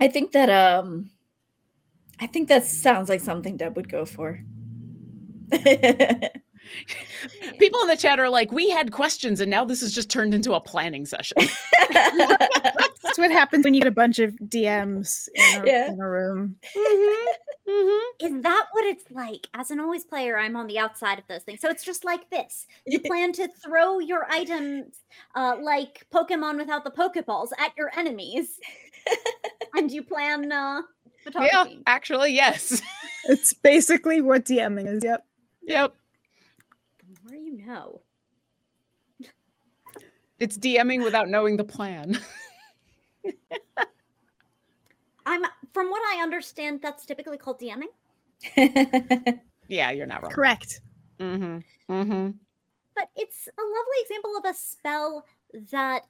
I 0.00 0.08
think 0.08 0.32
that 0.32 0.50
um 0.50 1.10
I 2.20 2.26
think 2.26 2.48
that 2.48 2.64
sounds 2.64 3.08
like 3.08 3.20
something 3.20 3.56
Deb 3.56 3.76
would 3.76 3.88
go 3.88 4.04
for. 4.04 4.40
People 7.58 7.80
in 7.80 7.86
the 7.88 7.96
chat 7.96 8.18
are 8.20 8.28
like, 8.28 8.52
we 8.52 8.68
had 8.70 8.92
questions 8.92 9.40
and 9.40 9.50
now 9.50 9.64
this 9.64 9.80
has 9.80 9.94
just 9.94 10.10
turned 10.10 10.34
into 10.34 10.52
a 10.54 10.60
planning 10.60 11.06
session. 11.06 11.38
That's 11.92 13.16
what 13.16 13.30
happens 13.30 13.64
when 13.64 13.72
you 13.74 13.80
get 13.80 13.88
a 13.88 13.92
bunch 13.92 14.18
of 14.18 14.34
DMs 14.34 15.28
in 15.34 15.62
a, 15.62 15.66
Yeah. 15.66 15.92
in 15.92 16.00
a 16.00 16.08
room. 16.08 16.56
Mm-hmm. 16.76 17.32
Is 17.68 18.42
that 18.42 18.66
what 18.72 18.84
it's 18.84 19.10
like? 19.10 19.46
As 19.54 19.70
an 19.70 19.78
always 19.80 20.04
player, 20.04 20.38
I'm 20.38 20.56
on 20.56 20.66
the 20.66 20.78
outside 20.78 21.18
of 21.18 21.26
those 21.28 21.42
things. 21.42 21.60
So 21.60 21.68
it's 21.68 21.84
just 21.84 22.04
like 22.04 22.30
this. 22.30 22.66
You 22.86 23.00
plan 23.00 23.32
to 23.34 23.48
throw 23.48 23.98
your 23.98 24.26
items 24.30 24.96
uh, 25.34 25.56
like 25.60 26.06
Pokemon 26.12 26.56
without 26.56 26.84
the 26.84 26.90
Pokeballs 26.90 27.48
at 27.58 27.72
your 27.76 27.90
enemies. 27.96 28.58
and 29.74 29.90
you 29.90 30.02
plan 30.02 30.50
uh, 30.50 30.82
Yeah, 31.34 31.64
actually, 31.86 32.34
yes. 32.34 32.82
It's 33.24 33.52
basically 33.52 34.22
what 34.22 34.46
DMing 34.46 34.86
is. 34.86 35.04
Yep. 35.04 35.26
yep. 35.62 35.94
The 36.98 37.30
more 37.30 37.38
you 37.38 37.66
know. 37.66 38.00
It's 40.38 40.56
DMing 40.56 41.04
without 41.04 41.28
knowing 41.28 41.58
the 41.58 41.64
plan. 41.64 42.18
I'm 45.26 45.44
from 45.72 45.90
what 45.90 46.02
I 46.14 46.22
understand, 46.22 46.80
that's 46.82 47.06
typically 47.06 47.38
called 47.38 47.60
DMing. 47.60 47.90
yeah, 49.68 49.90
you're 49.90 50.06
not 50.06 50.22
wrong. 50.22 50.32
Correct. 50.32 50.80
Mm-hmm. 51.18 51.92
Mm-hmm. 51.92 52.30
But 52.94 53.10
it's 53.16 53.48
a 53.48 53.62
lovely 53.62 54.02
example 54.02 54.36
of 54.36 54.44
a 54.44 54.54
spell 54.54 55.24
that 55.70 56.02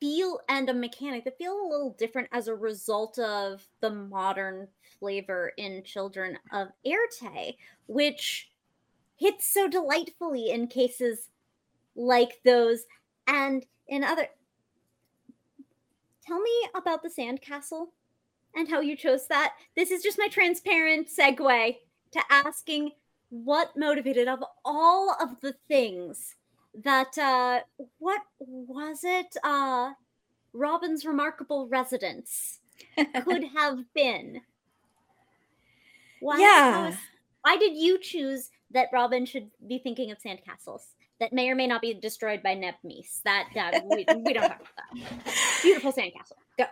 feel 0.00 0.40
and 0.48 0.68
a 0.68 0.74
mechanic 0.74 1.24
that 1.24 1.36
feel 1.36 1.52
a 1.52 1.68
little 1.70 1.94
different 1.98 2.28
as 2.32 2.48
a 2.48 2.54
result 2.54 3.18
of 3.18 3.66
the 3.80 3.90
modern 3.90 4.68
flavor 4.98 5.52
in 5.56 5.82
Children 5.84 6.38
of 6.52 6.68
Éarte, 6.86 7.56
which 7.86 8.50
hits 9.16 9.52
so 9.52 9.68
delightfully 9.68 10.50
in 10.50 10.66
cases 10.66 11.28
like 11.94 12.40
those 12.44 12.84
and 13.26 13.66
in 13.88 14.02
other. 14.02 14.28
Tell 16.26 16.40
me 16.40 16.68
about 16.74 17.02
the 17.02 17.10
sandcastle 17.10 17.88
and 18.54 18.68
how 18.68 18.80
you 18.80 18.96
chose 18.96 19.26
that. 19.28 19.54
This 19.76 19.90
is 19.90 20.02
just 20.02 20.18
my 20.18 20.28
transparent 20.28 21.08
segue 21.08 21.76
to 22.12 22.20
asking 22.30 22.90
what 23.30 23.76
motivated 23.76 24.26
of 24.28 24.42
all 24.64 25.16
of 25.20 25.40
the 25.40 25.54
things 25.68 26.34
that 26.84 27.16
uh 27.18 27.60
what 27.98 28.20
was 28.38 29.00
it 29.04 29.36
uh 29.44 29.90
Robin's 30.52 31.04
remarkable 31.04 31.68
residence 31.68 32.58
could 33.24 33.44
have 33.56 33.78
been. 33.94 34.40
Why 36.20 36.38
Yeah. 36.40 36.96
why 37.42 37.56
did 37.56 37.76
you 37.76 37.98
choose 37.98 38.50
that 38.72 38.88
Robin 38.92 39.26
should 39.26 39.50
be 39.66 39.78
thinking 39.78 40.10
of 40.10 40.18
sandcastles 40.18 40.82
that 41.18 41.32
may 41.32 41.48
or 41.50 41.54
may 41.54 41.66
not 41.66 41.82
be 41.82 41.94
destroyed 41.94 42.42
by 42.42 42.54
Neb 42.54 42.74
Meese? 42.84 43.20
That 43.24 43.48
that 43.54 43.82
we, 43.84 44.06
we 44.24 44.32
don't 44.32 44.48
talk 44.48 44.60
about 44.60 44.76
that. 44.76 45.34
Beautiful 45.62 45.92
sandcastle. 45.92 46.32
Go. 46.58 46.64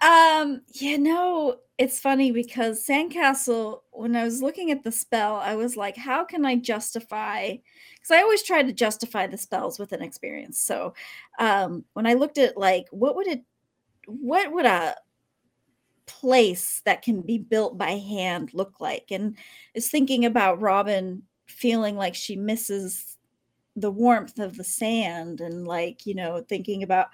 Um, 0.00 0.62
you 0.72 0.98
know, 0.98 1.56
it's 1.76 2.00
funny 2.00 2.30
because 2.30 2.86
Sandcastle, 2.86 3.80
when 3.90 4.16
I 4.16 4.24
was 4.24 4.42
looking 4.42 4.70
at 4.70 4.82
the 4.82 4.92
spell, 4.92 5.36
I 5.36 5.56
was 5.56 5.76
like, 5.76 5.96
how 5.96 6.24
can 6.24 6.44
I 6.44 6.56
justify? 6.56 7.56
Because 7.94 8.10
I 8.10 8.22
always 8.22 8.42
try 8.42 8.62
to 8.62 8.72
justify 8.72 9.26
the 9.26 9.36
spells 9.36 9.78
with 9.78 9.92
an 9.92 10.02
experience. 10.02 10.58
So 10.60 10.94
um, 11.38 11.84
when 11.92 12.06
I 12.06 12.14
looked 12.14 12.38
at 12.38 12.56
like, 12.56 12.86
what 12.90 13.14
would 13.16 13.26
it, 13.26 13.42
what 14.06 14.52
would 14.52 14.66
a 14.66 14.96
place 16.06 16.82
that 16.84 17.02
can 17.02 17.20
be 17.20 17.38
built 17.38 17.76
by 17.76 17.90
hand 17.90 18.54
look 18.54 18.80
like? 18.80 19.06
And 19.10 19.36
is 19.74 19.90
thinking 19.90 20.24
about 20.24 20.60
Robin 20.60 21.22
feeling 21.46 21.96
like 21.96 22.14
she 22.14 22.36
misses 22.36 23.18
the 23.76 23.90
warmth 23.90 24.38
of 24.38 24.56
the 24.56 24.64
sand 24.64 25.40
and 25.40 25.66
like, 25.66 26.06
you 26.06 26.14
know, 26.14 26.44
thinking 26.48 26.82
about 26.82 27.08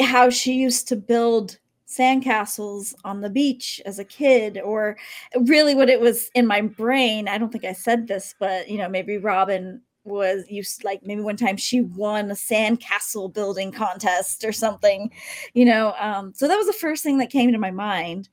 how 0.00 0.30
she 0.30 0.54
used 0.54 0.88
to 0.88 0.96
build 0.96 1.58
sandcastles 1.88 2.94
on 3.04 3.22
the 3.22 3.30
beach 3.30 3.80
as 3.86 3.98
a 3.98 4.04
kid 4.04 4.60
or 4.62 4.96
really 5.42 5.74
what 5.74 5.88
it 5.88 6.00
was 6.00 6.30
in 6.34 6.46
my 6.46 6.60
brain 6.60 7.26
i 7.28 7.38
don't 7.38 7.50
think 7.50 7.64
i 7.64 7.72
said 7.72 8.06
this 8.06 8.34
but 8.38 8.68
you 8.68 8.76
know 8.76 8.88
maybe 8.88 9.16
robin 9.16 9.80
was 10.04 10.44
used 10.50 10.84
like 10.84 11.04
maybe 11.04 11.22
one 11.22 11.36
time 11.36 11.56
she 11.56 11.80
won 11.80 12.30
a 12.30 12.34
sandcastle 12.34 13.32
building 13.32 13.72
contest 13.72 14.44
or 14.44 14.52
something 14.52 15.10
you 15.54 15.64
know 15.64 15.94
um 15.98 16.32
so 16.34 16.46
that 16.46 16.56
was 16.56 16.66
the 16.66 16.72
first 16.74 17.02
thing 17.02 17.18
that 17.18 17.30
came 17.30 17.52
to 17.52 17.58
my 17.58 17.70
mind 17.70 18.28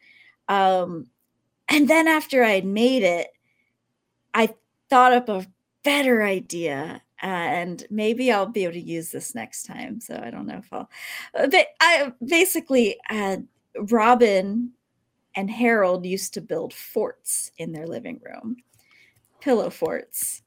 um 0.49 1.07
and 1.69 1.87
then 1.89 2.07
after 2.07 2.43
i 2.43 2.51
had 2.51 2.65
made 2.65 3.03
it 3.03 3.27
i 4.33 4.53
thought 4.89 5.13
up 5.13 5.29
a 5.29 5.45
better 5.83 6.23
idea 6.23 7.01
and 7.21 7.85
maybe 7.89 8.31
I'll 8.31 8.45
be 8.47 8.63
able 8.63 8.73
to 8.73 8.79
use 8.81 9.11
this 9.11 9.35
next 9.35 9.63
time. 9.63 9.99
So 10.01 10.19
I 10.21 10.29
don't 10.31 10.45
know 10.47 10.57
if 10.57 10.71
I'll. 10.73 10.89
uh, 11.33 11.47
But 11.47 11.67
I 11.81 12.13
basically, 12.25 12.99
uh, 13.09 13.37
Robin 13.89 14.73
and 15.35 15.49
Harold 15.51 16.05
used 16.05 16.33
to 16.35 16.41
build 16.41 16.73
forts 16.73 17.51
in 17.57 17.71
their 17.71 17.87
living 17.87 18.21
room, 18.23 18.57
pillow 19.41 19.69
forts, 19.69 20.43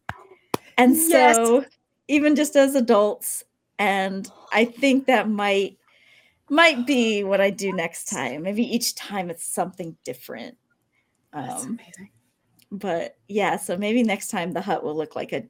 and 0.77 0.97
Yes. 0.97 1.39
so 1.51 1.65
even 2.09 2.37
just 2.37 2.57
as 2.57 2.75
adults, 2.75 3.45
and 3.79 4.31
I 4.53 4.65
think 4.65 5.07
that 5.07 5.29
might 5.29 5.79
might 6.51 6.87
be 6.87 7.25
what 7.25 7.41
I 7.41 7.51
do 7.51 7.73
next 7.73 8.07
time. 8.07 8.43
Maybe 8.43 8.63
each 8.65 8.95
time 8.95 9.31
it's 9.31 9.45
something 9.45 9.97
different. 10.05 10.57
That's 11.45 11.65
Um, 11.65 11.69
amazing. 11.69 12.11
but 12.71 13.17
yeah, 13.29 13.57
so 13.57 13.77
maybe 13.77 14.03
next 14.03 14.29
time 14.29 14.53
the 14.53 14.61
hut 14.63 14.85
will 14.85 14.97
look 14.97 15.17
like 15.17 15.33
a 15.33 15.45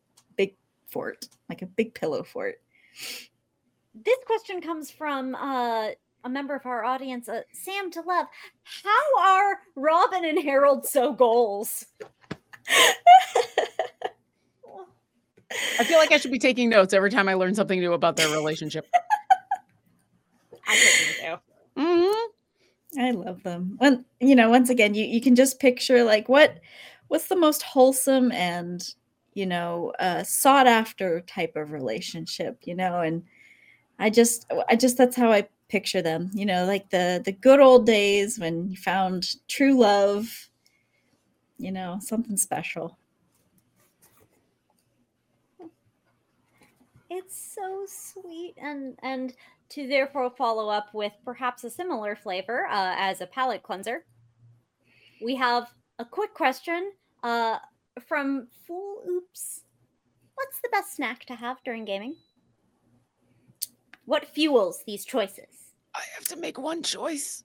fort, 0.89 1.28
like 1.49 1.62
a 1.62 1.66
big 1.66 1.95
pillow 1.95 2.22
fort. 2.22 2.61
This 3.95 4.18
question 4.26 4.61
comes 4.61 4.91
from 4.91 5.34
uh, 5.34 5.91
a 6.24 6.28
member 6.28 6.55
of 6.55 6.66
our 6.66 6.84
audience, 6.84 7.28
uh, 7.28 7.43
Sam 7.53 7.91
de 7.91 8.01
Leve. 8.01 8.26
How 8.62 9.20
are 9.20 9.59
Robin 9.76 10.24
and 10.24 10.39
Harold 10.39 10.86
so 10.86 11.12
goals? 11.12 11.86
I 15.78 15.84
feel 15.84 15.99
like 15.99 16.12
I 16.12 16.18
should 16.18 16.30
be 16.30 16.39
taking 16.39 16.68
notes 16.68 16.93
every 16.93 17.11
time 17.11 17.28
I 17.28 17.34
learn 17.34 17.55
something 17.55 17.80
new 17.80 17.93
about 17.93 18.16
their 18.16 18.28
relationship. 18.28 18.86
I 20.68 20.76
couldn't 20.76 21.41
do. 21.76 21.82
Mm-hmm. 21.82 23.01
I 23.01 23.11
love 23.12 23.43
them. 23.43 23.76
When 23.78 24.05
you 24.20 24.34
know, 24.34 24.51
once 24.51 24.70
again, 24.70 24.95
you 24.95 25.05
you 25.05 25.20
can 25.20 25.34
just 25.34 25.61
picture 25.61 26.05
like 26.05 26.28
what 26.28 26.59
what's 27.09 27.28
the 27.28 27.36
most 27.36 27.62
wholesome 27.62 28.32
and 28.32 28.82
you 29.39 29.47
know 29.47 29.93
uh, 30.01 30.24
sought 30.24 30.66
after 30.66 31.20
type 31.20 31.55
of 31.55 31.70
relationship, 31.70 32.59
you 32.64 32.74
know, 32.74 33.01
and 33.01 33.22
I 34.01 34.11
just 34.11 34.53
I 34.68 34.74
just 34.74 34.99
that's 34.99 35.16
how 35.16 35.30
I 35.30 35.47
picture 35.68 36.03
them, 36.03 36.30
you 36.34 36.45
know, 36.45 36.64
like 36.64 36.91
the 36.91 37.22
the 37.24 37.30
good 37.30 37.61
old 37.61 37.86
days 37.86 38.36
when 38.39 38.68
you 38.68 38.76
found 38.76 39.36
true 39.47 39.78
love, 39.78 40.51
you 41.57 41.70
know, 41.70 41.99
something 42.01 42.36
special. 42.36 42.99
It's 47.09 47.39
so 47.55 47.86
sweet, 47.86 48.55
and 48.59 48.99
and 49.05 49.34
to 49.70 49.86
therefore 49.86 50.30
follow 50.36 50.68
up 50.68 50.93
with 50.93 51.12
perhaps 51.24 51.62
a 51.62 51.70
similar 51.70 52.16
flavor 52.16 52.66
uh, 52.66 52.95
as 52.99 53.20
a 53.20 53.26
palate 53.26 53.62
cleanser. 53.62 54.05
We 55.22 55.36
have 55.36 55.68
a 56.01 56.05
quick 56.05 56.34
question 56.34 56.91
uh, 57.22 57.59
from 58.01 58.49
Fool 58.67 59.03
Oops 59.09 59.63
what's 60.39 60.61
the 60.61 60.69
best 60.71 60.95
snack 60.95 61.25
to 61.27 61.35
have 61.35 61.59
during 61.65 61.85
gaming? 61.85 62.15
What 64.05 64.27
fuels 64.27 64.83
these 64.87 65.05
choices? 65.05 65.75
I 65.95 66.03
have 66.15 66.25
to 66.29 66.37
make 66.37 66.59
one 66.59 66.83
choice. 66.83 67.45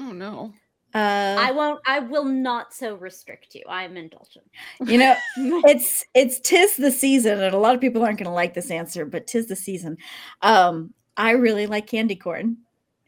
Oh 0.00 0.12
no. 0.12 0.54
Uh, 0.92 1.36
I 1.38 1.52
won't. 1.52 1.80
I 1.86 2.00
will 2.00 2.24
not 2.24 2.74
so 2.74 2.96
restrict 2.96 3.54
you. 3.54 3.62
I'm 3.68 3.96
indulgent. 3.96 4.44
you 4.80 4.98
know, 4.98 5.14
it's 5.36 6.04
it's 6.14 6.40
tis 6.40 6.76
the 6.76 6.90
season, 6.90 7.40
and 7.40 7.54
a 7.54 7.58
lot 7.58 7.76
of 7.76 7.80
people 7.80 8.02
aren't 8.02 8.18
going 8.18 8.24
to 8.24 8.32
like 8.32 8.54
this 8.54 8.72
answer, 8.72 9.04
but 9.04 9.28
tis 9.28 9.46
the 9.46 9.54
season. 9.54 9.98
Um, 10.42 10.92
I 11.16 11.32
really 11.32 11.68
like 11.68 11.86
candy 11.86 12.16
corn. 12.16 12.56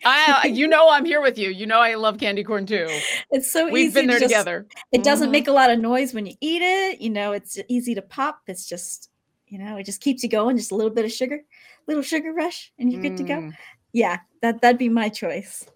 I, 0.05 0.47
you 0.47 0.67
know, 0.67 0.89
I'm 0.91 1.05
here 1.05 1.21
with 1.21 1.39
you. 1.39 1.51
You 1.51 1.67
know, 1.67 1.79
I 1.81 1.95
love 1.95 2.19
candy 2.19 2.43
corn 2.45 2.67
too. 2.67 2.87
It's 3.31 3.51
so 3.51 3.69
We've 3.71 3.87
easy. 3.89 3.95
been 4.01 4.07
there 4.09 4.19
to 4.19 4.25
just- 4.25 4.31
together. 4.33 4.67
It 4.93 5.03
doesn't 5.05 5.29
Mhm. 5.29 5.33
make 5.33 5.49
a 5.49 5.53
lot 5.53 5.71
of 5.71 5.79
noise 5.81 6.13
when 6.15 6.27
you 6.27 6.35
eat 6.41 6.63
it. 6.63 7.01
You 7.01 7.11
know, 7.11 7.33
it's 7.33 7.59
easy 7.69 7.95
to 7.95 8.03
pop. 8.03 8.41
It's 8.49 8.67
just, 8.69 9.11
you 9.49 9.59
know, 9.59 9.77
it 9.77 9.85
just 9.85 10.01
keeps 10.01 10.23
you 10.23 10.29
going. 10.29 10.57
Just 10.57 10.73
a 10.73 10.75
little 10.75 10.91
bit 10.93 11.05
of 11.05 11.13
sugar, 11.13 11.43
little 11.87 12.03
sugar 12.03 12.33
rush, 12.33 12.73
and 12.79 12.93
you're 12.93 13.03
good 13.03 13.17
to 13.19 13.23
go. 13.25 13.35
Mm. 13.35 13.53
Yeah, 13.93 14.19
that 14.41 14.61
that'd 14.63 14.79
be 14.79 14.89
my 14.89 15.09
choice. 15.09 15.67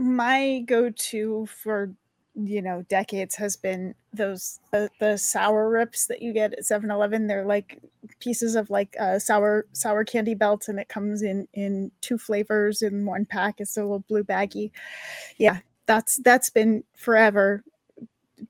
my 0.00 0.60
go-to 0.66 1.44
for 1.46 1.92
you 2.36 2.62
know 2.62 2.82
decades 2.82 3.34
has 3.34 3.56
been 3.56 3.92
those 4.18 4.60
the, 4.72 5.16
sour 5.16 5.70
rips 5.70 6.06
that 6.06 6.20
you 6.20 6.32
get 6.32 6.52
at 6.52 6.60
7-eleven 6.60 7.26
they're 7.26 7.46
like 7.46 7.80
pieces 8.20 8.54
of 8.54 8.68
like 8.68 8.94
uh, 9.00 9.18
sour 9.18 9.66
sour 9.72 10.04
candy 10.04 10.34
belt 10.34 10.68
and 10.68 10.78
it 10.78 10.88
comes 10.88 11.22
in 11.22 11.48
in 11.54 11.90
two 12.02 12.18
flavors 12.18 12.82
in 12.82 13.06
one 13.06 13.24
pack. 13.24 13.56
It's 13.58 13.76
a 13.76 13.82
little 13.82 14.04
blue 14.08 14.24
baggy. 14.24 14.72
Yeah 15.38 15.60
that's 15.88 16.18
that's 16.18 16.50
been 16.50 16.84
forever 16.94 17.64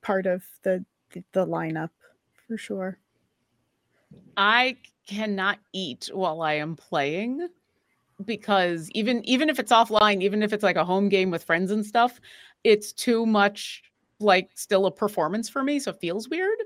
part 0.02 0.26
of 0.26 0.42
the 0.64 0.84
the, 1.12 1.24
the 1.32 1.46
lineup 1.46 1.90
for 2.46 2.58
sure. 2.58 2.98
I 4.36 4.76
cannot 5.06 5.58
eat 5.72 6.10
while 6.12 6.42
I 6.42 6.54
am 6.54 6.76
playing 6.76 7.48
because 8.24 8.90
even 8.90 9.24
even 9.24 9.48
if 9.48 9.58
it's 9.58 9.72
offline, 9.72 10.20
even 10.22 10.42
if 10.42 10.52
it's 10.52 10.64
like 10.64 10.76
a 10.76 10.84
home 10.84 11.08
game 11.08 11.30
with 11.30 11.44
friends 11.44 11.70
and 11.70 11.86
stuff, 11.86 12.20
it's 12.64 12.92
too 12.92 13.24
much 13.24 13.84
like 14.20 14.50
still 14.54 14.86
a 14.86 14.90
performance 14.90 15.48
for 15.48 15.62
me, 15.62 15.78
so 15.78 15.90
it 15.90 16.00
feels 16.00 16.28
weird. 16.28 16.58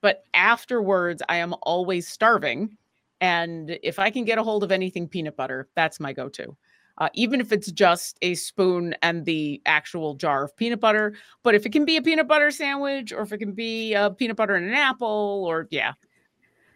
But 0.00 0.24
afterwards, 0.34 1.22
I 1.28 1.36
am 1.36 1.54
always 1.62 2.06
starving, 2.08 2.76
and 3.20 3.78
if 3.82 3.98
I 3.98 4.10
can 4.10 4.24
get 4.24 4.38
a 4.38 4.42
hold 4.42 4.64
of 4.64 4.72
anything 4.72 5.08
peanut 5.08 5.36
butter, 5.36 5.68
that's 5.74 6.00
my 6.00 6.12
go-to. 6.12 6.56
Uh, 6.98 7.08
even 7.14 7.40
if 7.40 7.52
it's 7.52 7.72
just 7.72 8.18
a 8.22 8.34
spoon 8.34 8.94
and 9.02 9.24
the 9.24 9.60
actual 9.66 10.14
jar 10.14 10.44
of 10.44 10.56
peanut 10.56 10.78
butter, 10.78 11.14
but 11.42 11.54
if 11.54 11.66
it 11.66 11.72
can 11.72 11.84
be 11.84 11.96
a 11.96 12.02
peanut 12.02 12.28
butter 12.28 12.50
sandwich, 12.50 13.12
or 13.12 13.22
if 13.22 13.32
it 13.32 13.38
can 13.38 13.52
be 13.52 13.94
a 13.94 14.10
peanut 14.10 14.36
butter 14.36 14.54
and 14.54 14.66
an 14.66 14.74
apple, 14.74 15.44
or 15.48 15.66
yeah, 15.70 15.94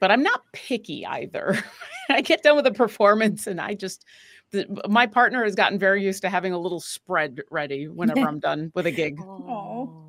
but 0.01 0.11
I'm 0.11 0.23
not 0.23 0.43
picky 0.53 1.07
either. 1.07 1.59
I 2.09 2.21
get 2.21 2.43
done 2.43 2.57
with 2.57 2.67
a 2.67 2.73
performance 2.73 3.47
and 3.47 3.61
I 3.61 3.75
just, 3.75 4.05
the, 4.51 4.67
my 4.89 5.07
partner 5.07 5.45
has 5.45 5.55
gotten 5.55 5.79
very 5.79 6.03
used 6.03 6.23
to 6.23 6.31
having 6.31 6.53
a 6.53 6.59
little 6.59 6.81
spread 6.81 7.41
ready 7.51 7.87
whenever 7.87 8.21
I'm 8.29 8.41
done 8.41 8.73
with 8.75 8.87
a 8.87 8.91
gig. 8.91 9.21
Oh. 9.21 10.05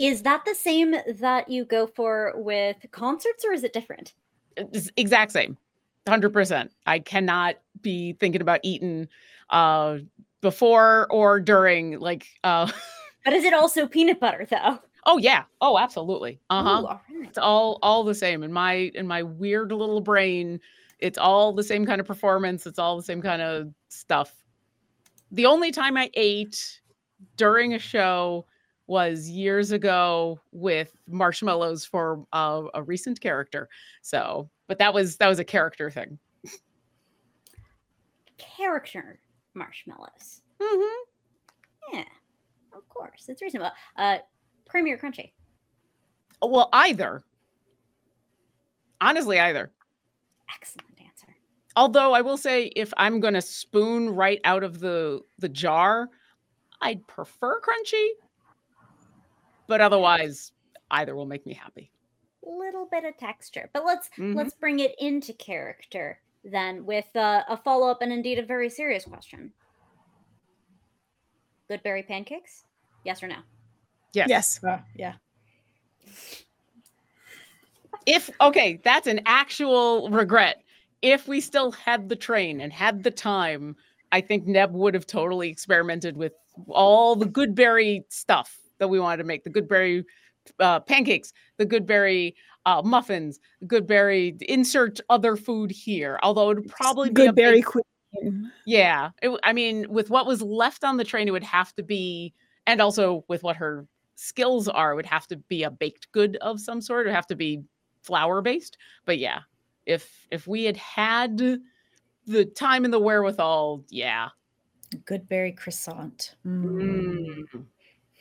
Is 0.00 0.22
that 0.22 0.46
the 0.46 0.54
same 0.54 0.94
that 1.20 1.50
you 1.50 1.66
go 1.66 1.86
for 1.86 2.32
with 2.34 2.78
concerts, 2.90 3.44
or 3.44 3.52
is 3.52 3.64
it 3.64 3.74
different? 3.74 4.14
It's 4.56 4.90
exact 4.96 5.30
same, 5.30 5.58
100%. 6.06 6.70
I 6.86 6.98
cannot 7.00 7.56
be 7.82 8.14
thinking 8.14 8.40
about 8.40 8.60
eating 8.62 9.08
uh, 9.50 9.98
before 10.40 11.06
or 11.10 11.38
during, 11.38 12.00
like, 12.00 12.26
uh, 12.44 12.70
But 13.26 13.34
is 13.34 13.44
it 13.44 13.52
also 13.52 13.86
peanut 13.86 14.18
butter 14.18 14.46
though? 14.50 14.78
oh 15.04 15.18
yeah, 15.18 15.44
oh 15.60 15.78
absolutely, 15.78 16.40
uh 16.48 16.62
huh. 16.62 16.70
Ooh, 16.82 16.86
all 16.86 17.02
right. 17.10 17.28
it's 17.28 17.38
all 17.38 17.78
all 17.82 18.02
the 18.02 18.14
same 18.14 18.42
in 18.42 18.52
my 18.52 18.90
in 18.94 19.06
my 19.06 19.22
weird 19.22 19.72
little 19.72 20.00
brain 20.00 20.60
it's 20.98 21.18
all 21.18 21.52
the 21.52 21.62
same 21.62 21.86
kind 21.86 22.00
of 22.00 22.06
performance 22.06 22.66
it's 22.66 22.78
all 22.78 22.96
the 22.96 23.02
same 23.02 23.22
kind 23.22 23.40
of 23.40 23.72
stuff 23.88 24.44
the 25.32 25.46
only 25.46 25.70
time 25.70 25.96
i 25.96 26.10
ate 26.14 26.80
during 27.36 27.74
a 27.74 27.78
show 27.78 28.44
was 28.90 29.28
years 29.30 29.70
ago 29.70 30.38
with 30.50 30.90
marshmallows 31.08 31.84
for 31.84 32.26
uh, 32.32 32.62
a 32.74 32.82
recent 32.82 33.20
character 33.20 33.68
so 34.02 34.50
but 34.66 34.78
that 34.78 34.92
was 34.92 35.16
that 35.16 35.28
was 35.28 35.38
a 35.38 35.44
character 35.44 35.90
thing 35.90 36.18
Character 38.56 39.20
marshmallows. 39.54 40.40
Mm-hmm. 40.60 41.96
Yeah, 41.96 42.04
of 42.74 42.88
course, 42.88 43.26
it's 43.28 43.42
reasonable. 43.42 43.70
Uh, 43.96 44.18
creamy 44.68 44.92
or 44.92 44.98
crunchy? 44.98 45.32
well 46.42 46.70
either 46.72 47.22
honestly 49.02 49.38
either 49.38 49.70
Excellent 50.54 50.88
answer. 51.04 51.26
although 51.76 52.14
i 52.14 52.22
will 52.22 52.38
say 52.38 52.64
if 52.76 52.94
i'm 52.96 53.20
going 53.20 53.34
to 53.34 53.42
spoon 53.42 54.08
right 54.08 54.40
out 54.44 54.62
of 54.62 54.80
the 54.80 55.20
the 55.38 55.48
jar 55.50 56.08
i'd 56.80 57.06
prefer 57.06 57.60
crunchy 57.60 58.06
but 59.70 59.80
otherwise 59.80 60.52
either 60.90 61.14
will 61.14 61.24
make 61.24 61.46
me 61.46 61.54
happy 61.54 61.90
Little 62.42 62.86
bit 62.90 63.04
of 63.04 63.16
texture, 63.18 63.70
but 63.72 63.84
let's 63.84 64.08
Mhm. 64.18 64.34
let's 64.34 64.54
bring 64.54 64.80
it 64.80 64.94
into 64.98 65.32
character 65.32 66.20
then 66.42 66.84
with 66.86 67.14
uh, 67.14 67.44
a 67.48 67.56
follow 67.56 67.88
up 67.88 68.00
and 68.02 68.12
indeed 68.12 68.38
a 68.38 68.42
very 68.44 68.68
serious 68.70 69.04
question. 69.04 69.52
Good 71.68 71.82
berry 71.82 72.02
pancakes? 72.02 72.64
Yes 73.04 73.22
or 73.22 73.28
no? 73.28 73.36
yes 74.14 74.28
yes 74.28 74.64
Uh, 74.64 74.78
yeah. 74.96 75.14
if 78.06 78.30
okay 78.40 78.80
that's 78.82 79.06
an 79.06 79.20
actual 79.26 80.08
regret 80.10 80.62
if 81.02 81.28
we 81.28 81.40
still 81.40 81.70
had 81.72 82.08
the 82.08 82.16
train 82.16 82.60
and 82.60 82.72
had 82.72 83.02
the 83.04 83.10
time 83.10 83.76
i 84.12 84.20
think 84.20 84.46
neb 84.46 84.72
would 84.72 84.94
have 84.94 85.06
totally 85.06 85.48
experimented 85.50 86.16
with 86.16 86.32
all 86.68 87.14
the 87.14 87.26
goodberry 87.26 88.02
stuff 88.08 88.58
that 88.80 88.88
we 88.88 88.98
wanted 88.98 89.18
to 89.18 89.24
make 89.24 89.44
the 89.44 89.50
goodberry 89.50 90.04
uh, 90.58 90.80
pancakes 90.80 91.32
the 91.58 91.66
goodberry 91.66 92.34
uh, 92.66 92.82
muffins 92.84 93.38
goodberry 93.64 94.40
insert 94.42 94.98
other 95.08 95.36
food 95.36 95.70
here 95.70 96.18
although 96.22 96.50
it 96.50 96.56
would 96.56 96.68
probably 96.68 97.10
be 97.10 97.26
a 97.26 97.32
berry 97.32 97.56
big- 97.56 97.64
queen 97.64 98.50
yeah 98.66 99.10
it, 99.22 99.38
i 99.44 99.52
mean 99.52 99.86
with 99.88 100.10
what 100.10 100.26
was 100.26 100.42
left 100.42 100.82
on 100.82 100.96
the 100.96 101.04
train 101.04 101.28
it 101.28 101.30
would 101.30 101.44
have 101.44 101.72
to 101.74 101.82
be 101.82 102.34
and 102.66 102.80
also 102.80 103.24
with 103.28 103.42
what 103.42 103.56
her 103.56 103.86
skills 104.16 104.68
are 104.68 104.92
it 104.92 104.96
would 104.96 105.06
have 105.06 105.26
to 105.26 105.36
be 105.36 105.62
a 105.62 105.70
baked 105.70 106.10
good 106.12 106.36
of 106.36 106.60
some 106.60 106.80
sort 106.80 107.06
it 107.06 107.10
would 107.10 107.14
have 107.14 107.26
to 107.26 107.36
be 107.36 107.62
flour 108.02 108.42
based 108.42 108.76
but 109.04 109.18
yeah 109.18 109.40
if 109.86 110.26
if 110.30 110.46
we 110.46 110.64
had 110.64 110.76
had 110.76 111.38
the 112.26 112.44
time 112.44 112.84
and 112.84 112.92
the 112.92 112.98
wherewithal 112.98 113.84
yeah 113.88 114.28
Good 115.04 115.28
berry 115.28 115.52
croissant. 115.52 116.34
Mm. 116.46 116.64
mm. 116.64 117.64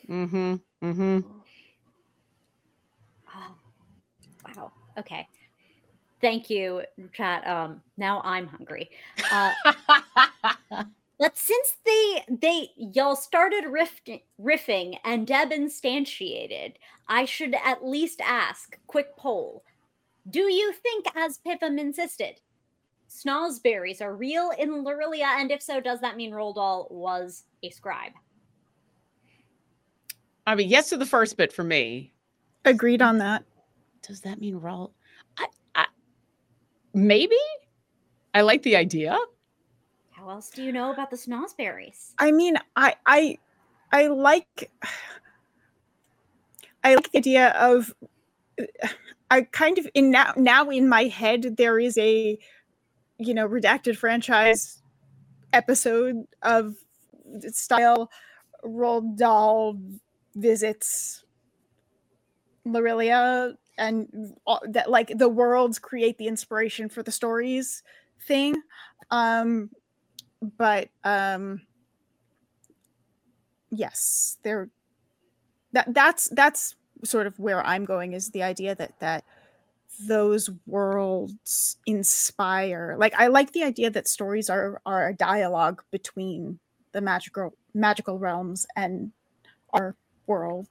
Mm-hmm 0.10 0.55
mm-hmm 0.84 1.20
Oh, 3.36 3.55
wow. 4.45 4.72
Okay. 4.97 5.28
Thank 6.22 6.49
you, 6.49 6.84
chat. 7.14 7.47
Um, 7.47 7.82
now 7.97 8.22
I'm 8.26 8.47
hungry. 8.47 8.89
Uh, 9.32 9.53
but 11.20 11.38
since 11.38 11.78
they 11.86 12.24
they 12.30 12.70
y'all 12.78 13.16
started 13.16 13.66
riffing, 13.66 14.22
riffing 14.41 14.97
and 15.05 15.26
Deb 15.28 15.51
instantiated, 15.51 16.76
I 17.07 17.26
should 17.26 17.55
at 17.64 17.86
least 17.86 18.22
ask. 18.22 18.78
Quick 18.88 19.16
poll: 19.18 19.64
Do 20.30 20.51
you 20.51 20.74
think, 20.74 21.05
as 21.16 21.39
Pivum 21.39 21.80
insisted, 21.80 22.41
snozberries 23.10 24.01
are 24.01 24.16
real 24.16 24.51
in 24.60 24.84
Lurilia? 24.84 25.39
And 25.39 25.51
if 25.51 25.62
so, 25.62 25.80
does 25.80 26.01
that 26.01 26.18
mean 26.18 26.32
Roald 26.32 26.55
Dahl 26.55 26.88
was 26.91 27.45
a 27.64 27.70
scribe? 27.70 28.14
I 30.50 30.56
mean 30.56 30.68
yes 30.68 30.89
to 30.89 30.97
the 30.97 31.06
first 31.06 31.38
bit 31.38 31.54
for 31.54 31.64
me. 31.64 32.12
Agreed 32.66 33.02
on 33.02 33.20
that. 33.20 33.43
Does 34.02 34.22
that 34.22 34.41
mean 34.41 34.56
roll 34.56 34.93
I, 35.38 35.45
I 35.76 35.86
maybe? 36.93 37.38
I 38.34 38.41
like 38.41 38.64
the 38.64 38.76
idea. 38.76 39.18
How 40.12 40.30
else 40.30 40.50
do 40.50 40.64
you 40.64 40.72
know 40.72 40.91
about 40.91 41.12
the 41.12 41.18
snozberries? 41.18 42.14
I 42.18 42.32
mean, 42.32 42.58
I 42.76 42.95
I 43.06 43.38
I 43.91 44.08
like 44.08 44.72
I 46.84 46.95
like 46.95 47.12
the 47.12 47.20
idea 47.20 47.50
of 47.50 47.93
I 49.32 49.43
kind 49.43 49.78
of 49.78 49.88
in 49.93 50.10
now 50.10 50.34
now 50.36 50.70
in 50.70 50.89
my 50.89 51.04
head 51.04 51.58
there 51.58 51.80
is 51.80 51.97
a 51.97 52.38
you 53.18 53.34
know 53.34 53.47
redacted 53.47 53.97
franchise 53.97 54.82
episode 55.54 56.26
of 56.41 56.76
style 57.52 58.12
Roald 58.66 59.18
Dahl 59.18 59.80
visits 60.36 61.24
Lorilia 62.66 63.56
and 63.78 64.36
that 64.68 64.90
like 64.90 65.18
the 65.18 65.30
worlds 65.30 65.80
create 65.80 66.18
the 66.18 66.28
inspiration 66.28 66.90
for 66.90 67.02
the 67.02 67.12
stories 67.12 67.82
thing. 68.28 68.56
Um 69.12 69.70
but 70.42 70.90
um 71.04 71.62
yes 73.72 74.38
there 74.44 74.70
that 75.74 75.94
that's 75.94 76.30
that's 76.30 76.76
sort 77.04 77.28
of 77.28 77.38
where 77.40 77.66
i'm 77.66 77.86
going 77.86 78.14
is 78.14 78.32
the 78.32 78.44
idea 78.44 78.74
that 78.76 78.98
that 79.00 79.24
those 80.08 80.50
worlds 80.66 81.78
inspire 81.86 82.96
like 82.98 83.14
i 83.18 83.28
like 83.28 83.52
the 83.52 83.64
idea 83.64 83.90
that 83.90 84.08
stories 84.08 84.50
are 84.50 84.82
are 84.86 85.10
a 85.10 85.14
dialogue 85.14 85.84
between 85.92 86.60
the 86.94 87.02
magical 87.02 87.54
magical 87.74 88.18
realms 88.18 88.66
and 88.76 89.12
our 89.74 89.96
world 90.30 90.70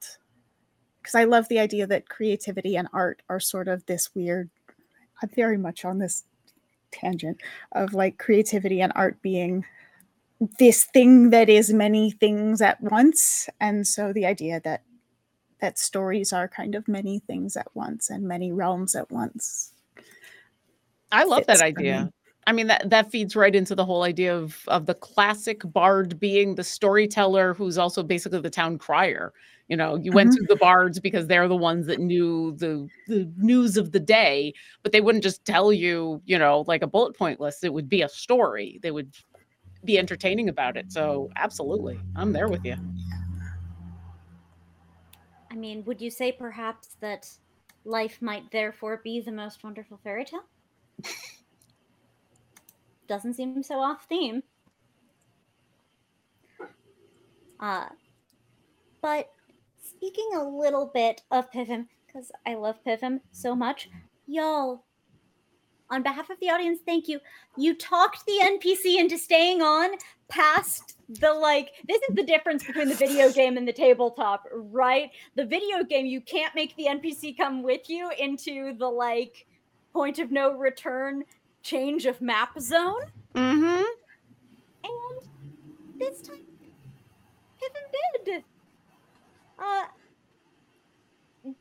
because 1.03 1.15
i 1.15 1.25
love 1.25 1.49
the 1.49 1.59
idea 1.59 1.87
that 1.87 2.09
creativity 2.09 2.77
and 2.77 2.89
art 2.93 3.21
are 3.29 3.41
sort 3.41 3.69
of 3.69 3.85
this 3.87 4.15
weird 4.15 4.49
i'm 5.23 5.29
very 5.35 5.59
much 5.59 5.85
on 5.85 5.99
this 5.99 6.25
tangent 6.91 7.39
of 7.73 7.93
like 7.93 8.17
creativity 8.19 8.81
and 8.81 8.93
art 8.95 9.21
being 9.21 9.65
this 10.59 10.85
thing 10.85 11.31
that 11.31 11.49
is 11.49 11.73
many 11.73 12.13
things 12.13 12.63
at 12.63 12.81
once 12.81 13.49
and 13.61 13.87
so 13.87 14.13
the 14.13 14.25
idea 14.25 14.61
that 14.65 14.83
that 15.61 15.79
stories 15.79 16.33
are 16.33 16.47
kind 16.47 16.77
of 16.77 16.87
many 16.87 17.19
things 17.19 17.57
at 17.57 17.67
once 17.75 18.09
and 18.09 18.23
many 18.23 18.53
realms 18.53 18.95
at 18.95 19.11
once 19.11 19.73
I 21.11 21.25
love 21.25 21.47
that 21.47 21.61
idea. 21.63 22.11
I 22.49 22.53
mean 22.53 22.67
that 22.69 22.89
that 22.89 23.11
feeds 23.11 23.37
right 23.37 23.55
into 23.55 23.75
the 23.75 23.85
whole 23.85 24.05
idea 24.05 24.35
of 24.35 24.63
of 24.69 24.87
the 24.87 24.95
classic 24.95 25.61
bard 25.65 26.19
being 26.19 26.55
the 26.55 26.65
storyteller 26.65 27.53
who's 27.53 27.77
also 27.77 28.03
basically 28.03 28.41
the 28.41 28.49
town 28.49 28.79
crier. 28.79 29.35
You 29.69 29.77
know, 29.77 29.97
you 29.97 30.13
went 30.13 30.31
mm-hmm. 30.31 30.47
to 30.47 30.55
the 30.55 30.57
bards 30.57 30.99
because 30.99 31.27
they're 31.27 31.47
the 31.47 31.55
ones 31.55 31.87
that 31.89 32.01
knew 32.01 32.53
the 32.57 32.89
the 33.07 33.31
news 33.37 33.77
of 33.77 33.93
the 33.93 34.01
day, 34.01 34.55
but 34.83 34.93
they 34.93 35.03
wouldn't 35.03 35.25
just 35.25 35.45
tell 35.45 35.75
you, 35.75 36.23
you 36.25 36.39
know, 36.39 36.65
like 36.67 36.81
a 36.81 36.87
bullet 36.87 37.15
point 37.15 37.39
list. 37.39 37.65
It 37.65 37.75
would 37.75 37.87
be 37.87 38.01
a 38.01 38.09
story. 38.09 38.79
They 38.83 38.93
would 38.93 39.13
be 39.85 39.99
entertaining 39.99 40.49
about 40.49 40.79
it. 40.79 40.91
So, 40.91 41.29
absolutely. 41.37 42.01
I'm 42.17 42.33
there 42.33 42.49
with 42.49 42.65
you. 42.65 42.77
I 45.51 45.55
mean, 45.55 45.85
would 45.85 46.01
you 46.01 46.11
say 46.11 46.33
perhaps 46.33 46.97
that 47.01 47.29
life 47.85 48.23
might 48.23 48.51
therefore 48.51 49.03
be 49.05 49.21
the 49.21 49.33
most 49.33 49.63
wonderful 49.63 50.01
fairy 50.03 50.25
tale? 50.25 50.47
Doesn't 53.09 53.35
seem 53.35 53.63
so 53.63 53.81
off 53.81 54.05
theme. 54.09 54.43
Uh, 57.59 57.87
but 59.01 59.31
speaking 59.83 60.31
a 60.37 60.45
little 60.45 60.87
bit 60.93 61.23
of 61.31 61.51
Pivum, 61.51 61.89
because 62.07 62.31
I 62.47 62.55
love 62.55 62.85
Pivum 62.85 63.21
so 63.33 63.55
much, 63.57 63.89
y'all, 64.27 64.85
on 65.91 66.03
behalf 66.03 66.31
of 66.31 66.39
the 66.41 66.51
audience, 66.51 66.81
thank 66.85 67.09
you. 67.09 67.19
You 67.57 67.75
talked 67.75 68.27
the 68.27 68.39
NPC 68.43 68.99
into 68.99 69.17
staying 69.17 69.63
on 69.63 69.91
past 70.29 70.99
the 71.09 71.33
like 71.33 71.71
this 71.89 72.01
is 72.09 72.15
the 72.15 72.23
difference 72.23 72.63
between 72.63 72.89
the 72.89 72.95
video 72.95 73.33
game 73.33 73.57
and 73.57 73.67
the 73.67 73.73
tabletop 73.73 74.47
right 74.53 75.11
the 75.37 75.45
video 75.45 75.83
game 75.83 76.05
you 76.05 76.21
can't 76.21 76.55
make 76.55 76.77
the 76.77 76.85
npc 76.85 77.35
come 77.35 77.63
with 77.63 77.89
you 77.89 78.11
into 78.19 78.77
the 78.77 78.87
like 78.87 79.47
point 79.95 80.19
of 80.19 80.31
no 80.31 80.53
return 80.53 81.25
change 81.63 82.07
of 82.07 82.21
map 82.21 82.59
zone 82.61 83.03
Mm-hmm. 83.35 83.85
and 84.85 85.29
this 85.99 86.21
time 86.23 86.39
Piven 87.61 88.25
did 88.25 88.45
uh 89.59 89.85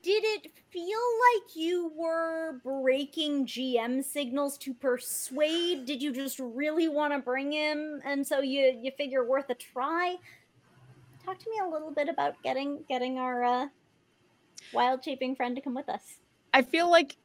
did 0.01 0.23
it 0.25 0.51
feel 0.69 0.99
like 1.33 1.55
you 1.55 1.91
were 1.95 2.59
breaking 2.63 3.45
GM 3.45 4.03
signals 4.03 4.57
to 4.59 4.73
persuade? 4.73 5.85
Did 5.85 6.01
you 6.01 6.11
just 6.11 6.39
really 6.39 6.87
want 6.87 7.13
to 7.13 7.19
bring 7.19 7.51
him, 7.51 8.01
and 8.03 8.25
so 8.25 8.41
you 8.41 8.77
you 8.81 8.91
figure 8.97 9.23
worth 9.23 9.49
a 9.49 9.55
try? 9.55 10.17
Talk 11.23 11.39
to 11.39 11.49
me 11.49 11.59
a 11.65 11.69
little 11.69 11.91
bit 11.91 12.09
about 12.09 12.41
getting 12.43 12.83
getting 12.89 13.17
our 13.17 13.43
uh, 13.43 13.67
wild 14.73 15.03
shaping 15.03 15.35
friend 15.35 15.55
to 15.55 15.61
come 15.61 15.75
with 15.75 15.89
us. 15.89 16.17
I 16.53 16.63
feel 16.63 16.89
like 16.89 17.15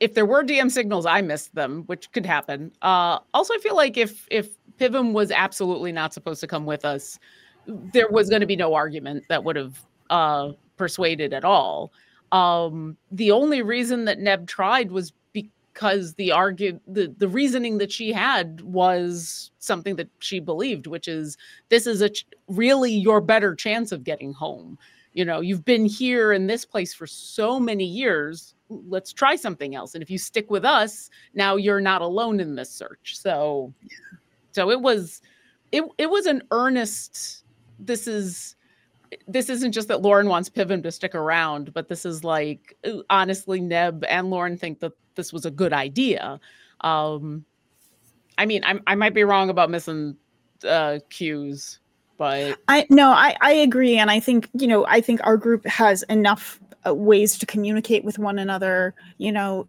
if 0.00 0.14
there 0.14 0.26
were 0.26 0.44
DM 0.44 0.70
signals, 0.70 1.06
I 1.06 1.20
missed 1.20 1.54
them, 1.54 1.84
which 1.86 2.10
could 2.12 2.26
happen. 2.26 2.72
Uh, 2.82 3.18
also, 3.32 3.54
I 3.54 3.58
feel 3.58 3.76
like 3.76 3.96
if 3.96 4.26
if 4.30 4.50
Pivum 4.78 5.12
was 5.12 5.30
absolutely 5.30 5.92
not 5.92 6.12
supposed 6.12 6.40
to 6.40 6.46
come 6.46 6.66
with 6.66 6.84
us, 6.84 7.18
there 7.66 8.08
was 8.08 8.28
going 8.28 8.40
to 8.40 8.46
be 8.46 8.56
no 8.56 8.74
argument 8.74 9.24
that 9.28 9.44
would 9.44 9.56
have 9.56 9.84
uh, 10.10 10.52
persuaded 10.76 11.32
at 11.32 11.44
all. 11.44 11.92
Um, 12.32 12.96
the 13.12 13.30
only 13.30 13.62
reason 13.62 14.04
that 14.06 14.18
Neb 14.18 14.46
tried 14.46 14.90
was 14.90 15.12
because 15.32 16.14
the 16.14 16.32
argue 16.32 16.80
the 16.86 17.14
the 17.18 17.28
reasoning 17.28 17.78
that 17.78 17.92
she 17.92 18.12
had 18.12 18.60
was 18.62 19.50
something 19.58 19.96
that 19.96 20.08
she 20.18 20.40
believed, 20.40 20.86
which 20.86 21.08
is 21.08 21.36
this 21.68 21.86
is 21.86 22.00
a 22.00 22.10
ch- 22.10 22.26
really 22.48 22.92
your 22.92 23.20
better 23.20 23.54
chance 23.54 23.92
of 23.92 24.04
getting 24.04 24.32
home. 24.32 24.78
You 25.12 25.24
know, 25.24 25.40
you've 25.40 25.64
been 25.64 25.86
here 25.86 26.32
in 26.32 26.48
this 26.48 26.64
place 26.64 26.92
for 26.92 27.06
so 27.06 27.60
many 27.60 27.84
years. 27.84 28.54
Let's 28.88 29.12
try 29.12 29.36
something 29.36 29.74
else. 29.74 29.94
And 29.94 30.02
if 30.02 30.10
you 30.10 30.18
stick 30.18 30.50
with 30.50 30.64
us, 30.64 31.10
now 31.34 31.56
you're 31.56 31.80
not 31.80 32.02
alone 32.02 32.40
in 32.40 32.54
this 32.54 32.70
search. 32.70 33.18
So, 33.18 33.72
yeah. 33.82 34.18
so 34.52 34.70
it 34.70 34.80
was, 34.80 35.22
it 35.72 35.84
it 35.98 36.10
was 36.10 36.26
an 36.26 36.42
earnest. 36.50 37.44
This 37.78 38.06
is 38.06 38.56
this 39.28 39.48
isn't 39.48 39.72
just 39.72 39.88
that 39.88 40.02
Lauren 40.02 40.28
wants 40.28 40.48
Piven 40.48 40.82
to 40.82 40.90
stick 40.90 41.14
around, 41.14 41.72
but 41.72 41.88
this 41.88 42.04
is 42.04 42.24
like 42.24 42.76
uh, 42.84 42.98
honestly, 43.10 43.60
Neb 43.60 44.04
and 44.08 44.30
Lauren 44.30 44.56
think 44.56 44.80
that 44.80 44.92
this 45.14 45.32
was 45.32 45.46
a 45.46 45.50
good 45.50 45.72
idea. 45.72 46.40
Um, 46.80 47.44
I 48.38 48.46
mean, 48.46 48.64
I, 48.64 48.78
I 48.86 48.94
might 48.94 49.14
be 49.14 49.24
wrong 49.24 49.50
about 49.50 49.70
missing 49.70 50.16
uh, 50.66 50.98
cues, 51.10 51.78
but 52.16 52.58
I 52.68 52.86
no, 52.90 53.10
I 53.10 53.36
I 53.40 53.52
agree, 53.52 53.98
and 53.98 54.10
I 54.10 54.20
think 54.20 54.48
you 54.54 54.66
know 54.66 54.86
I 54.86 55.00
think 55.00 55.20
our 55.24 55.36
group 55.36 55.66
has 55.66 56.02
enough 56.04 56.60
uh, 56.86 56.94
ways 56.94 57.38
to 57.38 57.46
communicate 57.46 58.04
with 58.04 58.18
one 58.18 58.38
another. 58.38 58.94
You 59.18 59.32
know, 59.32 59.68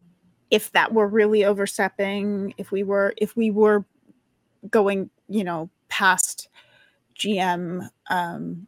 if 0.52 0.72
that 0.74 0.94
were 0.94 1.08
really 1.08 1.44
overstepping, 1.44 2.54
if 2.58 2.72
we 2.72 2.84
were 2.84 3.14
if 3.18 3.36
we 3.36 3.52
were 3.52 3.86
going, 4.70 5.10
you 5.28 5.44
know, 5.44 5.70
past 5.90 6.50
GM 7.18 7.90
um, 8.10 8.68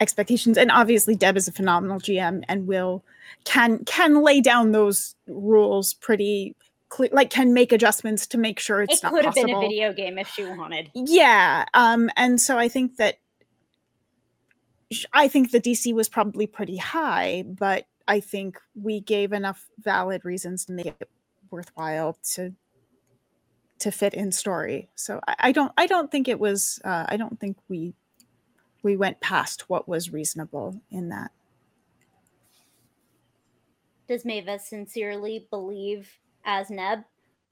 expectations, 0.00 0.58
and 0.58 0.70
obviously 0.70 1.14
Deb 1.14 1.36
is 1.36 1.48
a 1.48 1.52
phenomenal 1.52 1.98
GM 1.98 2.44
and 2.48 2.66
will 2.66 3.04
can 3.44 3.84
can 3.84 4.22
lay 4.22 4.40
down 4.40 4.72
those 4.72 5.14
rules 5.26 5.94
pretty 5.94 6.54
clear, 6.88 7.10
like 7.12 7.30
can 7.30 7.52
make 7.52 7.72
adjustments 7.72 8.26
to 8.28 8.38
make 8.38 8.58
sure 8.58 8.82
it's 8.82 8.98
it 8.98 9.02
not 9.02 9.12
could 9.12 9.24
have 9.24 9.34
been 9.34 9.50
a 9.50 9.60
video 9.60 9.92
game 9.92 10.18
if 10.18 10.28
she 10.28 10.44
wanted. 10.44 10.90
Yeah, 10.94 11.64
um, 11.74 12.10
and 12.16 12.40
so 12.40 12.58
I 12.58 12.68
think 12.68 12.96
that 12.96 13.18
I 15.12 15.28
think 15.28 15.50
the 15.50 15.60
DC 15.60 15.92
was 15.94 16.08
probably 16.08 16.46
pretty 16.46 16.76
high, 16.76 17.44
but 17.46 17.86
I 18.06 18.20
think 18.20 18.60
we 18.74 19.00
gave 19.00 19.32
enough 19.32 19.66
valid 19.78 20.24
reasons 20.24 20.64
to 20.66 20.72
make 20.72 20.86
it 20.86 21.08
worthwhile 21.50 22.18
to 22.34 22.54
to 23.78 23.90
fit 23.90 24.14
in 24.14 24.32
story. 24.32 24.88
So 24.94 25.20
I, 25.26 25.34
I 25.38 25.52
don't 25.52 25.72
I 25.76 25.86
don't 25.86 26.10
think 26.10 26.28
it 26.28 26.38
was 26.38 26.80
uh, 26.84 27.06
I 27.08 27.16
don't 27.16 27.38
think 27.40 27.56
we 27.68 27.94
we 28.82 28.96
went 28.96 29.20
past 29.20 29.68
what 29.68 29.88
was 29.88 30.12
reasonable 30.12 30.80
in 30.90 31.08
that. 31.08 31.32
Does 34.08 34.24
Maeve 34.24 34.60
sincerely 34.60 35.48
believe 35.50 36.20
as 36.46 36.70
Neb 36.70 37.00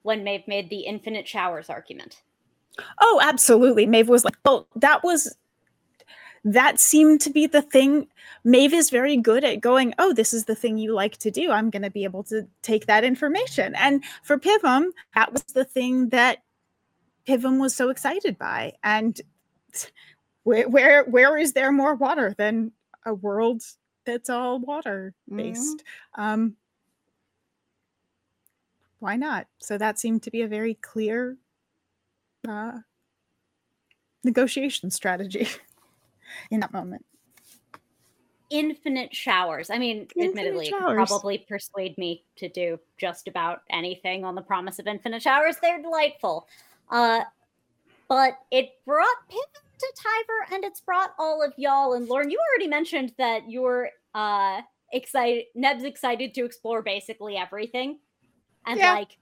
when 0.01 0.23
Maeve 0.23 0.47
made 0.47 0.69
the 0.69 0.81
infinite 0.81 1.27
showers 1.27 1.69
argument? 1.69 2.21
Oh, 2.99 3.19
absolutely. 3.23 3.85
Maeve 3.85 4.09
was 4.09 4.25
like, 4.25 4.37
oh, 4.45 4.67
that 4.75 5.03
was 5.03 5.35
that 6.45 6.79
seemed 6.79 7.21
to 7.21 7.31
be 7.31 7.47
the 7.47 7.63
thing. 7.63 8.07
Maeve 8.43 8.73
is 8.73 8.91
very 8.91 9.17
good 9.17 9.43
at 9.43 9.61
going, 9.61 9.95
oh, 9.97 10.13
this 10.13 10.31
is 10.31 10.45
the 10.45 10.55
thing 10.55 10.77
you 10.77 10.93
like 10.93 11.17
to 11.17 11.31
do. 11.31 11.51
I'm 11.51 11.71
going 11.71 11.81
to 11.81 11.89
be 11.89 12.03
able 12.03 12.23
to 12.25 12.47
take 12.61 12.85
that 12.85 13.03
information. 13.03 13.73
And 13.75 14.03
for 14.23 14.37
Pivum, 14.37 14.91
that 15.15 15.33
was 15.33 15.41
the 15.43 15.65
thing 15.65 16.09
that 16.09 16.43
Pivum 17.25 17.57
was 17.57 17.75
so 17.75 17.89
excited 17.89 18.37
by. 18.37 18.73
And 18.83 19.19
where 20.43 20.69
where 20.69 21.03
where 21.05 21.37
is 21.37 21.53
there 21.53 21.71
more 21.71 21.95
water 21.95 22.35
than 22.37 22.71
a 23.05 23.13
world 23.13 23.63
that's 24.05 24.29
all 24.29 24.59
water 24.59 25.15
based? 25.27 25.83
Um, 26.13 26.55
why 29.05 29.15
not? 29.15 29.45
So 29.59 29.77
that 29.77 29.99
seemed 29.99 30.23
to 30.23 30.31
be 30.31 30.41
a 30.41 30.47
very 30.47 30.73
clear 30.73 31.37
uh, 32.47 32.79
negotiation 34.23 34.89
strategy 34.89 35.47
in 36.49 36.59
that 36.61 36.73
moment. 36.73 37.05
Infinite 38.49 39.13
showers. 39.13 39.69
I 39.69 39.77
mean, 39.77 40.07
Infinite 40.15 40.47
admittedly, 40.47 40.71
probably 40.71 41.37
persuade 41.37 41.95
me 41.99 42.23
to 42.37 42.49
do 42.49 42.79
just 42.97 43.27
about 43.27 43.61
anything 43.69 44.25
on 44.25 44.33
the 44.33 44.41
promise 44.41 44.79
of 44.79 44.87
infinite 44.87 45.21
showers. 45.21 45.57
They're 45.61 45.83
delightful. 45.83 46.47
Uh, 46.89 47.21
but 48.07 48.39
it 48.49 48.71
brought 48.87 49.17
Pivot 49.29 49.77
to 49.77 49.93
Tiver 49.95 50.55
and 50.55 50.63
it's 50.63 50.81
brought 50.81 51.11
all 51.19 51.43
of 51.43 51.53
y'all. 51.57 51.93
And 51.93 52.07
Lauren, 52.07 52.31
you 52.31 52.39
already 52.39 52.67
mentioned 52.67 53.13
that 53.19 53.51
you're 53.51 53.91
uh, 54.15 54.61
excited, 54.91 55.45
Neb's 55.53 55.83
excited 55.83 56.33
to 56.33 56.43
explore 56.43 56.81
basically 56.81 57.37
everything 57.37 57.99
and 58.65 58.79
Yeah. 58.79 58.93
like 58.93 59.17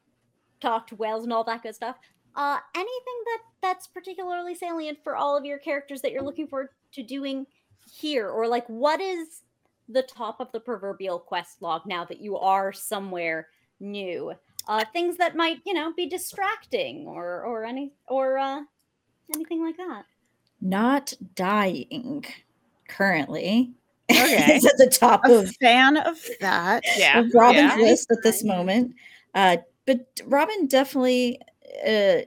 talk 0.62 0.88
to 0.88 0.96
whales 0.96 1.24
and 1.24 1.34
all 1.34 1.44
that 1.44 1.64
good 1.64 1.76
stuff. 1.76 1.98
Uh, 2.36 2.58
anything 2.76 3.24
that 3.26 3.40
that's 3.62 3.88
particularly 3.88 4.56
salient 4.56 4.98
for 5.04 5.16
all 5.16 5.38
of 5.38 5.46
your 5.46 5.60
characters 5.60 6.02
that 6.02 6.12
you're 6.12 6.24
looking 6.24 6.48
forward 6.48 6.70
to 6.94 7.04
doing 7.04 7.46
here, 7.92 8.30
or 8.30 8.48
like 8.48 8.68
what 8.68 9.00
is 9.02 9.44
the 9.90 10.02
top 10.04 10.40
of 10.40 10.52
the 10.52 10.60
proverbial 10.60 11.20
quest 11.20 11.62
log 11.62 11.86
now 11.86 12.04
that 12.06 12.22
you 12.22 12.38
are 12.38 12.74
somewhere 12.74 13.50
new? 13.80 14.34
Uh, 14.68 14.84
things 14.94 15.18
that 15.18 15.36
might, 15.36 15.60
you 15.66 15.74
know, 15.74 15.94
be 15.94 16.08
distracting 16.08 17.06
or 17.08 17.44
or 17.44 17.66
any 17.66 17.92
or 18.08 18.38
uh, 18.38 18.62
anything 19.36 19.64
like 19.64 19.78
that. 19.78 20.06
Not 20.62 21.14
dying 21.36 22.26
currently. 22.88 23.72
Okay. 24.12 24.56
it's 24.58 24.66
at 24.66 24.78
the 24.78 24.90
top 24.90 25.22
A 25.26 25.40
of 25.40 25.56
fan 25.56 25.96
of 25.98 26.20
that. 26.42 26.84
Yeah. 26.98 27.20
of 27.22 27.34
Robin's 27.34 27.72
yeah. 27.78 27.84
list 27.84 28.12
at 28.12 28.18
this 28.22 28.42
Fine. 28.42 28.48
moment. 28.50 28.96
Uh, 29.34 29.58
but 29.86 30.22
Robin 30.26 30.68
definitely 30.68 31.40
uh, 31.88 32.20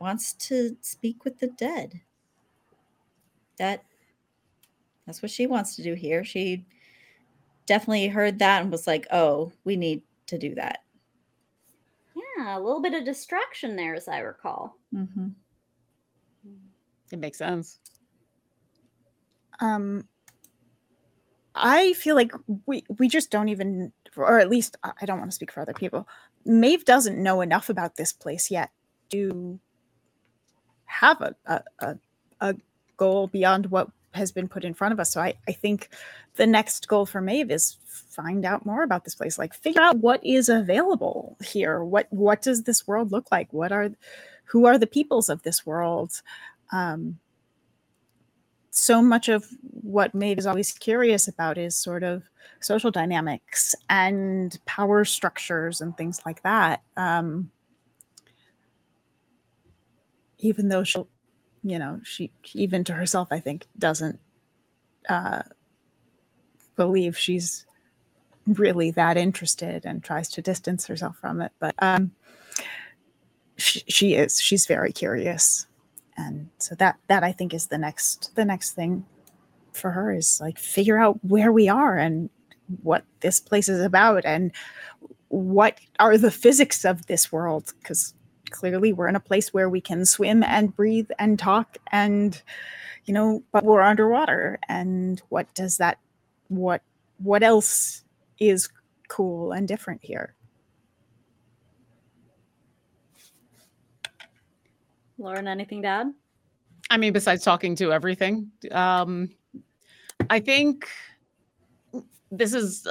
wants 0.00 0.32
to 0.34 0.76
speak 0.80 1.24
with 1.24 1.38
the 1.38 1.48
dead. 1.48 2.00
That 3.58 3.84
that's 5.06 5.22
what 5.22 5.30
she 5.30 5.46
wants 5.46 5.76
to 5.76 5.82
do 5.82 5.94
here. 5.94 6.24
She 6.24 6.64
definitely 7.66 8.08
heard 8.08 8.38
that 8.38 8.62
and 8.62 8.70
was 8.70 8.86
like, 8.86 9.06
"Oh, 9.10 9.52
we 9.64 9.76
need 9.76 10.02
to 10.26 10.38
do 10.38 10.54
that." 10.54 10.80
Yeah, 12.14 12.58
a 12.58 12.60
little 12.60 12.82
bit 12.82 12.94
of 12.94 13.04
distraction 13.04 13.76
there, 13.76 13.94
as 13.94 14.08
I 14.08 14.18
recall. 14.18 14.76
Mm-hmm. 14.94 15.28
It 17.12 17.18
makes 17.18 17.38
sense. 17.38 17.78
Um, 19.60 20.08
I 21.54 21.92
feel 21.92 22.16
like 22.16 22.32
we 22.66 22.84
we 22.98 23.08
just 23.08 23.30
don't 23.30 23.48
even, 23.48 23.92
or 24.16 24.40
at 24.40 24.50
least 24.50 24.76
I 24.82 24.92
I 25.02 25.06
don't 25.06 25.18
want 25.18 25.30
to 25.30 25.34
speak 25.34 25.52
for 25.52 25.60
other 25.60 25.74
people. 25.74 26.08
Maeve 26.44 26.84
doesn't 26.84 27.22
know 27.22 27.40
enough 27.40 27.68
about 27.68 27.96
this 27.96 28.12
place 28.12 28.50
yet 28.50 28.70
to 29.10 29.58
have 30.86 31.20
a 31.20 31.34
a, 31.46 31.62
a, 31.80 31.96
a 32.40 32.54
goal 32.96 33.26
beyond 33.26 33.66
what 33.66 33.88
has 34.14 34.30
been 34.32 34.48
put 34.48 34.64
in 34.64 34.74
front 34.74 34.92
of 34.92 35.00
us. 35.00 35.12
So 35.12 35.20
I, 35.20 35.34
I 35.48 35.52
think 35.52 35.90
the 36.36 36.46
next 36.46 36.88
goal 36.88 37.06
for 37.06 37.20
Maeve 37.20 37.50
is 37.50 37.78
find 37.86 38.44
out 38.44 38.64
more 38.64 38.82
about 38.82 39.04
this 39.04 39.14
place. 39.14 39.38
Like 39.38 39.54
figure 39.54 39.82
out 39.82 39.98
what 39.98 40.24
is 40.24 40.48
available 40.48 41.36
here. 41.44 41.82
What 41.82 42.06
what 42.10 42.42
does 42.42 42.62
this 42.62 42.86
world 42.86 43.12
look 43.12 43.30
like? 43.30 43.52
What 43.52 43.72
are 43.72 43.90
who 44.46 44.66
are 44.66 44.78
the 44.78 44.86
peoples 44.86 45.28
of 45.28 45.42
this 45.42 45.66
world? 45.66 46.22
Um, 46.72 47.18
so 48.76 49.00
much 49.00 49.28
of 49.28 49.46
what 49.62 50.14
Maeve 50.14 50.38
is 50.38 50.46
always 50.46 50.72
curious 50.72 51.28
about 51.28 51.58
is 51.58 51.76
sort 51.76 52.02
of 52.02 52.24
social 52.60 52.90
dynamics 52.90 53.74
and 53.88 54.58
power 54.66 55.04
structures 55.04 55.80
and 55.80 55.96
things 55.96 56.20
like 56.26 56.42
that. 56.42 56.82
Um, 56.96 57.50
even 60.38 60.68
though 60.68 60.82
she'll, 60.82 61.08
you 61.62 61.78
know, 61.78 62.00
she 62.02 62.32
even 62.52 62.82
to 62.84 62.94
herself, 62.94 63.28
I 63.30 63.38
think, 63.38 63.66
doesn't 63.78 64.18
uh, 65.08 65.42
believe 66.74 67.16
she's 67.16 67.66
really 68.46 68.90
that 68.90 69.16
interested 69.16 69.86
and 69.86 70.02
tries 70.02 70.28
to 70.30 70.42
distance 70.42 70.86
herself 70.88 71.16
from 71.18 71.40
it. 71.40 71.52
But 71.60 71.76
um, 71.78 72.10
she, 73.56 73.84
she 73.86 74.14
is. 74.14 74.40
She's 74.40 74.66
very 74.66 74.92
curious 74.92 75.66
and 76.16 76.48
so 76.58 76.74
that 76.74 76.98
that 77.08 77.22
i 77.24 77.32
think 77.32 77.52
is 77.52 77.66
the 77.66 77.78
next 77.78 78.34
the 78.34 78.44
next 78.44 78.72
thing 78.72 79.04
for 79.72 79.90
her 79.90 80.12
is 80.12 80.40
like 80.40 80.58
figure 80.58 80.98
out 80.98 81.18
where 81.22 81.52
we 81.52 81.68
are 81.68 81.96
and 81.98 82.30
what 82.82 83.04
this 83.20 83.40
place 83.40 83.68
is 83.68 83.80
about 83.80 84.24
and 84.24 84.52
what 85.28 85.78
are 85.98 86.16
the 86.16 86.30
physics 86.30 86.84
of 86.84 87.06
this 87.06 87.32
world. 87.32 87.72
Because 87.80 88.14
clearly 88.50 88.92
we're 88.92 89.08
in 89.08 89.16
a 89.16 89.20
place 89.20 89.52
where 89.52 89.68
we 89.68 89.80
can 89.80 90.04
swim 90.04 90.42
and 90.42 90.74
breathe 90.74 91.10
and 91.18 91.38
talk 91.38 91.76
and 91.90 92.40
you 93.04 93.12
know 93.12 93.42
but 93.52 93.64
we're 93.64 93.82
underwater. 93.82 94.58
And 94.68 95.20
what 95.28 95.52
does 95.54 95.78
that 95.78 95.98
what 96.48 96.82
what 97.18 97.42
else 97.42 98.04
is 98.38 98.68
cool 99.08 99.52
and 99.52 99.68
different 99.68 100.00
here 100.02 100.34
Lauren, 105.18 105.48
anything 105.48 105.82
to 105.82 105.88
add? 105.88 106.14
I 106.90 106.96
mean, 106.96 107.12
besides 107.12 107.42
talking 107.42 107.76
to 107.76 107.92
everything, 107.92 108.50
um, 108.70 109.30
I 110.30 110.40
think 110.40 110.88
this 112.30 112.54
is 112.54 112.86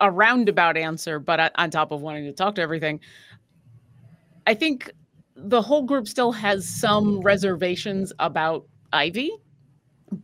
a 0.00 0.10
roundabout 0.10 0.76
answer, 0.76 1.18
but 1.18 1.52
on- 1.56 1.70
top 1.70 1.92
of 1.92 2.02
wanting 2.02 2.24
to 2.24 2.32
talk 2.32 2.54
to 2.56 2.62
everything, 2.62 3.00
I 4.46 4.54
think 4.54 4.90
the 5.36 5.62
whole 5.62 5.82
group 5.82 6.06
still 6.08 6.32
has 6.32 6.68
some 6.68 7.20
reservations 7.20 8.12
about 8.18 8.66
Ivy, 8.92 9.32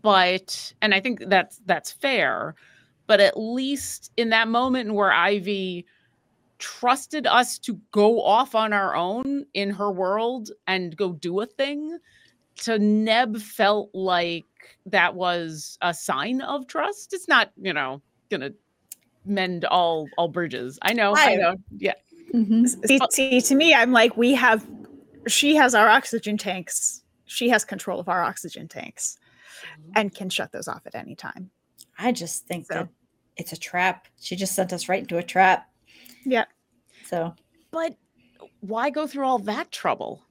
but 0.02 0.72
and 0.82 0.94
I 0.94 1.00
think 1.00 1.24
that's 1.26 1.60
that's 1.66 1.90
fair. 1.90 2.54
But 3.06 3.20
at 3.20 3.36
least 3.36 4.12
in 4.16 4.28
that 4.30 4.46
moment 4.46 4.94
where 4.94 5.12
Ivy 5.12 5.84
trusted 6.60 7.26
us 7.26 7.58
to 7.58 7.80
go 7.90 8.22
off 8.22 8.54
on 8.54 8.72
our 8.72 8.94
own 8.94 9.44
in 9.54 9.70
her 9.70 9.90
world 9.90 10.50
and 10.68 10.96
go 10.96 11.12
do 11.14 11.40
a 11.40 11.46
thing, 11.46 11.98
to 12.56 12.78
Neb 12.78 13.38
felt 13.40 13.90
like 13.94 14.44
that 14.86 15.14
was 15.14 15.76
a 15.82 15.92
sign 15.92 16.40
of 16.42 16.66
trust. 16.68 17.12
It's 17.12 17.26
not, 17.26 17.50
you 17.56 17.72
know, 17.72 18.00
gonna 18.30 18.50
mend 19.24 19.64
all 19.64 20.06
all 20.16 20.28
bridges. 20.28 20.78
I 20.82 20.92
know, 20.92 21.14
I 21.16 21.32
I- 21.32 21.36
know. 21.36 21.56
Yeah. 21.76 21.94
Mm-hmm. 22.34 22.66
See, 22.86 23.00
see, 23.10 23.40
to 23.40 23.54
me, 23.56 23.74
I'm 23.74 23.90
like, 23.90 24.16
we 24.16 24.34
have, 24.34 24.64
she 25.26 25.56
has 25.56 25.74
our 25.74 25.88
oxygen 25.88 26.38
tanks. 26.38 27.02
She 27.24 27.48
has 27.48 27.64
control 27.64 27.98
of 27.98 28.08
our 28.08 28.22
oxygen 28.22 28.68
tanks 28.68 29.18
and 29.96 30.14
can 30.14 30.30
shut 30.30 30.52
those 30.52 30.68
off 30.68 30.82
at 30.86 30.94
any 30.94 31.16
time. 31.16 31.50
I 31.98 32.12
just 32.12 32.46
think 32.46 32.66
So- 32.66 32.74
that 32.74 32.88
it's 33.36 33.52
a 33.52 33.56
trap. 33.56 34.06
She 34.20 34.36
just 34.36 34.54
sent 34.54 34.72
us 34.72 34.88
right 34.88 35.00
into 35.00 35.16
a 35.16 35.22
trap. 35.22 35.69
Yeah. 36.24 36.44
So 37.04 37.34
But 37.70 37.96
why 38.60 38.90
go 38.90 39.06
through 39.06 39.24
all 39.26 39.38
that 39.40 39.70
trouble? 39.72 40.22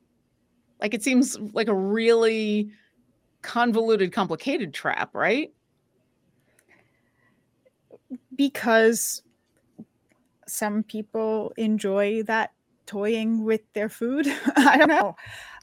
Like 0.82 0.94
it 0.94 1.04
seems 1.04 1.38
like 1.54 1.68
a 1.68 1.74
really 1.76 2.72
convoluted, 3.42 4.12
complicated 4.14 4.74
trap, 4.74 5.14
right? 5.14 5.52
Because 8.36 9.22
some 10.48 10.84
people 10.84 11.54
enjoy 11.58 12.24
that 12.24 12.52
toying 12.86 13.44
with 13.44 13.62
their 13.74 13.90
food. 13.90 14.28
I 14.56 14.78
don't 14.78 14.88
know. 14.90 15.16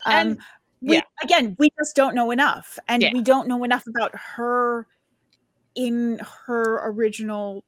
Um, 0.05 0.15
And- 0.15 0.39
we, 0.83 0.97
yeah. 0.97 1.03
again, 1.23 1.57
we 1.59 1.71
just 1.79 1.97
don't 1.97 2.15
know 2.15 2.31
enough. 2.31 2.79
And 2.87 3.03
Yeah. 3.03 3.11
we 3.15 3.23
don't 3.23 3.49
know 3.49 3.65
enough 3.65 3.87
about 3.87 4.13
her 4.15 4.87
in 5.75 6.21
her 6.47 6.81
original 6.91 7.65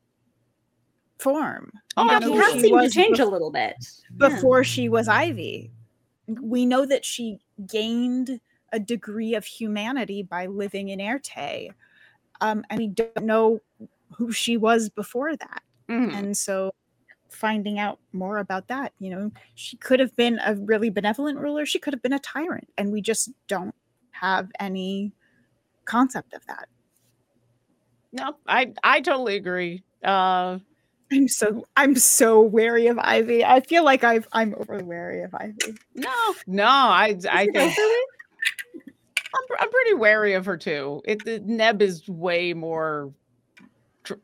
form. 1.19 1.73
Oh, 1.97 2.05
We 2.05 2.11
Yeah, 2.11 2.21
don't 2.21 2.21
know 2.23 2.29
he 2.31 2.37
has 2.37 2.53
she 2.53 2.61
seemed 2.61 2.83
to 2.83 2.91
change 2.91 3.19
bef- 3.19 3.23
a 3.27 3.27
little 3.27 3.51
bit. 3.51 3.77
Yeah. 4.11 4.29
before 4.31 4.65
she 4.65 4.89
was 4.89 5.09
Ivy. 5.09 5.71
We 6.41 6.67
know 6.67 6.87
that 6.87 7.05
she 7.05 7.41
gained 7.67 8.41
a 8.73 8.79
degree 8.81 9.35
of 9.35 9.45
humanity 9.47 10.23
by 10.23 10.47
living 10.47 10.91
in 10.91 10.99
Éarte. 10.99 11.71
Um, 12.41 12.65
and 12.71 12.79
we 12.79 12.89
don't 12.89 13.25
know 13.25 13.61
who 14.17 14.33
she 14.33 14.57
was 14.57 14.89
before 14.91 15.37
that. 15.37 15.63
Mhm. 15.89 16.13
And 16.15 16.37
so 16.37 16.73
finding 17.31 17.79
out 17.79 18.01
more 18.13 18.39
about 18.39 18.69
that, 18.69 18.93
you 19.01 19.11
know, 19.11 19.31
she 19.55 19.77
could 19.79 20.01
have 20.01 20.15
been 20.17 20.41
a 20.45 20.55
really 20.55 20.91
benevolent 20.91 21.39
ruler, 21.39 21.67
she 21.67 21.79
could 21.79 21.95
have 21.95 22.03
been 22.03 22.13
a 22.15 22.19
tyrant, 22.21 22.69
and 22.79 22.93
we 22.93 23.03
just 23.03 23.31
don't 23.49 23.75
have 24.13 24.51
any 24.61 25.13
concept 25.87 26.35
of 26.35 26.47
that. 26.47 26.69
No, 28.13 28.37
I 28.47 28.73
I 28.83 29.01
totally 29.01 29.37
agree. 29.37 29.85
Uh 30.03 30.59
I'm 31.13 31.29
so 31.29 31.67
I'm 31.77 31.97
so 31.97 32.41
wary 32.41 32.87
of 32.87 32.99
Ivy. 32.99 33.45
I 33.45 33.61
feel 33.61 33.85
like 33.85 34.05
I've 34.05 34.29
I'm 34.33 34.55
overly 34.59 34.85
wary 34.85 35.23
of 35.23 35.35
Ivy. 35.35 35.75
no, 35.95 36.35
no, 36.47 36.67
I 36.67 37.19
I 37.31 37.45
Is 37.45 37.53
think? 37.53 38.11
I'm, 39.35 39.57
I'm 39.61 39.71
pretty 39.71 39.95
wary 39.95 40.35
of 40.35 40.45
her 40.47 40.57
too. 40.57 41.03
It 41.05 41.25
the 41.25 41.41
Neb 41.41 41.83
is 41.83 42.09
way 42.09 42.53
more. 42.55 43.13
Tr- 44.05 44.15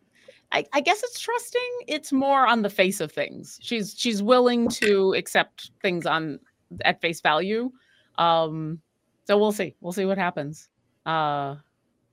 I, 0.53 0.67
I 0.73 0.81
guess 0.81 1.03
it's 1.03 1.21
trusting. 1.21 1.61
It's 1.87 2.13
more 2.13 2.47
on 2.47 2.63
the 2.63 2.71
face 2.71 3.01
of 3.01 3.13
things. 3.13 3.59
She's 3.63 3.95
she's 3.97 4.23
willing 4.23 4.69
to 4.71 5.15
accept 5.15 5.71
things 5.83 6.07
on 6.07 6.39
at 6.85 7.01
face 7.01 7.21
value. 7.21 7.71
Um, 8.19 8.81
so 9.27 9.39
we'll 9.39 9.53
see. 9.53 9.75
We'll 9.81 9.93
see 9.93 10.05
what 10.05 10.19
happens. 10.19 10.69
Uh, 11.07 11.57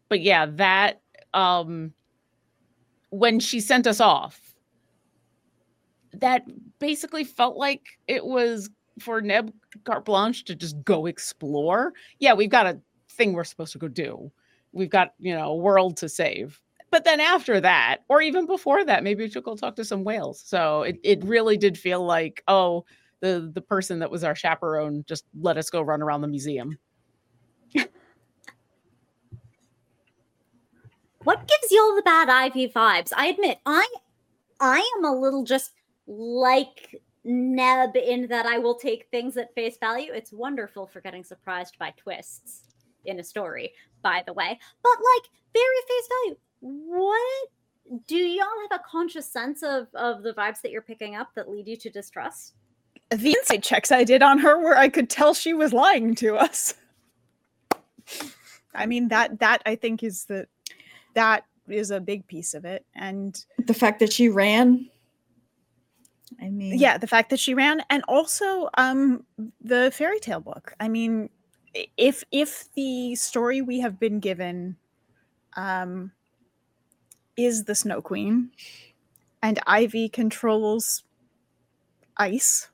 but 0.10 0.22
yeah, 0.22 0.46
that 0.46 1.02
um, 1.34 1.94
when 3.10 3.40
she 3.40 3.60
sent 3.60 3.88
us 3.88 4.00
off, 4.00 4.51
that 6.14 6.46
basically 6.80 7.24
felt 7.24 7.58
like 7.58 8.00
it 8.08 8.26
was 8.26 8.70
for 9.00 9.22
Neb 9.22 9.54
carte 9.84 10.06
blanche 10.06 10.44
to 10.46 10.56
just 10.56 10.82
go 10.84 11.06
explore. 11.06 11.94
Yeah, 12.20 12.34
we've 12.34 12.50
got 12.50 12.68
a 12.68 12.80
thing 13.10 13.34
we're 13.34 13.44
supposed 13.44 13.72
to 13.74 13.80
go 13.80 13.88
do. 13.88 14.32
We've 14.74 14.90
got, 14.90 15.14
you 15.20 15.36
know, 15.36 15.52
a 15.52 15.56
world 15.56 15.98
to 15.98 16.10
save. 16.10 16.60
But 16.92 17.06
then 17.06 17.20
after 17.22 17.62
that, 17.62 18.00
or 18.10 18.22
even 18.22 18.46
before 18.46 18.84
that, 18.84 19.04
maybe 19.04 19.24
we 19.24 19.30
should 19.30 19.44
go 19.44 19.56
talk 19.56 19.76
to 19.78 19.86
some 19.86 20.04
whales. 20.04 20.42
So 20.46 20.84
it, 20.84 21.00
it 21.04 21.24
really 21.24 21.58
did 21.58 21.78
feel 21.78 22.06
like, 22.06 22.44
oh, 22.48 22.86
the 23.22 23.52
the 23.54 23.62
person 23.62 24.00
that 24.00 24.12
was 24.12 24.24
our 24.24 24.36
chaperone 24.36 25.06
just 25.08 25.26
let 25.40 25.58
us 25.58 25.70
go 25.70 25.82
run 25.82 26.02
around 26.02 26.22
the 26.22 26.28
museum. 26.28 26.78
what 31.24 31.48
gives 31.48 31.72
you 31.72 31.82
all 31.82 31.96
the 31.96 32.02
bad 32.02 32.30
Ivy 32.30 32.68
vibes? 32.68 33.12
I 33.16 33.28
admit, 33.28 33.60
I 33.66 33.88
I 34.60 34.92
am 34.98 35.06
a 35.06 35.16
little 35.18 35.44
just 35.44 35.72
like 36.08 37.02
Neb 37.24 37.96
in 37.96 38.28
that 38.28 38.46
I 38.46 38.58
will 38.58 38.76
take 38.76 39.08
things 39.12 39.38
at 39.38 39.54
face 39.54 39.78
value. 39.78 40.12
It's 40.14 40.32
wonderful 40.32 40.88
for 40.88 41.02
getting 41.02 41.24
surprised 41.24 41.78
by 41.78 41.94
twists 41.98 42.64
in 43.06 43.20
a 43.20 43.24
story, 43.24 43.74
by 44.02 44.24
the 44.26 44.34
way. 44.34 44.60
But 44.84 44.92
like 44.92 45.30
very 45.54 45.82
face 45.88 46.10
value. 46.24 46.38
What 46.60 47.50
do 48.08 48.16
y'all 48.16 48.46
have 48.70 48.80
a 48.80 48.84
conscious 48.90 49.32
sense 49.32 49.64
of 49.64 49.88
of 49.94 50.24
the 50.24 50.34
vibes 50.34 50.62
that 50.62 50.72
you're 50.72 50.82
picking 50.82 51.16
up 51.16 51.30
that 51.36 51.50
lead 51.50 51.68
you 51.68 51.78
to 51.78 51.90
distrust? 51.90 52.56
The 53.10 53.32
insight 53.32 53.64
checks 53.64 53.92
I 53.92 54.04
did 54.04 54.24
on 54.24 54.40
her 54.40 54.58
where 54.60 54.78
I 54.78 54.88
could 54.88 55.10
tell 55.10 55.34
she 55.34 55.54
was 55.54 55.74
lying 55.74 56.16
to 56.16 56.38
us. 56.38 56.76
I 58.74 58.86
mean 58.86 59.10
that 59.10 59.40
that 59.40 59.62
I 59.66 59.76
think 59.76 60.04
is 60.04 60.26
the 60.26 60.48
that 61.14 61.46
is 61.68 61.92
a 61.92 62.00
big 62.00 62.26
piece 62.28 62.54
of 62.54 62.66
it. 62.66 62.86
And 62.96 63.44
The 63.66 63.74
fact 63.74 64.00
that 64.00 64.14
she 64.14 64.30
ran. 64.30 64.90
I 66.42 66.50
mean, 66.50 66.78
yeah, 66.80 66.98
the 66.98 67.08
fact 67.08 67.30
that 67.30 67.40
she 67.40 67.54
ran 67.54 67.84
and 67.90 68.04
also 68.08 68.70
um 68.78 69.24
the 69.62 69.92
fairy 69.94 70.20
tale 70.20 70.40
book. 70.40 70.74
I 70.80 70.88
mean, 70.88 71.30
if 71.98 72.24
if 72.32 72.72
the 72.74 73.16
story 73.16 73.62
we 73.62 73.80
have 73.80 74.00
been 74.00 74.20
given 74.20 74.78
um 75.56 76.12
is 77.38 77.66
the 77.66 77.76
Snow 77.76 78.02
Queen 78.02 78.52
and 79.42 79.60
Ivy 79.68 80.10
controls 80.10 81.04
ice, 82.18 82.70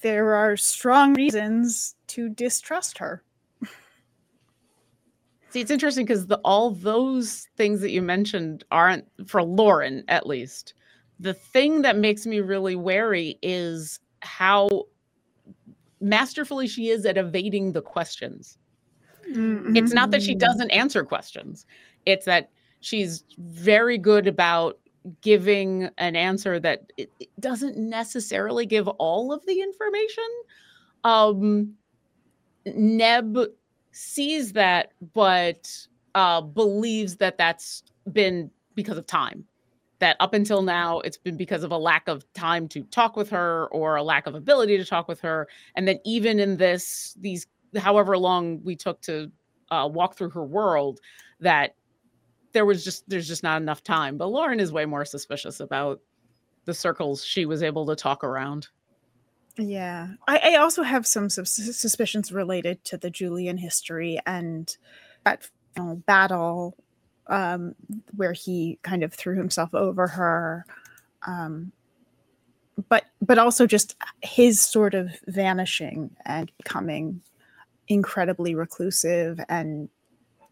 there 0.00 0.34
are 0.34 0.56
strong 0.56 1.14
reasons 1.14 1.94
to 2.08 2.28
distrust 2.28 2.98
her. 2.98 3.22
See, 5.50 5.60
it's 5.60 5.70
interesting 5.70 6.06
because 6.06 6.30
all 6.44 6.70
those 6.70 7.48
things 7.56 7.80
that 7.80 7.90
you 7.90 8.02
mentioned 8.02 8.64
aren't 8.70 9.06
for 9.26 9.42
Lauren, 9.42 10.04
at 10.06 10.26
least. 10.26 10.74
The 11.20 11.34
thing 11.34 11.82
that 11.82 11.96
makes 11.96 12.26
me 12.26 12.40
really 12.40 12.74
wary 12.74 13.38
is 13.42 14.00
how 14.22 14.86
masterfully 16.00 16.66
she 16.66 16.88
is 16.88 17.04
at 17.04 17.18
evading 17.18 17.72
the 17.72 17.82
questions. 17.82 18.58
It's 19.76 19.92
not 19.92 20.10
that 20.10 20.22
she 20.22 20.34
doesn't 20.34 20.70
answer 20.70 21.04
questions. 21.04 21.66
It's 22.06 22.24
that 22.24 22.50
she's 22.80 23.24
very 23.38 23.98
good 23.98 24.26
about 24.26 24.78
giving 25.20 25.90
an 25.98 26.16
answer 26.16 26.58
that 26.60 26.92
it, 26.96 27.10
it 27.20 27.28
doesn't 27.38 27.76
necessarily 27.76 28.66
give 28.66 28.88
all 28.88 29.32
of 29.32 29.44
the 29.46 29.60
information. 29.60 30.24
Um 31.04 31.74
Neb 32.66 33.38
sees 33.92 34.52
that 34.54 34.92
but 35.14 35.86
uh 36.14 36.40
believes 36.40 37.16
that 37.16 37.38
that's 37.38 37.82
been 38.12 38.50
because 38.74 38.98
of 38.98 39.06
time 39.06 39.44
that 40.00 40.16
up 40.18 40.34
until 40.34 40.62
now 40.62 41.00
it's 41.00 41.16
been 41.16 41.36
because 41.36 41.62
of 41.62 41.70
a 41.70 41.76
lack 41.76 42.08
of 42.08 42.30
time 42.32 42.66
to 42.68 42.82
talk 42.84 43.16
with 43.16 43.30
her 43.30 43.68
or 43.70 43.96
a 43.96 44.02
lack 44.02 44.26
of 44.26 44.34
ability 44.34 44.76
to 44.76 44.84
talk 44.84 45.08
with 45.08 45.20
her. 45.20 45.46
And 45.76 45.86
then 45.86 45.98
even 46.04 46.38
in 46.38 46.56
this 46.56 47.16
these 47.20 47.46
however 47.76 48.18
long 48.18 48.62
we 48.64 48.74
took 48.74 49.00
to 49.02 49.30
uh, 49.70 49.88
walk 49.90 50.16
through 50.16 50.30
her 50.30 50.44
world 50.44 51.00
that 51.40 51.76
there 52.52 52.66
was 52.66 52.82
just 52.82 53.08
there's 53.08 53.28
just 53.28 53.42
not 53.42 53.62
enough 53.62 53.84
time. 53.84 54.16
But 54.16 54.28
lauren 54.28 54.58
is 54.58 54.72
way 54.72 54.86
more 54.86 55.04
suspicious 55.04 55.60
about 55.60 56.00
the 56.64 56.74
circles 56.74 57.24
she 57.24 57.46
was 57.46 57.62
able 57.62 57.86
to 57.86 57.94
talk 57.94 58.24
around. 58.24 58.68
Yeah, 59.56 60.08
I, 60.26 60.38
I 60.38 60.56
also 60.56 60.82
have 60.82 61.06
some 61.06 61.28
sus- 61.28 61.76
suspicions 61.76 62.32
related 62.32 62.84
to 62.84 62.96
the 62.96 63.10
Julian 63.10 63.58
history 63.58 64.18
and 64.26 64.74
that 65.24 65.48
battle 66.06 66.76
um, 67.30 67.74
where 68.16 68.32
he 68.32 68.78
kind 68.82 69.02
of 69.02 69.14
threw 69.14 69.36
himself 69.36 69.74
over 69.74 70.06
her, 70.06 70.66
um, 71.26 71.72
but 72.88 73.04
but 73.22 73.38
also 73.38 73.66
just 73.66 73.96
his 74.22 74.60
sort 74.60 74.94
of 74.94 75.10
vanishing 75.26 76.14
and 76.26 76.50
becoming 76.58 77.22
incredibly 77.88 78.54
reclusive, 78.54 79.40
and 79.48 79.88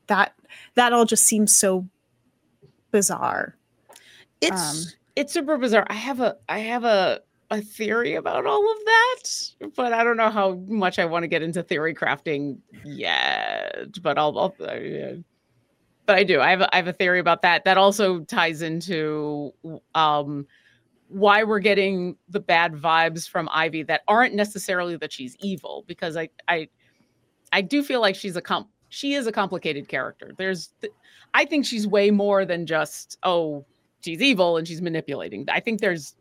that 0.06 0.34
that 0.74 0.92
all 0.92 1.04
just 1.04 1.24
seems 1.24 1.56
so 1.56 1.86
bizarre. 2.90 3.56
it's 4.40 4.86
Um, 4.86 4.92
it's 5.18 5.32
super 5.32 5.58
bizarre 5.58 5.84
i 5.90 5.94
have 5.94 6.20
a 6.20 6.36
i 6.48 6.60
have 6.60 6.84
a 6.84 7.20
a 7.50 7.60
theory 7.60 8.14
about 8.14 8.46
all 8.46 8.70
of 8.70 8.78
that 8.84 9.22
but 9.74 9.92
i 9.92 10.04
don't 10.04 10.16
know 10.16 10.30
how 10.30 10.54
much 10.68 10.98
i 10.98 11.04
want 11.04 11.24
to 11.24 11.26
get 11.26 11.42
into 11.42 11.62
theory 11.62 11.92
crafting 11.92 12.58
yet 12.84 14.00
but 14.02 14.16
i'll, 14.16 14.38
I'll. 14.38 14.54
But 16.08 16.16
i 16.16 16.24
do 16.24 16.40
i 16.40 16.50
have 16.50 16.62
a, 16.62 16.74
I 16.74 16.76
have 16.78 16.88
a 16.88 16.92
theory 16.92 17.20
about 17.20 17.42
that 17.42 17.64
that 17.64 17.78
also 17.78 18.20
ties 18.20 18.62
into 18.62 19.54
um 19.94 20.46
why 21.06 21.44
we're 21.44 21.60
getting 21.60 22.16
the 22.28 22.40
bad 22.40 22.72
vibes 22.72 23.28
from 23.28 23.48
ivy 23.52 23.84
that 23.84 24.02
aren't 24.08 24.34
necessarily 24.34 24.96
that 24.96 25.12
she's 25.12 25.36
evil 25.40 25.84
because 25.86 26.16
i 26.16 26.28
i 26.48 26.66
i 27.52 27.60
do 27.60 27.84
feel 27.84 28.00
like 28.00 28.16
she's 28.16 28.34
a 28.34 28.42
comp 28.42 28.68
she 28.88 29.14
is 29.14 29.26
a 29.26 29.32
complicated 29.32 29.86
character 29.86 30.32
there's 30.36 30.72
th- 30.80 30.92
i 31.34 31.44
think 31.44 31.64
she's 31.64 31.86
way 31.86 32.10
more 32.10 32.44
than 32.44 32.66
just 32.66 33.18
oh 33.22 33.64
she's 34.00 34.22
evil 34.22 34.56
and 34.56 34.66
she's 34.66 34.82
manipulating. 34.82 35.44
I 35.48 35.60
think 35.60 35.80
there's 35.80 36.14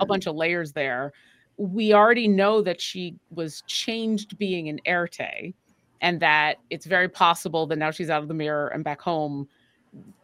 a 0.00 0.06
bunch 0.06 0.26
of 0.26 0.36
layers 0.36 0.72
there. 0.72 1.12
We 1.56 1.92
already 1.92 2.28
know 2.28 2.62
that 2.62 2.80
she 2.80 3.16
was 3.30 3.62
changed 3.66 4.38
being 4.38 4.68
an 4.68 4.80
Éarte, 4.86 5.54
and 6.00 6.20
that 6.20 6.58
it's 6.70 6.86
very 6.86 7.08
possible 7.08 7.66
that 7.66 7.78
now 7.78 7.90
she's 7.90 8.10
out 8.10 8.22
of 8.22 8.28
the 8.28 8.34
mirror 8.34 8.68
and 8.68 8.84
back 8.84 9.00
home. 9.00 9.48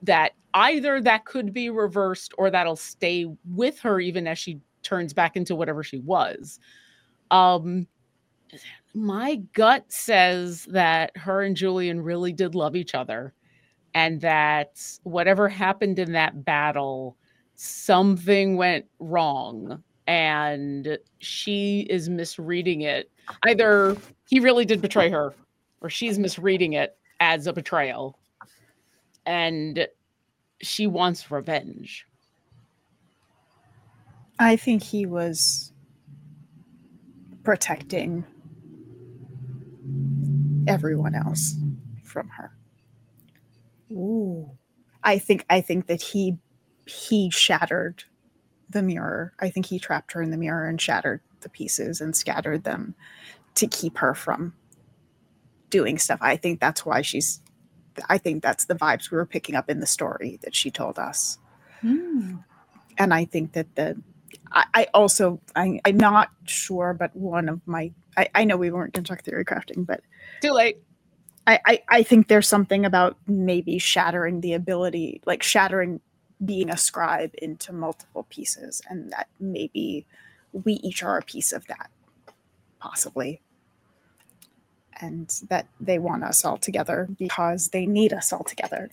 That 0.02 0.32
either 0.54 1.00
that 1.00 1.24
could 1.24 1.52
be 1.52 1.70
reversed 1.70 2.34
or 2.38 2.50
that'll 2.50 2.76
stay 2.76 3.26
with 3.50 3.78
her 3.80 4.00
even 4.00 4.26
as 4.26 4.38
she 4.38 4.60
turns 4.82 5.12
back 5.12 5.36
into 5.36 5.54
whatever 5.54 5.82
she 5.82 5.98
was. 5.98 6.58
Um, 7.30 7.86
my 8.94 9.36
gut 9.52 9.84
says 9.88 10.64
that 10.66 11.16
her 11.16 11.42
and 11.42 11.56
Julian 11.56 12.00
really 12.00 12.32
did 12.32 12.54
love 12.54 12.74
each 12.74 12.94
other 12.94 13.32
and 13.94 14.20
that 14.20 14.80
whatever 15.04 15.48
happened 15.48 15.98
in 15.98 16.12
that 16.12 16.44
battle, 16.44 17.16
something 17.54 18.56
went 18.56 18.86
wrong 18.98 19.82
and 20.06 20.98
she 21.20 21.86
is 21.88 22.08
misreading 22.08 22.80
it. 22.80 23.10
Either 23.46 23.96
he 24.28 24.40
really 24.40 24.64
did 24.64 24.82
betray 24.82 25.08
her 25.08 25.34
or 25.80 25.90
she's 25.90 26.18
misreading 26.18 26.74
it 26.74 26.96
as 27.20 27.46
a 27.46 27.52
betrayal 27.52 28.18
and 29.26 29.86
she 30.60 30.86
wants 30.86 31.30
revenge. 31.30 32.06
I 34.38 34.56
think 34.56 34.82
he 34.82 35.06
was 35.06 35.72
protecting 37.44 38.24
everyone 40.66 41.14
else 41.14 41.54
from 42.02 42.28
her. 42.28 42.52
Ooh. 43.92 44.50
I 45.02 45.18
think 45.18 45.44
I 45.48 45.60
think 45.60 45.86
that 45.86 46.02
he 46.02 46.38
he 46.86 47.30
shattered 47.30 48.04
the 48.68 48.82
mirror. 48.82 49.32
I 49.40 49.50
think 49.50 49.66
he 49.66 49.78
trapped 49.78 50.12
her 50.12 50.22
in 50.22 50.30
the 50.30 50.36
mirror 50.36 50.66
and 50.68 50.80
shattered 50.80 51.20
the 51.40 51.48
pieces 51.48 52.00
and 52.00 52.14
scattered 52.14 52.64
them 52.64 52.94
to 53.54 53.66
keep 53.66 53.98
her 53.98 54.14
from 54.14 54.54
doing 55.70 55.98
stuff. 55.98 56.18
I 56.20 56.36
think 56.36 56.60
that's 56.60 56.84
why 56.84 57.02
she's 57.02 57.40
I 58.08 58.18
think 58.18 58.42
that's 58.42 58.66
the 58.66 58.74
vibes 58.74 59.10
we 59.10 59.16
were 59.16 59.26
picking 59.26 59.54
up 59.54 59.68
in 59.68 59.80
the 59.80 59.86
story 59.86 60.38
that 60.42 60.54
she 60.54 60.70
told 60.70 60.98
us. 60.98 61.38
Hmm. 61.80 62.36
and 62.98 63.14
I 63.14 63.24
think 63.24 63.52
that 63.52 63.74
the 63.74 63.96
I, 64.52 64.64
I 64.74 64.86
also 64.92 65.40
I, 65.56 65.80
I'm 65.84 65.96
not 65.96 66.28
sure, 66.44 66.92
but 66.92 67.14
one 67.16 67.48
of 67.48 67.60
my 67.66 67.92
I, 68.16 68.28
I 68.34 68.44
know 68.44 68.56
we 68.56 68.70
weren't 68.70 68.92
going 68.92 69.04
to 69.04 69.08
talk 69.08 69.22
theory 69.24 69.44
crafting, 69.44 69.86
but 69.86 70.02
Too 70.42 70.52
late. 70.52 70.78
I, 71.46 71.58
I 71.66 71.82
I 71.88 72.02
think 72.02 72.28
there's 72.28 72.48
something 72.48 72.84
about 72.84 73.16
maybe 73.26 73.78
shattering 73.78 74.40
the 74.40 74.52
ability, 74.52 75.22
like 75.24 75.42
shattering 75.42 76.00
being 76.44 76.70
a 76.70 76.76
scribe 76.76 77.32
into 77.38 77.72
multiple 77.72 78.26
pieces, 78.28 78.82
and 78.88 79.10
that 79.12 79.28
maybe 79.38 80.06
we 80.52 80.74
each 80.74 81.02
are 81.02 81.18
a 81.18 81.22
piece 81.22 81.52
of 81.52 81.66
that, 81.66 81.90
possibly, 82.78 83.40
and 85.00 85.28
that 85.48 85.66
they 85.80 85.98
want 85.98 86.24
us 86.24 86.44
all 86.44 86.56
together 86.58 87.08
because 87.18 87.68
they 87.68 87.86
need 87.86 88.12
us 88.12 88.32
all 88.32 88.44
together 88.44 88.90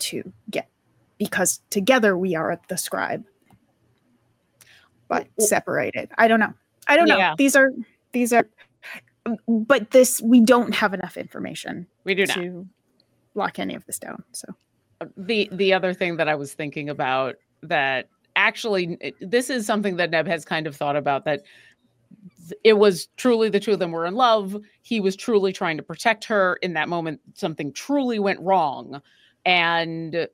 to 0.00 0.32
get 0.50 0.68
because 1.18 1.60
together 1.70 2.16
we 2.16 2.34
are 2.36 2.60
the 2.68 2.76
scribe. 2.78 3.24
But 5.08 5.26
separated. 5.40 6.10
I 6.18 6.28
don't 6.28 6.40
know. 6.40 6.52
I 6.86 6.96
don't 6.96 7.08
Yeah. 7.08 7.30
know 7.30 7.34
these 7.38 7.56
are 7.56 7.70
these 8.12 8.32
are 8.32 8.46
but 9.46 9.90
this 9.90 10.20
we 10.22 10.40
don't 10.40 10.74
have 10.74 10.94
enough 10.94 11.16
information 11.16 11.86
We 12.04 12.14
do 12.14 12.24
not. 12.26 12.34
to 12.34 12.66
lock 13.34 13.58
any 13.58 13.74
of 13.74 13.84
this 13.86 13.98
down 13.98 14.22
so. 14.32 14.48
Uh, 15.00 15.06
the 15.16 15.48
the 15.52 15.72
other 15.72 15.92
thing 15.94 16.16
that 16.16 16.28
I 16.28 16.34
was 16.34 16.54
thinking 16.54 16.88
about 16.88 17.36
that 17.62 18.08
actually 18.36 19.14
this 19.20 19.50
is 19.50 19.66
something 19.66 19.96
that 19.96 20.10
Neb 20.10 20.26
has 20.26 20.44
kind 20.44 20.66
of 20.66 20.76
thought 20.76 20.96
about 20.96 21.24
that 21.24 21.44
th- 21.44 21.48
it 22.64 22.74
was 22.74 23.08
truly 23.16 23.48
the 23.48 23.60
two 23.60 23.72
of 23.72 23.78
them 23.78 23.92
were 23.92 24.06
in 24.06 24.14
love. 24.14 24.56
He 24.82 25.00
was 25.00 25.16
truly 25.16 25.52
trying 25.52 25.76
to 25.76 25.82
protect 25.82 26.24
her. 26.24 26.58
In 26.62 26.72
that 26.74 26.88
moment, 26.88 27.20
something 27.34 27.72
truly 27.72 28.18
went 28.18 28.40
wrong. 28.40 29.00
and 29.44 30.28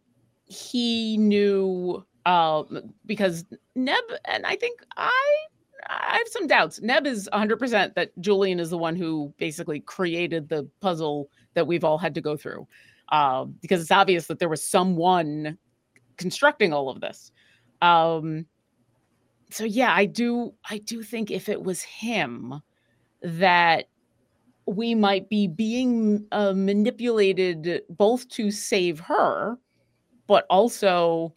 he 0.47 1.17
knew 1.17 2.05
um, 2.27 2.93
because 3.07 3.45
Neb 3.75 4.05
and 4.25 4.47
I 4.47 4.57
think 4.57 4.81
I 4.97 5.47
I 5.87 6.17
have 6.17 6.29
some 6.29 6.47
doubts. 6.47 6.81
Neb 6.81 7.07
is 7.07 7.29
100% 7.33 7.95
that 7.95 8.19
Julian 8.21 8.59
is 8.59 8.71
the 8.71 8.79
one 8.79 8.97
who 8.97 9.35
basically 9.39 9.81
created 9.81 10.49
the 10.49 10.67
puzzle 10.81 11.29
that 11.53 11.67
we've 11.67 11.85
all 11.85 11.99
had 11.99 12.15
to 12.15 12.23
go 12.23 12.37
through. 12.37 12.67
Uh, 13.11 13.45
because 13.45 13.83
it's 13.83 13.91
obvious 13.91 14.27
that 14.29 14.39
there 14.39 14.49
was 14.49 14.65
someone 14.65 15.59
constructing 16.17 16.73
all 16.73 16.89
of 16.89 17.03
this. 17.03 17.33
Um, 17.83 18.47
so 19.55 19.65
yeah, 19.65 19.95
I 19.95 20.07
do 20.07 20.53
I 20.69 20.79
do 20.79 21.03
think 21.03 21.31
if 21.31 21.49
it 21.49 21.63
was 21.63 21.81
him 21.83 22.61
that 23.23 23.89
we 24.67 24.97
might 24.97 25.29
be 25.29 25.47
being 25.47 26.27
uh, 26.33 26.55
manipulated 26.55 27.83
both 27.89 28.29
to 28.31 28.51
save 28.51 28.99
her 28.99 29.57
but 30.27 30.45
also 30.51 31.35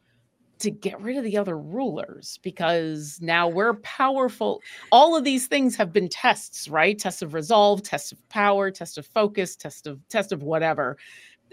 to 0.60 0.72
get 0.72 1.00
rid 1.00 1.18
of 1.18 1.24
the 1.24 1.38
other 1.38 1.60
rulers 1.60 2.40
because 2.42 3.20
now 3.22 3.48
we're 3.48 3.76
powerful. 3.76 4.64
All 4.92 5.16
of 5.16 5.24
these 5.24 5.46
things 5.46 5.76
have 5.76 5.94
been 5.94 6.10
tests, 6.10 6.68
right? 6.68 6.98
Tests 6.98 7.22
of 7.22 7.36
resolve, 7.36 7.84
tests 7.84 8.12
of 8.12 8.30
power, 8.30 8.72
test 8.72 8.98
of 8.98 9.06
focus, 9.06 9.56
test 9.56 9.86
of 9.86 10.00
test 10.10 10.32
of 10.32 10.42
whatever. 10.42 10.98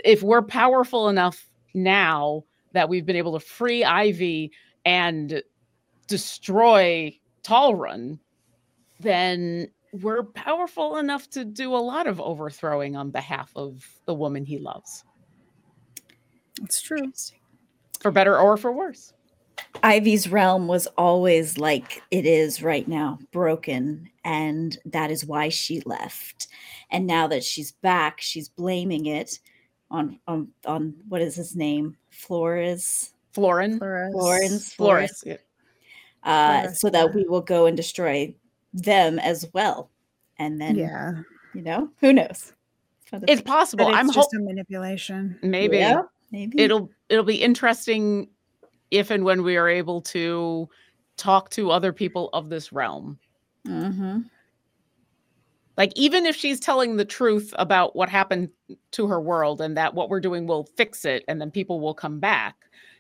If 0.03 0.23
we're 0.23 0.41
powerful 0.41 1.11
enough 1.11 1.47
now 1.75 2.45
that 2.73 2.89
we've 2.89 3.05
been 3.05 3.17
able 3.17 3.39
to 3.39 3.45
free 3.45 3.85
Ivy 3.85 4.51
and 4.87 5.43
destroy 6.07 7.19
Talrun, 7.43 8.19
then 9.01 9.71
we're 9.93 10.25
powerful 10.25 10.97
enough 10.97 11.31
to 11.31 11.45
do 11.45 11.75
a 11.75 11.79
lot 11.79 12.07
of 12.07 12.21
overthrowing 12.21 12.97
on 12.97 13.11
behalf 13.11 13.53
of 13.55 13.87
the 14.07 14.15
woman 14.15 14.45
he 14.45 14.59
loves. 14.59 15.05
It's 16.63 16.81
true. 16.81 17.13
For 18.01 18.11
better 18.11 18.39
or 18.39 18.57
for 18.57 18.73
worse. 18.73 19.13
Ivy's 19.83 20.29
realm 20.29 20.67
was 20.67 20.87
always 20.99 21.59
like 21.59 22.03
it 22.11 22.27
is 22.27 22.63
right 22.63 22.87
now, 22.89 23.19
broken, 23.33 24.09
and 24.25 24.77
that 24.87 25.11
is 25.11 25.25
why 25.25 25.49
she 25.49 25.81
left. 25.83 26.49
And 26.91 27.07
now 27.07 27.27
that 27.29 27.45
she's 27.45 27.73
back, 27.73 28.21
she's 28.21 28.49
blaming 28.49 29.07
it 29.07 29.39
on 29.91 30.19
on 30.27 30.49
on 30.67 30.95
what 31.09 31.23
is 31.23 31.37
his 31.37 31.55
name? 31.55 31.97
Flores, 32.11 33.13
Florin. 33.33 33.79
Flores. 33.79 34.13
Florence, 34.13 34.73
Flores. 34.75 35.21
Flores, 35.21 35.39
uh, 36.25 36.61
Flores, 36.63 36.81
so 36.81 36.91
that 36.91 37.15
we 37.15 37.25
will 37.25 37.41
go 37.41 37.67
and 37.67 37.77
destroy 37.77 38.35
them 38.73 39.19
as 39.19 39.49
well. 39.53 39.91
And 40.39 40.61
then, 40.61 40.77
Yeah. 40.77 41.13
you 41.55 41.63
know, 41.63 41.91
who 42.01 42.13
knows? 42.13 42.53
It's 43.13 43.41
think. 43.41 43.47
possible. 43.47 43.85
But 43.85 43.93
it's 43.93 43.99
I'm 44.01 44.07
just 44.09 44.31
hope 44.35 44.41
a 44.41 44.43
manipulation. 44.43 45.39
maybe 45.43 45.79
Yeah, 45.79 46.03
maybe 46.33 46.59
it'll 46.61 46.91
it'll 47.09 47.25
be 47.25 47.41
interesting 47.43 48.29
if 48.91 49.11
and 49.11 49.25
when 49.25 49.43
we 49.43 49.57
are 49.57 49.69
able 49.69 50.01
to 50.03 50.69
talk 51.17 51.51
to 51.51 51.71
other 51.71 51.93
people 51.93 52.31
of 52.33 52.49
this 52.49 52.73
realm. 52.73 53.19
hmm 53.67 54.21
Like 55.77 55.93
even 55.95 56.27
if 56.27 56.35
she's 56.37 56.59
telling 56.61 56.97
the 56.97 57.05
truth 57.05 57.55
about 57.59 57.95
what 57.95 58.09
happened 58.09 58.51
to 58.93 59.07
her 59.07 59.21
world 59.21 59.61
and 59.61 59.77
that 59.77 59.95
what 59.95 60.09
we're 60.09 60.21
doing 60.21 60.47
will 60.47 60.65
fix 60.77 61.05
it 61.05 61.25
and 61.29 61.41
then 61.41 61.51
people 61.51 61.81
will 61.81 61.95
come 61.95 62.19
back. 62.19 62.57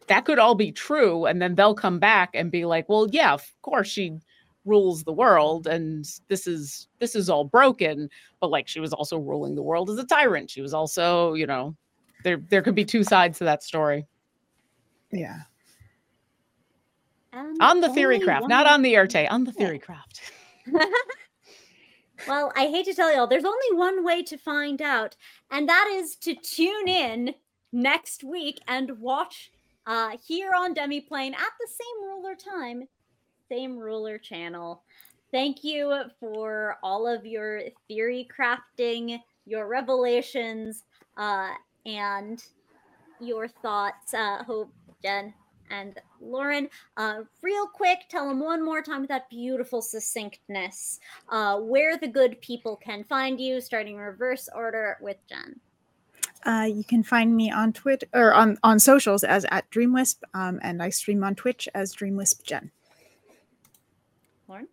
That 0.09 0.25
could 0.25 0.39
all 0.39 0.55
be 0.55 0.73
true 0.73 1.27
and 1.27 1.41
then 1.41 1.55
they'll 1.55 1.75
come 1.75 1.99
back 1.99 2.31
and 2.35 2.51
be 2.51 2.65
like, 2.65 2.89
"Well, 2.89 3.09
yeah, 3.11 3.33
of 3.33 3.43
course 3.63 3.89
she 3.89 4.19
rules 4.65 5.05
the 5.05 5.13
world 5.13 5.67
and 5.67 6.07
this 6.29 6.47
is 6.47 6.89
this 6.99 7.15
is 7.15 7.29
all 7.29 7.45
broken, 7.45 8.09
but 8.41 8.51
like 8.51 8.69
she 8.69 8.81
was 8.81 8.93
also 8.93 9.19
ruling 9.19 9.55
the 9.55 9.63
world 9.63 9.91
as 9.91 9.99
a 9.99 10.05
tyrant. 10.05 10.51
She 10.51 10.61
was 10.61 10.75
also, 10.75 11.35
you 11.35 11.47
know, 11.47 11.77
there 12.23 12.39
there 12.49 12.63
could 12.63 12.75
be 12.75 12.85
two 12.85 13.05
sides 13.05 13.39
to 13.39 13.45
that 13.45 13.63
story. 13.63 14.07
Yeah. 15.13 15.41
And 17.33 17.57
On 17.61 17.81
the 17.81 17.93
theory 17.93 18.17
only 18.17 18.27
craft, 18.27 18.49
not 18.49 18.67
on 18.67 18.83
the 18.83 18.95
Éarte, 18.95 19.31
on 19.31 19.45
the 19.45 19.53
theory 19.53 19.79
craft. 19.79 20.21
well, 22.29 22.53
I 22.57 22.67
hate 22.67 22.87
to 22.87 22.95
tell 22.95 23.15
y'all, 23.15 23.27
there's 23.27 23.45
only 23.45 23.73
one 23.73 24.05
way 24.05 24.23
to 24.23 24.37
find 24.39 24.81
out, 24.81 25.17
and 25.51 25.69
that 25.69 25.91
is 25.95 26.15
to 26.17 26.37
tune 26.37 26.87
in 26.87 27.35
next 27.73 28.23
week 28.23 28.61
and 28.69 29.01
watch 29.01 29.51
uh, 29.87 30.17
here 30.27 30.53
on 30.57 30.75
Demiplane 30.75 31.35
at 31.35 31.53
the 31.61 31.69
same 31.69 32.09
ruler 32.09 32.35
time, 32.35 32.89
same 33.51 33.77
ruler 33.77 34.19
channel. 34.19 34.83
Thank 35.31 35.65
you 35.65 36.03
for 36.21 36.79
all 36.83 37.07
of 37.07 37.27
your 37.27 37.63
theory 37.89 38.29
crafting, 38.37 39.19
your 39.47 39.67
revelations, 39.67 40.85
uh, 41.17 41.51
and 41.85 42.43
your 43.21 43.49
thoughts. 43.49 44.15
Uh, 44.15 44.45
Hope, 44.45 44.73
Jen, 45.03 45.35
and 45.71 45.99
Lauren. 46.21 46.69
Uh, 46.97 47.23
real 47.43 47.67
quick, 47.67 48.01
tell 48.09 48.29
them 48.29 48.41
one 48.41 48.65
more 48.65 48.83
time 48.83 49.01
with 49.01 49.11
that 49.11 49.29
beautiful 49.29 49.83
succinctness 49.83 51.01
uh, 51.29 51.59
where 51.59 51.97
the 51.97 52.09
good 52.09 52.41
people 52.41 52.77
can 52.77 53.05
find 53.05 53.41
you, 53.41 53.61
starting 53.61 53.97
reverse 53.97 54.49
order 54.55 54.99
with 55.01 55.17
Jen. 55.29 55.61
Uh, 56.45 56.69
you 56.71 56.85
can 56.85 57.03
find 57.03 57.35
me 57.35 57.51
on 57.51 57.73
Twitter 57.73 58.07
or 58.13 58.35
on, 58.35 58.59
on 58.63 58.79
socials 58.79 59.25
as 59.25 59.47
at 59.51 59.71
DreamWisp, 59.71 60.17
um, 60.35 60.61
and 60.63 60.83
I 60.83 60.91
stream 60.91 61.25
on 61.25 61.35
Twitch 61.35 61.67
as 61.75 61.95
DreamWisp 61.95 62.45
Jen. 62.45 62.71
Lauren? 64.47 64.69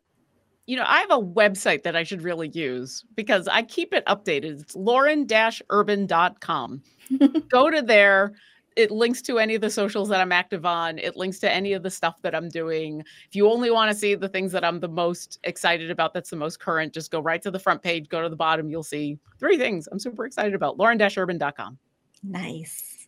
You 0.65 0.76
know, 0.78 0.84
I 0.86 0.99
have 0.99 1.11
a 1.11 1.17
website 1.17 1.84
that 1.84 1.95
I 1.95 2.03
should 2.03 2.22
really 2.22 2.49
use 2.49 3.05
because 3.15 3.47
I 3.47 3.63
keep 3.63 3.93
it 3.93 4.05
updated. 4.05 4.59
It's 4.61 4.76
lauren-urban.com. 4.76 6.84
Go 7.49 7.69
to 7.69 7.82
there. 7.82 8.34
It 8.76 8.91
links 8.91 9.22
to 9.24 9.38
any 9.38 9.55
of 9.55 9.61
the 9.61 9.69
socials 9.69 10.09
that 10.09 10.22
I'm 10.22 10.32
active 10.32 10.65
on. 10.65 10.97
It 10.97 11.17
links 11.17 11.39
to 11.39 11.51
any 11.51 11.74
of 11.74 11.84
the 11.84 11.89
stuff 11.89 12.15
that 12.22 12.34
I'm 12.34 12.49
doing. 12.49 13.03
If 13.28 13.36
you 13.36 13.49
only 13.49 13.69
want 13.72 13.91
to 13.91 13.97
see 13.97 14.15
the 14.15 14.30
things 14.30 14.51
that 14.53 14.63
I'm 14.63 14.80
the 14.80 14.88
most 14.88 15.39
excited 15.43 15.91
about, 15.91 16.13
that's 16.13 16.30
the 16.30 16.36
most 16.38 16.59
current, 16.59 16.93
just 16.93 17.11
go 17.11 17.19
right 17.19 17.41
to 17.41 17.51
the 17.51 17.59
front 17.59 17.82
page, 17.82 18.07
go 18.07 18.22
to 18.22 18.30
the 18.30 18.36
bottom. 18.36 18.69
You'll 18.69 18.84
see 18.84 19.17
three 19.39 19.57
things 19.57 19.88
I'm 19.91 19.99
super 19.99 20.26
excited 20.26 20.53
about. 20.53 20.78
lauren-urban.com. 20.78 21.78
Nice. 22.24 23.07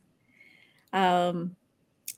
Um, 0.92 1.56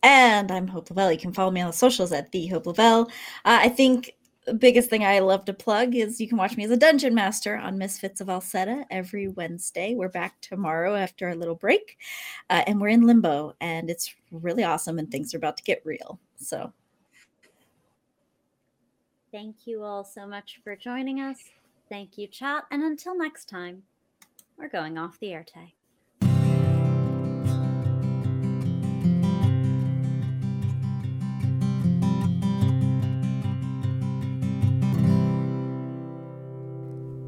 and 0.04 0.52
I'm 0.52 0.68
Hope 0.68 0.90
Lavelle. 0.90 1.12
You 1.12 1.18
can 1.18 1.34
follow 1.34 1.52
me 1.52 1.62
on 1.62 1.68
the 1.68 1.74
socials 1.74 2.12
at 2.12 2.32
the 2.32 2.48
Hope 2.48 2.66
Lavelle. 2.68 3.08
Uh, 3.46 3.60
I 3.62 3.70
think 3.70 4.12
biggest 4.54 4.90
thing 4.90 5.04
I 5.04 5.20
love 5.20 5.46
to 5.46 5.54
plug 5.54 5.96
is 5.96 6.22
you 6.22 6.28
can 6.28 6.38
watch 6.38 6.56
me 6.56 6.66
as 6.66 6.72
a 6.72 6.78
dungeon 6.78 7.16
master 7.16 7.58
on 7.58 7.78
Misfits 7.78 8.22
of 8.22 8.28
Alceta 8.28 8.86
every 8.92 9.28
Wednesday. 9.28 9.96
We're 9.96 10.10
back 10.10 10.40
tomorrow 10.42 10.96
after 10.96 11.30
a 11.30 11.36
little 11.36 11.56
break, 11.56 11.98
uh, 12.50 12.64
and 12.68 12.80
we're 12.80 12.90
in 12.90 13.08
limbo, 13.08 13.56
and 13.60 13.90
it's 13.90 14.14
really 14.32 14.64
awesome, 14.64 15.00
and 15.00 15.10
things 15.10 15.34
are 15.34 15.38
about 15.38 15.58
to 15.58 15.64
get 15.64 15.82
real. 15.86 16.20
So 16.38 16.72
Thank 19.36 19.68
you 19.68 19.84
all 19.84 20.06
so 20.06 20.26
much 20.26 20.62
for 20.64 20.78
joining 20.78 21.20
us. 21.20 21.38
Thank 21.90 22.18
you, 22.18 22.26
chat. 22.26 22.64
And 22.72 22.82
until 22.84 23.18
next 23.18 23.50
time, 23.50 23.84
we're 24.58 24.70
going 24.70 24.98
off 24.98 25.20
the 25.20 25.28
Éarte. 25.28 25.74